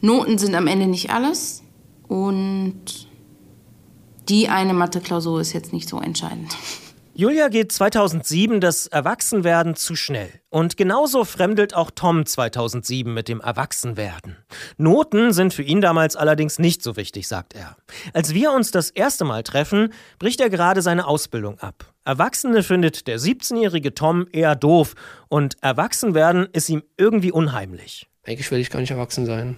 Noten 0.01 0.39
sind 0.39 0.55
am 0.55 0.65
Ende 0.65 0.87
nicht 0.87 1.11
alles. 1.11 1.61
Und 2.07 3.07
die 4.29 4.49
eine 4.49 4.73
Mathe-Klausur 4.73 5.41
ist 5.41 5.53
jetzt 5.53 5.71
nicht 5.71 5.87
so 5.87 5.99
entscheidend. 5.99 6.57
Julia 7.19 7.49
geht 7.49 7.73
2007 7.73 8.61
das 8.61 8.87
Erwachsenwerden 8.87 9.75
zu 9.75 9.97
schnell. 9.97 10.29
Und 10.47 10.77
genauso 10.77 11.25
fremdelt 11.25 11.73
auch 11.73 11.91
Tom 11.91 12.25
2007 12.25 13.13
mit 13.13 13.27
dem 13.27 13.41
Erwachsenwerden. 13.41 14.37
Noten 14.77 15.33
sind 15.33 15.53
für 15.53 15.63
ihn 15.63 15.81
damals 15.81 16.15
allerdings 16.15 16.59
nicht 16.59 16.81
so 16.81 16.95
wichtig, 16.95 17.27
sagt 17.27 17.55
er. 17.55 17.75
Als 18.13 18.33
wir 18.33 18.53
uns 18.53 18.71
das 18.71 18.89
erste 18.89 19.25
Mal 19.25 19.43
treffen, 19.43 19.91
bricht 20.17 20.39
er 20.39 20.49
gerade 20.49 20.81
seine 20.81 21.07
Ausbildung 21.07 21.59
ab. 21.59 21.93
Erwachsene 22.05 22.63
findet 22.63 23.05
der 23.05 23.19
17-jährige 23.19 23.93
Tom 23.93 24.25
eher 24.31 24.55
doof 24.55 24.95
und 25.27 25.57
Erwachsenwerden 25.61 26.47
ist 26.53 26.69
ihm 26.69 26.83
irgendwie 26.95 27.33
unheimlich. 27.33 28.07
Eigentlich 28.25 28.49
will 28.49 28.59
ich 28.59 28.69
gar 28.69 28.79
nicht 28.79 28.91
erwachsen 28.91 29.25
sein. 29.25 29.57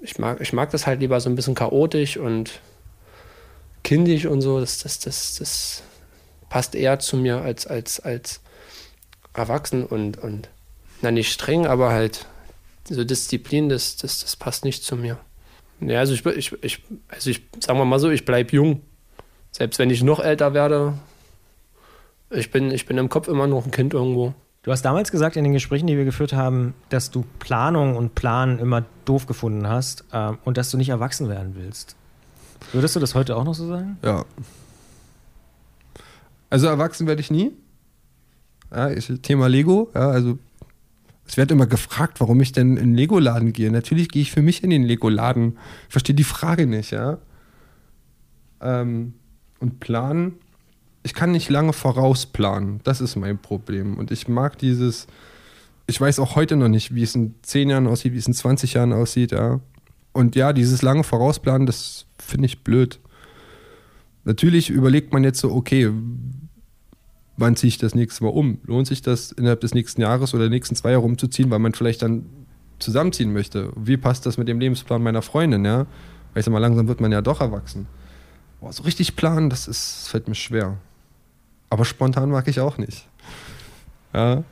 Ich 0.00 0.16
mag, 0.20 0.40
ich 0.40 0.52
mag 0.52 0.70
das 0.70 0.86
halt 0.86 1.00
lieber 1.00 1.18
so 1.18 1.28
ein 1.28 1.34
bisschen 1.34 1.56
chaotisch 1.56 2.18
und 2.18 2.60
kindisch 3.86 4.26
und 4.26 4.40
so, 4.40 4.58
das, 4.58 4.78
das, 4.78 4.98
das, 4.98 5.36
das 5.36 5.82
passt 6.48 6.74
eher 6.74 6.98
zu 6.98 7.16
mir 7.16 7.40
als, 7.40 7.68
als, 7.68 8.00
als 8.00 8.40
erwachsen 9.32 9.86
und, 9.86 10.18
und 10.18 10.48
na 11.02 11.12
nicht 11.12 11.32
streng, 11.32 11.68
aber 11.68 11.90
halt 11.90 12.26
so 12.90 13.04
Disziplin, 13.04 13.68
das, 13.68 13.96
das, 13.96 14.22
das 14.22 14.34
passt 14.34 14.64
nicht 14.64 14.82
zu 14.82 14.96
mir. 14.96 15.18
Ja, 15.78 16.00
also 16.00 16.14
ich, 16.14 16.26
ich, 16.26 16.64
ich, 16.64 16.82
also 17.06 17.30
ich 17.30 17.42
sagen 17.60 17.78
wir 17.78 17.84
mal 17.84 18.00
so, 18.00 18.10
ich 18.10 18.24
bleibe 18.24 18.56
jung. 18.56 18.80
Selbst 19.52 19.78
wenn 19.78 19.90
ich 19.90 20.02
noch 20.02 20.18
älter 20.18 20.52
werde, 20.52 20.94
ich 22.30 22.50
bin, 22.50 22.72
ich 22.72 22.86
bin 22.86 22.98
im 22.98 23.08
Kopf 23.08 23.28
immer 23.28 23.46
noch 23.46 23.66
ein 23.66 23.70
Kind 23.70 23.94
irgendwo. 23.94 24.34
Du 24.64 24.72
hast 24.72 24.82
damals 24.82 25.12
gesagt 25.12 25.36
in 25.36 25.44
den 25.44 25.52
Gesprächen, 25.52 25.86
die 25.86 25.96
wir 25.96 26.04
geführt 26.04 26.32
haben, 26.32 26.74
dass 26.88 27.12
du 27.12 27.24
Planung 27.38 27.94
und 27.94 28.16
Planen 28.16 28.58
immer 28.58 28.84
doof 29.04 29.26
gefunden 29.26 29.68
hast 29.68 30.04
äh, 30.10 30.32
und 30.44 30.56
dass 30.56 30.72
du 30.72 30.76
nicht 30.76 30.88
erwachsen 30.88 31.28
werden 31.28 31.54
willst. 31.54 31.94
Würdest 32.72 32.96
du 32.96 33.00
das 33.00 33.14
heute 33.14 33.36
auch 33.36 33.44
noch 33.44 33.54
so 33.54 33.66
sagen? 33.66 33.98
Ja. 34.02 34.24
Also 36.50 36.66
erwachsen 36.66 37.06
werde 37.06 37.20
ich 37.20 37.30
nie. 37.30 37.52
Ja, 38.70 38.90
ich, 38.90 39.06
Thema 39.22 39.48
Lego. 39.48 39.90
Ja, 39.94 40.08
also 40.10 40.38
es 41.26 41.36
wird 41.36 41.50
immer 41.50 41.66
gefragt, 41.66 42.20
warum 42.20 42.40
ich 42.40 42.52
denn 42.52 42.76
in 42.76 42.90
den 42.90 42.94
Lego-Laden 42.94 43.52
gehe. 43.52 43.70
Natürlich 43.70 44.08
gehe 44.08 44.22
ich 44.22 44.30
für 44.30 44.42
mich 44.42 44.62
in 44.62 44.70
den 44.70 44.84
Lego-Laden. 44.84 45.58
Verstehe 45.88 46.14
die 46.14 46.24
Frage 46.24 46.66
nicht, 46.66 46.92
ja. 46.92 47.18
Ähm, 48.60 49.14
und 49.58 49.80
planen. 49.80 50.34
Ich 51.02 51.14
kann 51.14 51.32
nicht 51.32 51.50
lange 51.50 51.72
vorausplanen. 51.72 52.80
Das 52.84 53.00
ist 53.00 53.16
mein 53.16 53.38
Problem. 53.38 53.96
Und 53.96 54.10
ich 54.10 54.28
mag 54.28 54.58
dieses 54.58 55.06
ich 55.86 56.00
weiß 56.00 56.18
auch 56.18 56.34
heute 56.34 56.56
noch 56.56 56.68
nicht, 56.68 56.94
wie 56.94 57.02
es 57.02 57.14
in 57.14 57.34
10 57.42 57.70
Jahren 57.70 57.86
aussieht, 57.86 58.12
wie 58.12 58.18
es 58.18 58.26
in 58.26 58.34
20 58.34 58.74
Jahren 58.74 58.92
aussieht, 58.92 59.32
ja. 59.32 59.60
Und 60.16 60.34
ja, 60.34 60.54
dieses 60.54 60.80
lange 60.80 61.04
Vorausplanen, 61.04 61.66
das 61.66 62.06
finde 62.18 62.46
ich 62.46 62.64
blöd. 62.64 63.00
Natürlich 64.24 64.70
überlegt 64.70 65.12
man 65.12 65.24
jetzt 65.24 65.40
so, 65.40 65.52
okay, 65.52 65.92
wann 67.36 67.54
ziehe 67.54 67.68
ich 67.68 67.76
das 67.76 67.94
nächste 67.94 68.24
Mal 68.24 68.30
um? 68.30 68.58
Lohnt 68.64 68.86
sich 68.86 69.02
das 69.02 69.30
innerhalb 69.30 69.60
des 69.60 69.74
nächsten 69.74 70.00
Jahres 70.00 70.32
oder 70.32 70.44
der 70.44 70.50
nächsten 70.50 70.74
zwei 70.74 70.92
Jahre 70.92 71.04
umzuziehen, 71.04 71.50
weil 71.50 71.58
man 71.58 71.74
vielleicht 71.74 72.00
dann 72.00 72.24
zusammenziehen 72.78 73.30
möchte? 73.34 73.74
Wie 73.76 73.98
passt 73.98 74.24
das 74.24 74.38
mit 74.38 74.48
dem 74.48 74.58
Lebensplan 74.58 75.02
meiner 75.02 75.20
Freundin, 75.20 75.66
ja? 75.66 75.80
Weil 75.80 76.40
ich 76.40 76.46
sag 76.46 76.52
mal, 76.52 76.60
langsam 76.60 76.88
wird 76.88 77.02
man 77.02 77.12
ja 77.12 77.20
doch 77.20 77.42
erwachsen. 77.42 77.86
Boah, 78.62 78.72
so 78.72 78.84
richtig 78.84 79.16
planen, 79.16 79.50
das 79.50 79.68
ist, 79.68 80.08
fällt 80.08 80.28
mir 80.28 80.34
schwer. 80.34 80.78
Aber 81.68 81.84
spontan 81.84 82.30
mag 82.30 82.48
ich 82.48 82.58
auch 82.58 82.78
nicht. 82.78 83.06
Ja. 84.14 84.44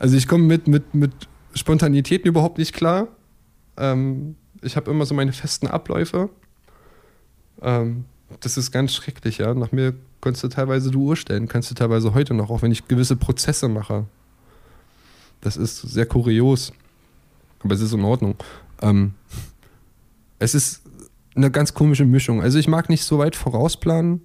Also 0.00 0.16
ich 0.16 0.26
komme 0.26 0.42
mit, 0.42 0.66
mit, 0.66 0.96
mit 0.96 1.12
Spontanitäten 1.54 2.26
überhaupt 2.26 2.58
nicht 2.58 2.72
klar. 2.72 3.06
Ähm, 3.76 4.34
ich 4.66 4.76
habe 4.76 4.90
immer 4.90 5.06
so 5.06 5.14
meine 5.14 5.32
festen 5.32 5.66
Abläufe. 5.68 6.28
Ähm, 7.62 8.04
das 8.40 8.56
ist 8.56 8.72
ganz 8.72 8.92
schrecklich, 8.94 9.38
ja. 9.38 9.54
Nach 9.54 9.72
mir 9.72 9.94
kannst 10.20 10.42
du 10.42 10.48
teilweise 10.48 10.90
die 10.90 10.96
Uhr 10.96 11.16
stellen, 11.16 11.48
kannst 11.48 11.70
du 11.70 11.74
teilweise 11.74 12.12
heute 12.12 12.34
noch, 12.34 12.50
auch 12.50 12.62
wenn 12.62 12.72
ich 12.72 12.88
gewisse 12.88 13.16
Prozesse 13.16 13.68
mache. 13.68 14.04
Das 15.40 15.56
ist 15.56 15.80
sehr 15.80 16.06
kurios. 16.06 16.72
Aber 17.60 17.74
es 17.74 17.80
ist 17.80 17.92
in 17.92 18.04
Ordnung. 18.04 18.36
Ähm, 18.82 19.14
es 20.38 20.54
ist 20.54 20.82
eine 21.34 21.50
ganz 21.50 21.74
komische 21.74 22.04
Mischung. 22.04 22.42
Also 22.42 22.58
ich 22.58 22.68
mag 22.68 22.88
nicht 22.88 23.04
so 23.04 23.18
weit 23.18 23.36
vorausplanen, 23.36 24.20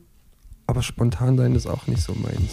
aber 0.67 0.81
spontan 0.81 1.37
sein 1.37 1.55
ist 1.55 1.67
auch 1.67 1.87
nicht 1.87 2.01
so 2.01 2.13
meins. 2.13 2.51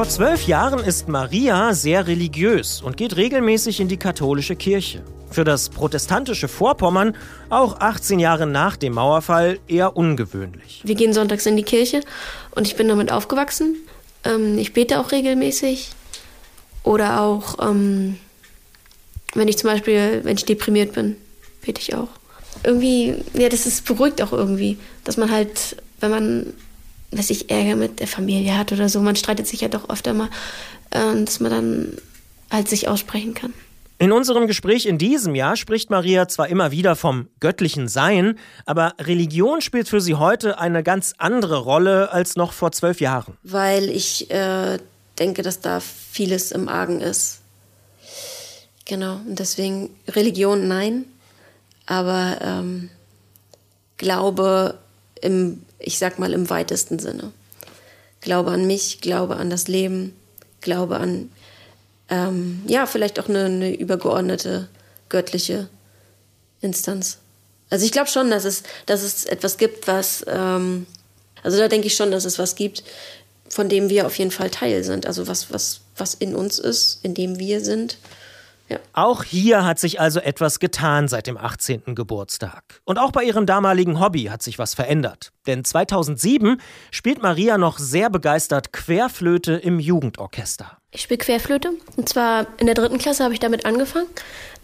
Vor 0.00 0.08
zwölf 0.08 0.46
Jahren 0.46 0.82
ist 0.82 1.08
Maria 1.08 1.74
sehr 1.74 2.06
religiös 2.06 2.80
und 2.80 2.96
geht 2.96 3.16
regelmäßig 3.16 3.80
in 3.80 3.88
die 3.88 3.98
katholische 3.98 4.56
Kirche. 4.56 5.02
Für 5.30 5.44
das 5.44 5.68
protestantische 5.68 6.48
Vorpommern, 6.48 7.14
auch 7.50 7.80
18 7.80 8.18
Jahre 8.18 8.46
nach 8.46 8.78
dem 8.78 8.94
Mauerfall, 8.94 9.58
eher 9.68 9.98
ungewöhnlich. 9.98 10.80
Wir 10.84 10.94
gehen 10.94 11.12
sonntags 11.12 11.44
in 11.44 11.54
die 11.54 11.64
Kirche 11.64 12.00
und 12.52 12.66
ich 12.66 12.76
bin 12.76 12.88
damit 12.88 13.12
aufgewachsen. 13.12 13.76
Ähm, 14.24 14.56
ich 14.56 14.72
bete 14.72 15.00
auch 15.00 15.12
regelmäßig. 15.12 15.90
Oder 16.82 17.20
auch, 17.20 17.58
ähm, 17.60 18.16
wenn 19.34 19.48
ich 19.48 19.58
zum 19.58 19.68
Beispiel, 19.68 20.20
wenn 20.22 20.38
ich 20.38 20.46
deprimiert 20.46 20.94
bin, 20.94 21.18
bete 21.60 21.78
ich 21.78 21.94
auch. 21.94 22.08
Irgendwie, 22.64 23.16
ja, 23.34 23.50
das 23.50 23.66
ist 23.66 23.84
beruhigt 23.84 24.22
auch 24.22 24.32
irgendwie, 24.32 24.78
dass 25.04 25.18
man 25.18 25.30
halt, 25.30 25.76
wenn 26.00 26.10
man 26.10 26.54
dass 27.10 27.30
ich 27.30 27.50
Ärger 27.50 27.76
mit 27.76 28.00
der 28.00 28.06
Familie 28.06 28.56
hat 28.56 28.72
oder 28.72 28.88
so. 28.88 29.00
Man 29.00 29.16
streitet 29.16 29.46
sich 29.46 29.60
ja 29.60 29.68
doch 29.68 29.88
öfter 29.88 30.14
mal, 30.14 30.28
äh, 30.90 31.24
dass 31.24 31.40
man 31.40 31.50
dann 31.50 31.96
halt 32.50 32.68
sich 32.68 32.88
aussprechen 32.88 33.34
kann. 33.34 33.52
In 33.98 34.12
unserem 34.12 34.46
Gespräch 34.46 34.86
in 34.86 34.96
diesem 34.96 35.34
Jahr 35.34 35.56
spricht 35.56 35.90
Maria 35.90 36.26
zwar 36.26 36.48
immer 36.48 36.70
wieder 36.70 36.96
vom 36.96 37.28
göttlichen 37.38 37.86
Sein, 37.86 38.38
aber 38.64 38.94
Religion 38.98 39.60
spielt 39.60 39.88
für 39.88 40.00
sie 40.00 40.14
heute 40.14 40.58
eine 40.58 40.82
ganz 40.82 41.14
andere 41.18 41.58
Rolle 41.58 42.10
als 42.10 42.34
noch 42.34 42.54
vor 42.54 42.72
zwölf 42.72 43.02
Jahren. 43.02 43.36
Weil 43.42 43.90
ich 43.90 44.30
äh, 44.30 44.78
denke, 45.18 45.42
dass 45.42 45.60
da 45.60 45.80
vieles 45.80 46.50
im 46.50 46.70
Argen 46.70 47.02
ist. 47.02 47.40
Genau, 48.86 49.16
und 49.16 49.38
deswegen 49.38 49.90
Religion 50.08 50.66
nein, 50.66 51.04
aber 51.84 52.38
ähm, 52.40 52.88
Glaube 53.98 54.78
im 55.20 55.62
ich 55.80 55.98
sag 55.98 56.18
mal 56.18 56.32
im 56.32 56.50
weitesten 56.50 56.98
Sinne. 56.98 57.32
Glaube 58.20 58.50
an 58.50 58.66
mich, 58.66 59.00
glaube 59.00 59.36
an 59.36 59.50
das 59.50 59.66
Leben, 59.66 60.14
glaube 60.60 60.98
an, 60.98 61.30
ähm, 62.08 62.62
ja, 62.66 62.86
vielleicht 62.86 63.18
auch 63.18 63.28
eine, 63.28 63.44
eine 63.46 63.74
übergeordnete 63.74 64.68
göttliche 65.08 65.68
Instanz. 66.60 67.18
Also 67.70 67.84
ich 67.84 67.92
glaube 67.92 68.10
schon, 68.10 68.30
dass 68.30 68.44
es, 68.44 68.64
dass 68.86 69.02
es 69.02 69.24
etwas 69.24 69.56
gibt, 69.56 69.86
was, 69.86 70.24
ähm, 70.26 70.86
also 71.42 71.58
da 71.58 71.68
denke 71.68 71.86
ich 71.86 71.94
schon, 71.94 72.10
dass 72.10 72.24
es 72.24 72.38
was 72.38 72.56
gibt, 72.56 72.82
von 73.48 73.68
dem 73.68 73.88
wir 73.88 74.06
auf 74.06 74.18
jeden 74.18 74.30
Fall 74.30 74.50
Teil 74.50 74.84
sind. 74.84 75.06
Also 75.06 75.26
was, 75.26 75.52
was, 75.52 75.80
was 75.96 76.14
in 76.14 76.34
uns 76.34 76.58
ist, 76.58 76.98
in 77.02 77.14
dem 77.14 77.38
wir 77.38 77.64
sind. 77.64 77.96
Ja. 78.70 78.78
Auch 78.92 79.24
hier 79.24 79.64
hat 79.64 79.80
sich 79.80 80.00
also 80.00 80.20
etwas 80.20 80.60
getan 80.60 81.08
seit 81.08 81.26
dem 81.26 81.36
18. 81.36 81.96
Geburtstag. 81.96 82.62
Und 82.84 82.98
auch 82.98 83.10
bei 83.10 83.24
ihrem 83.24 83.44
damaligen 83.44 83.98
Hobby 83.98 84.24
hat 84.24 84.42
sich 84.42 84.60
was 84.60 84.74
verändert. 84.74 85.32
Denn 85.48 85.64
2007 85.64 86.60
spielt 86.92 87.20
Maria 87.20 87.58
noch 87.58 87.78
sehr 87.78 88.10
begeistert 88.10 88.72
Querflöte 88.72 89.54
im 89.54 89.80
Jugendorchester. 89.80 90.78
Ich 90.92 91.02
spiele 91.02 91.18
Querflöte. 91.18 91.72
Und 91.96 92.08
zwar 92.08 92.46
in 92.58 92.66
der 92.66 92.76
dritten 92.76 92.98
Klasse 92.98 93.24
habe 93.24 93.34
ich 93.34 93.40
damit 93.40 93.66
angefangen. 93.66 94.06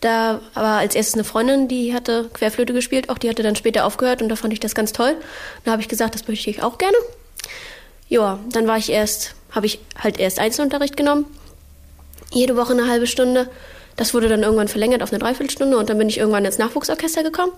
Da 0.00 0.40
war 0.54 0.78
als 0.78 0.94
erstes 0.94 1.14
eine 1.14 1.24
Freundin, 1.24 1.66
die 1.66 1.92
hatte 1.92 2.30
Querflöte 2.32 2.72
gespielt. 2.72 3.08
Auch 3.08 3.18
die 3.18 3.28
hatte 3.28 3.42
dann 3.42 3.56
später 3.56 3.84
aufgehört 3.84 4.22
und 4.22 4.28
da 4.28 4.36
fand 4.36 4.52
ich 4.52 4.60
das 4.60 4.76
ganz 4.76 4.92
toll. 4.92 5.16
Da 5.64 5.72
habe 5.72 5.82
ich 5.82 5.88
gesagt, 5.88 6.14
das 6.14 6.28
möchte 6.28 6.48
ich 6.48 6.62
auch 6.62 6.78
gerne. 6.78 6.96
Ja, 8.08 8.38
dann 8.50 8.68
war 8.68 8.78
ich 8.78 8.90
erst, 8.90 9.34
habe 9.50 9.66
ich 9.66 9.80
halt 9.98 10.20
erst 10.20 10.38
Einzelunterricht 10.38 10.96
genommen. 10.96 11.26
Jede 12.32 12.56
Woche 12.56 12.72
eine 12.72 12.88
halbe 12.88 13.08
Stunde. 13.08 13.48
Das 13.96 14.12
wurde 14.14 14.28
dann 14.28 14.42
irgendwann 14.42 14.68
verlängert 14.68 15.02
auf 15.02 15.10
eine 15.10 15.18
Dreiviertelstunde 15.18 15.76
und 15.76 15.88
dann 15.88 15.98
bin 15.98 16.08
ich 16.08 16.18
irgendwann 16.18 16.44
ins 16.44 16.58
Nachwuchsorchester 16.58 17.22
gekommen. 17.22 17.52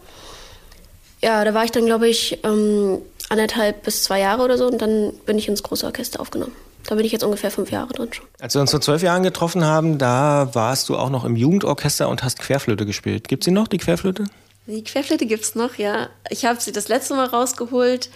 Ja, 1.21 1.45
da 1.45 1.53
war 1.53 1.65
ich 1.65 1.73
dann, 1.73 1.87
glaube 1.87 2.09
ich, 2.09 2.39
ähm, 2.45 2.99
anderthalb 3.29 3.83
bis 3.83 4.05
zwei 4.05 4.21
Jahre 4.21 4.43
oder 4.45 4.57
so 4.57 4.67
und 4.67 4.81
dann 4.81 5.13
bin 5.27 5.37
ich 5.37 5.49
ins 5.49 5.63
große 5.63 5.85
Orchester 5.85 6.21
aufgenommen. 6.21 6.53
Da 6.87 6.95
bin 6.95 7.05
ich 7.05 7.13
jetzt 7.13 7.25
ungefähr 7.25 7.51
fünf 7.51 7.71
Jahre 7.71 7.93
drin 7.93 8.13
schon. 8.13 8.25
Als 8.41 8.55
wir 8.55 8.61
uns 8.61 8.71
vor 8.71 8.81
zwölf 8.81 9.03
Jahren 9.03 9.23
getroffen 9.23 9.65
haben, 9.65 9.99
da 9.99 10.51
warst 10.55 10.89
du 10.89 10.97
auch 10.97 11.11
noch 11.11 11.25
im 11.25 11.37
Jugendorchester 11.37 12.09
und 12.09 12.23
hast 12.23 12.39
Querflöte 12.39 12.87
gespielt. 12.87 13.29
Gibt 13.29 13.45
sie 13.45 13.51
noch, 13.51 13.69
die 13.69 13.79
Querflöte? 13.79 14.25
Die 14.67 14.85
Querflöte 14.85 15.27
gibt 15.27 15.45
es 15.45 15.55
noch, 15.55 15.75
ja. 15.75 16.09
Ich 16.31 16.45
habe 16.45 16.61
sie 16.61 16.73
das 16.73 16.89
letzte 16.89 17.15
Mal 17.15 17.27
rausgeholt. 17.27 18.11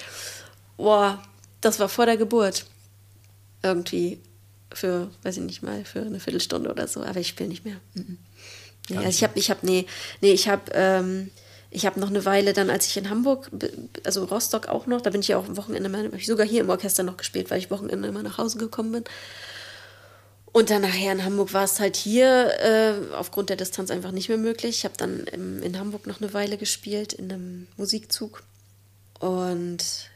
Boah, 0.76 1.18
das 1.60 1.80
war 1.80 1.88
vor 1.88 2.06
der 2.06 2.16
Geburt. 2.16 2.64
Irgendwie 3.62 4.20
für, 4.76 5.10
weiß 5.22 5.36
ich 5.38 5.42
nicht 5.42 5.62
mal, 5.62 5.84
für 5.84 6.00
eine 6.00 6.20
Viertelstunde 6.20 6.70
oder 6.70 6.86
so, 6.88 7.02
aber 7.02 7.20
ich 7.20 7.28
spiele 7.28 7.48
nicht 7.48 7.64
mehr. 7.64 7.76
Mhm. 7.94 8.18
Nee, 8.88 8.96
also 8.96 9.08
ich 9.08 9.22
habe, 9.22 9.38
ich 9.38 9.50
habe, 9.50 9.60
nee, 9.64 9.86
nee, 10.20 10.32
ich 10.32 10.48
habe, 10.48 10.62
ähm, 10.74 11.30
ich 11.70 11.86
habe 11.86 12.00
noch 12.00 12.10
eine 12.10 12.24
Weile 12.24 12.52
dann, 12.52 12.68
als 12.68 12.86
ich 12.86 12.96
in 12.96 13.08
Hamburg, 13.08 13.50
also 14.04 14.24
Rostock 14.24 14.68
auch 14.68 14.86
noch, 14.86 15.00
da 15.00 15.10
bin 15.10 15.20
ich 15.20 15.28
ja 15.28 15.38
auch 15.38 15.48
am 15.48 15.56
Wochenende, 15.56 15.90
habe 15.96 16.16
ich 16.16 16.26
sogar 16.26 16.46
hier 16.46 16.60
im 16.60 16.70
Orchester 16.70 17.02
noch 17.02 17.16
gespielt, 17.16 17.50
weil 17.50 17.58
ich 17.58 17.70
Wochenende 17.70 18.08
immer 18.08 18.22
nach 18.22 18.38
Hause 18.38 18.58
gekommen 18.58 18.92
bin. 18.92 19.04
Und 20.52 20.68
dann 20.68 20.82
nachher 20.82 21.12
in 21.12 21.24
Hamburg 21.24 21.54
war 21.54 21.64
es 21.64 21.80
halt 21.80 21.96
hier 21.96 22.50
äh, 22.60 23.14
aufgrund 23.14 23.48
der 23.48 23.56
Distanz 23.56 23.90
einfach 23.90 24.10
nicht 24.10 24.28
mehr 24.28 24.36
möglich. 24.36 24.78
Ich 24.78 24.84
habe 24.84 24.96
dann 24.98 25.20
im, 25.32 25.62
in 25.62 25.78
Hamburg 25.78 26.06
noch 26.06 26.20
eine 26.20 26.34
Weile 26.34 26.58
gespielt 26.58 27.14
in 27.14 27.32
einem 27.32 27.68
Musikzug 27.78 28.42
und 29.18 30.10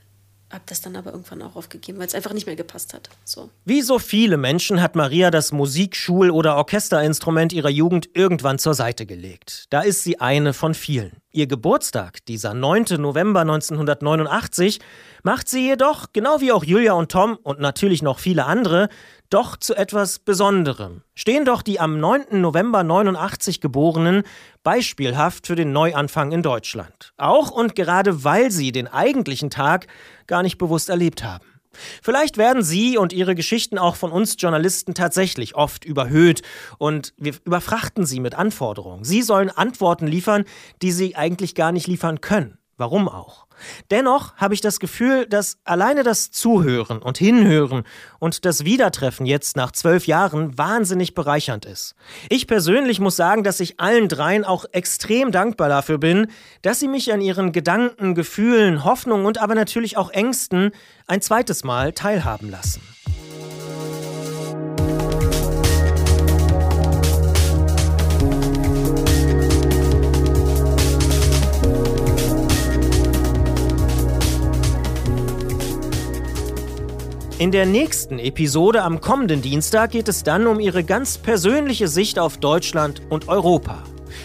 habe 0.56 0.64
das 0.66 0.80
dann 0.80 0.96
aber 0.96 1.12
irgendwann 1.12 1.42
auch 1.42 1.54
aufgegeben, 1.54 1.98
weil 1.98 2.06
es 2.06 2.14
einfach 2.14 2.32
nicht 2.32 2.46
mehr 2.46 2.56
gepasst 2.56 2.94
hat. 2.94 3.08
So. 3.24 3.50
Wie 3.64 3.82
so 3.82 3.98
viele 3.98 4.36
Menschen 4.36 4.82
hat 4.82 4.96
Maria 4.96 5.30
das 5.30 5.52
Musik-, 5.52 5.96
Schul- 5.96 6.30
oder 6.30 6.56
Orchesterinstrument 6.56 7.52
ihrer 7.52 7.68
Jugend 7.68 8.08
irgendwann 8.14 8.58
zur 8.58 8.74
Seite 8.74 9.06
gelegt. 9.06 9.66
Da 9.70 9.82
ist 9.82 10.02
sie 10.02 10.18
eine 10.18 10.52
von 10.52 10.74
vielen. 10.74 11.18
Ihr 11.30 11.46
Geburtstag, 11.46 12.24
dieser 12.24 12.54
9. 12.54 12.98
November 12.98 13.42
1989, 13.42 14.80
macht 15.22 15.48
sie 15.48 15.68
jedoch, 15.68 16.06
genau 16.14 16.40
wie 16.40 16.52
auch 16.52 16.64
Julia 16.64 16.94
und 16.94 17.12
Tom 17.12 17.36
und 17.42 17.60
natürlich 17.60 18.02
noch 18.02 18.18
viele 18.18 18.46
andere, 18.46 18.88
doch 19.30 19.56
zu 19.56 19.74
etwas 19.74 20.18
Besonderem. 20.18 21.02
Stehen 21.14 21.44
doch 21.44 21.62
die 21.62 21.80
am 21.80 21.98
9. 22.00 22.40
November 22.40 22.82
89 22.82 23.60
Geborenen 23.60 24.22
beispielhaft 24.62 25.46
für 25.46 25.56
den 25.56 25.72
Neuanfang 25.72 26.32
in 26.32 26.42
Deutschland. 26.42 27.12
Auch 27.16 27.50
und 27.50 27.74
gerade 27.74 28.24
weil 28.24 28.50
sie 28.50 28.72
den 28.72 28.88
eigentlichen 28.88 29.50
Tag 29.50 29.86
gar 30.26 30.42
nicht 30.42 30.58
bewusst 30.58 30.88
erlebt 30.88 31.24
haben. 31.24 31.46
Vielleicht 32.02 32.38
werden 32.38 32.62
Sie 32.62 32.96
und 32.96 33.12
Ihre 33.12 33.34
Geschichten 33.34 33.78
auch 33.78 33.96
von 33.96 34.10
uns 34.10 34.36
Journalisten 34.38 34.94
tatsächlich 34.94 35.54
oft 35.54 35.84
überhöht 35.84 36.42
und 36.78 37.12
wir 37.18 37.34
überfrachten 37.44 38.06
Sie 38.06 38.20
mit 38.20 38.34
Anforderungen. 38.34 39.04
Sie 39.04 39.22
sollen 39.22 39.50
Antworten 39.50 40.06
liefern, 40.06 40.44
die 40.82 40.92
Sie 40.92 41.16
eigentlich 41.16 41.54
gar 41.54 41.72
nicht 41.72 41.86
liefern 41.86 42.20
können. 42.20 42.58
Warum 42.78 43.08
auch? 43.08 43.46
Dennoch 43.90 44.36
habe 44.36 44.52
ich 44.52 44.60
das 44.60 44.80
Gefühl, 44.80 45.26
dass 45.26 45.58
alleine 45.64 46.02
das 46.02 46.30
Zuhören 46.30 46.98
und 46.98 47.16
Hinhören 47.16 47.84
und 48.18 48.44
das 48.44 48.66
Wiedertreffen 48.66 49.24
jetzt 49.24 49.56
nach 49.56 49.72
zwölf 49.72 50.06
Jahren 50.06 50.58
wahnsinnig 50.58 51.14
bereichernd 51.14 51.64
ist. 51.64 51.94
Ich 52.28 52.46
persönlich 52.46 53.00
muss 53.00 53.16
sagen, 53.16 53.44
dass 53.44 53.60
ich 53.60 53.80
allen 53.80 54.08
dreien 54.08 54.44
auch 54.44 54.66
extrem 54.72 55.32
dankbar 55.32 55.70
dafür 55.70 55.96
bin, 55.96 56.30
dass 56.60 56.78
sie 56.78 56.88
mich 56.88 57.12
an 57.14 57.22
ihren 57.22 57.52
Gedanken, 57.52 58.14
Gefühlen, 58.14 58.84
Hoffnungen 58.84 59.24
und 59.24 59.38
aber 59.38 59.54
natürlich 59.54 59.96
auch 59.96 60.10
Ängsten 60.10 60.72
ein 61.06 61.22
zweites 61.22 61.64
Mal 61.64 61.92
teilhaben 61.92 62.50
lassen. 62.50 62.82
In 77.38 77.52
der 77.52 77.66
nächsten 77.66 78.18
Episode 78.18 78.82
am 78.82 79.02
kommenden 79.02 79.42
Dienstag 79.42 79.90
geht 79.90 80.08
es 80.08 80.22
dann 80.22 80.46
um 80.46 80.58
ihre 80.58 80.82
ganz 80.82 81.18
persönliche 81.18 81.86
Sicht 81.86 82.18
auf 82.18 82.38
Deutschland 82.38 83.02
und 83.10 83.28
Europa. 83.28 83.82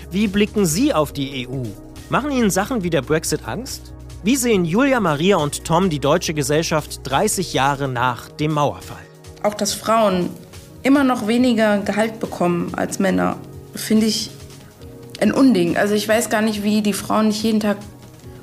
Wie 0.09 0.30
blicken 0.30 0.66
Sie 0.66 0.93
auf 0.93 1.12
die 1.12 1.45
EU? 1.45 1.64
Machen 2.09 2.32
Ihnen 2.32 2.49
Sachen 2.49 2.84
wie 2.84 2.89
der 2.89 3.01
Brexit 3.01 3.45
Angst? 3.45 3.93
Wie 4.24 4.38
sehen 4.38 4.64
Julia, 4.64 5.01
Maria 5.01 5.36
und 5.36 5.66
Tom 5.66 5.89
die 5.89 5.99
deutsche 5.99 6.34
Gesellschaft 6.34 7.01
30 7.03 7.51
Jahre 7.51 7.89
nach 7.89 8.30
dem 8.30 8.53
Mauerfall? 8.53 9.03
Auch 9.43 9.55
dass 9.55 9.74
Frauen 9.74 10.30
immer 10.82 11.03
noch 11.03 11.28
weniger 11.28 11.80
Gehalt 11.80 12.22
bekommen 12.22 12.74
als 12.76 12.99
Männer, 12.99 13.36
finde 13.76 14.05
ich 14.05 14.30
ein 15.20 15.34
Unding. 15.34 15.76
Also 15.76 15.95
ich 15.95 16.07
weiß 16.07 16.30
gar 16.30 16.41
nicht, 16.41 16.64
wie 16.64 16.82
die 16.82 16.93
Frauen 16.93 17.28
nicht 17.28 17.43
jeden 17.43 17.59
Tag, 17.59 17.76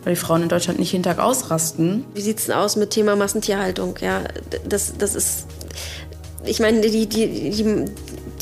weil 0.08 0.14
die 0.14 0.20
Frauen 0.20 0.44
in 0.44 0.48
Deutschland 0.48 0.78
nicht 0.78 0.92
jeden 0.92 1.02
Tag 1.02 1.18
ausrasten. 1.18 2.02
Wie 2.14 2.22
sieht 2.22 2.38
es 2.38 2.46
denn 2.46 2.54
aus 2.54 2.76
mit 2.76 2.88
Thema 2.88 3.14
Massentierhaltung? 3.14 3.96
Ja, 4.00 4.24
das, 4.66 4.94
das 4.96 5.14
ist, 5.14 5.44
ich 6.46 6.60
meine, 6.60 6.80
die, 6.80 7.06
die, 7.06 7.50
die, 7.50 7.84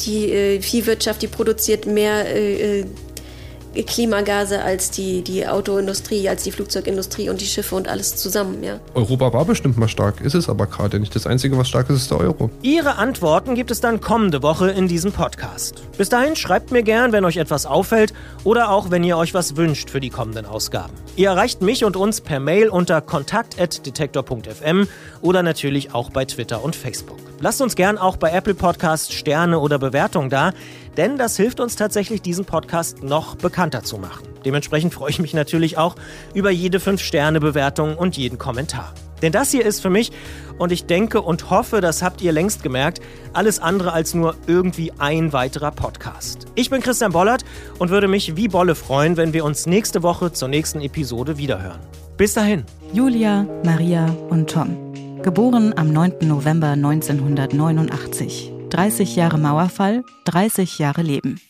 die 0.07 0.31
äh, 0.31 0.61
Viehwirtschaft, 0.63 1.23
die 1.23 1.27
produziert 1.27 1.85
mehr 1.85 2.25
äh, 2.33 2.83
äh 2.83 2.85
Klimagase 3.85 4.63
als 4.63 4.91
die, 4.91 5.23
die 5.23 5.47
Autoindustrie, 5.47 6.29
als 6.29 6.43
die 6.45 6.53
Flugzeugindustrie 6.53 7.29
und 7.29 7.41
die 7.41 7.47
Schiffe 7.47 7.75
und 7.75 7.89
alles 7.89 8.17
zusammen, 8.17 8.63
ja. 8.63 8.81
Europa 8.95 9.33
war 9.33 9.45
bestimmt 9.45 9.77
mal 9.79 9.89
stark, 9.89 10.21
ist 10.21 10.35
es 10.35 10.49
aber 10.49 10.67
gerade 10.67 10.99
nicht. 11.01 11.15
Das 11.15 11.27
Einzige, 11.27 11.57
was 11.59 11.69
stark 11.69 11.91
ist, 11.91 11.97
ist 11.97 12.11
der 12.11 12.19
Euro. 12.19 12.51
Ihre 12.63 12.97
Antworten 12.97 13.55
gibt 13.55 13.71
es 13.71 13.81
dann 13.81 14.01
kommende 14.01 14.43
Woche 14.43 14.71
in 14.71 14.89
diesem 14.89 15.13
Podcast. 15.13 15.83
Bis 15.99 16.09
dahin 16.09 16.37
schreibt 16.37 16.71
mir 16.71 16.83
gern, 16.83 17.13
wenn 17.13 17.25
euch 17.25 17.37
etwas 17.37 17.67
auffällt 17.67 18.13
oder 18.45 18.71
auch, 18.71 18.91
wenn 18.91 19.05
ihr 19.05 19.17
euch 19.17 19.35
was 19.35 19.57
wünscht 19.57 19.91
für 19.91 20.01
die 20.01 20.11
kommenden 20.11 20.47
Ausgaben. 20.47 20.93
Ihr 21.17 21.29
erreicht 21.29 21.63
mich 21.63 21.85
und 21.85 21.97
uns 21.97 22.21
per 22.21 22.41
Mail 22.41 22.69
unter 22.69 23.01
kontakt.detektor.fm 23.01 24.89
oder 25.23 25.43
natürlich 25.43 25.95
auch 25.95 26.11
bei 26.11 26.25
Twitter 26.25 26.63
und 26.63 26.77
Facebook. 26.77 27.19
Lasst 27.41 27.61
uns 27.61 27.77
gern 27.77 27.99
auch 27.99 28.17
bei 28.17 28.31
Apple 28.31 28.55
Podcasts 28.55 29.13
Sterne 29.13 29.59
oder 29.59 29.79
Bewertungen 29.79 30.31
da 30.31 30.53
denn 30.97 31.19
das 31.19 31.37
hilft 31.37 31.61
uns 31.61 31.77
tatsächlich, 31.77 32.23
diesen 32.23 32.45
Podcast 32.45 33.03
noch 33.03 33.37
bekannter 33.37 33.83
zu 33.83 33.99
machen. 33.99 34.27
Dementsprechend 34.45 34.95
freue 34.95 35.11
ich 35.11 35.19
mich 35.19 35.35
natürlich 35.35 35.79
auch 35.79 35.97
über 36.35 36.51
jede 36.51 36.79
5-Sterne-Bewertung 36.79 37.97
und 37.97 38.17
jeden 38.17 38.39
Kommentar. 38.39 38.93
Denn 39.23 39.33
das 39.33 39.51
hier 39.51 39.65
ist 39.65 39.81
für 39.81 39.91
mich, 39.91 40.13
und 40.59 40.73
ich 40.73 40.87
denke 40.87 41.23
und 41.23 41.51
hoffe, 41.51 41.81
das 41.81 42.03
habt 42.03 42.21
ihr 42.23 42.33
längst 42.33 42.63
gemerkt, 42.63 43.01
alles 43.33 43.59
andere 43.59 43.93
als 43.93 44.15
nur 44.15 44.37
irgendwie 44.47 44.93
ein 44.99 45.33
weiterer 45.33 45.71
Podcast. 45.71 46.47
Ich 46.55 46.71
bin 46.71 46.81
Christian 46.81 47.13
Bollert 47.13 47.45
und 47.79 47.91
würde 47.91 48.09
mich 48.09 48.37
wie 48.37 48.49
Bolle 48.49 48.75
freuen, 48.75 49.17
wenn 49.17 49.33
wir 49.33 49.45
uns 49.45 49.67
nächste 49.67 50.03
Woche 50.03 50.33
zur 50.33 50.49
nächsten 50.49 50.81
Episode 50.81 51.39
wiederhören. 51.39 51.81
Bis 52.17 52.35
dahin. 52.35 52.65
Julia, 52.93 53.47
Maria 53.65 54.07
und 54.31 54.51
Tom. 54.51 54.77
Geboren 55.23 55.75
am 55.77 55.93
9. 55.93 56.19
November 56.23 56.69
1989. 56.69 58.56
30 58.71 59.15
Jahre 59.15 59.39
Mauerfall, 59.39 60.05
30 60.25 60.79
Jahre 60.79 61.03
Leben. 61.03 61.41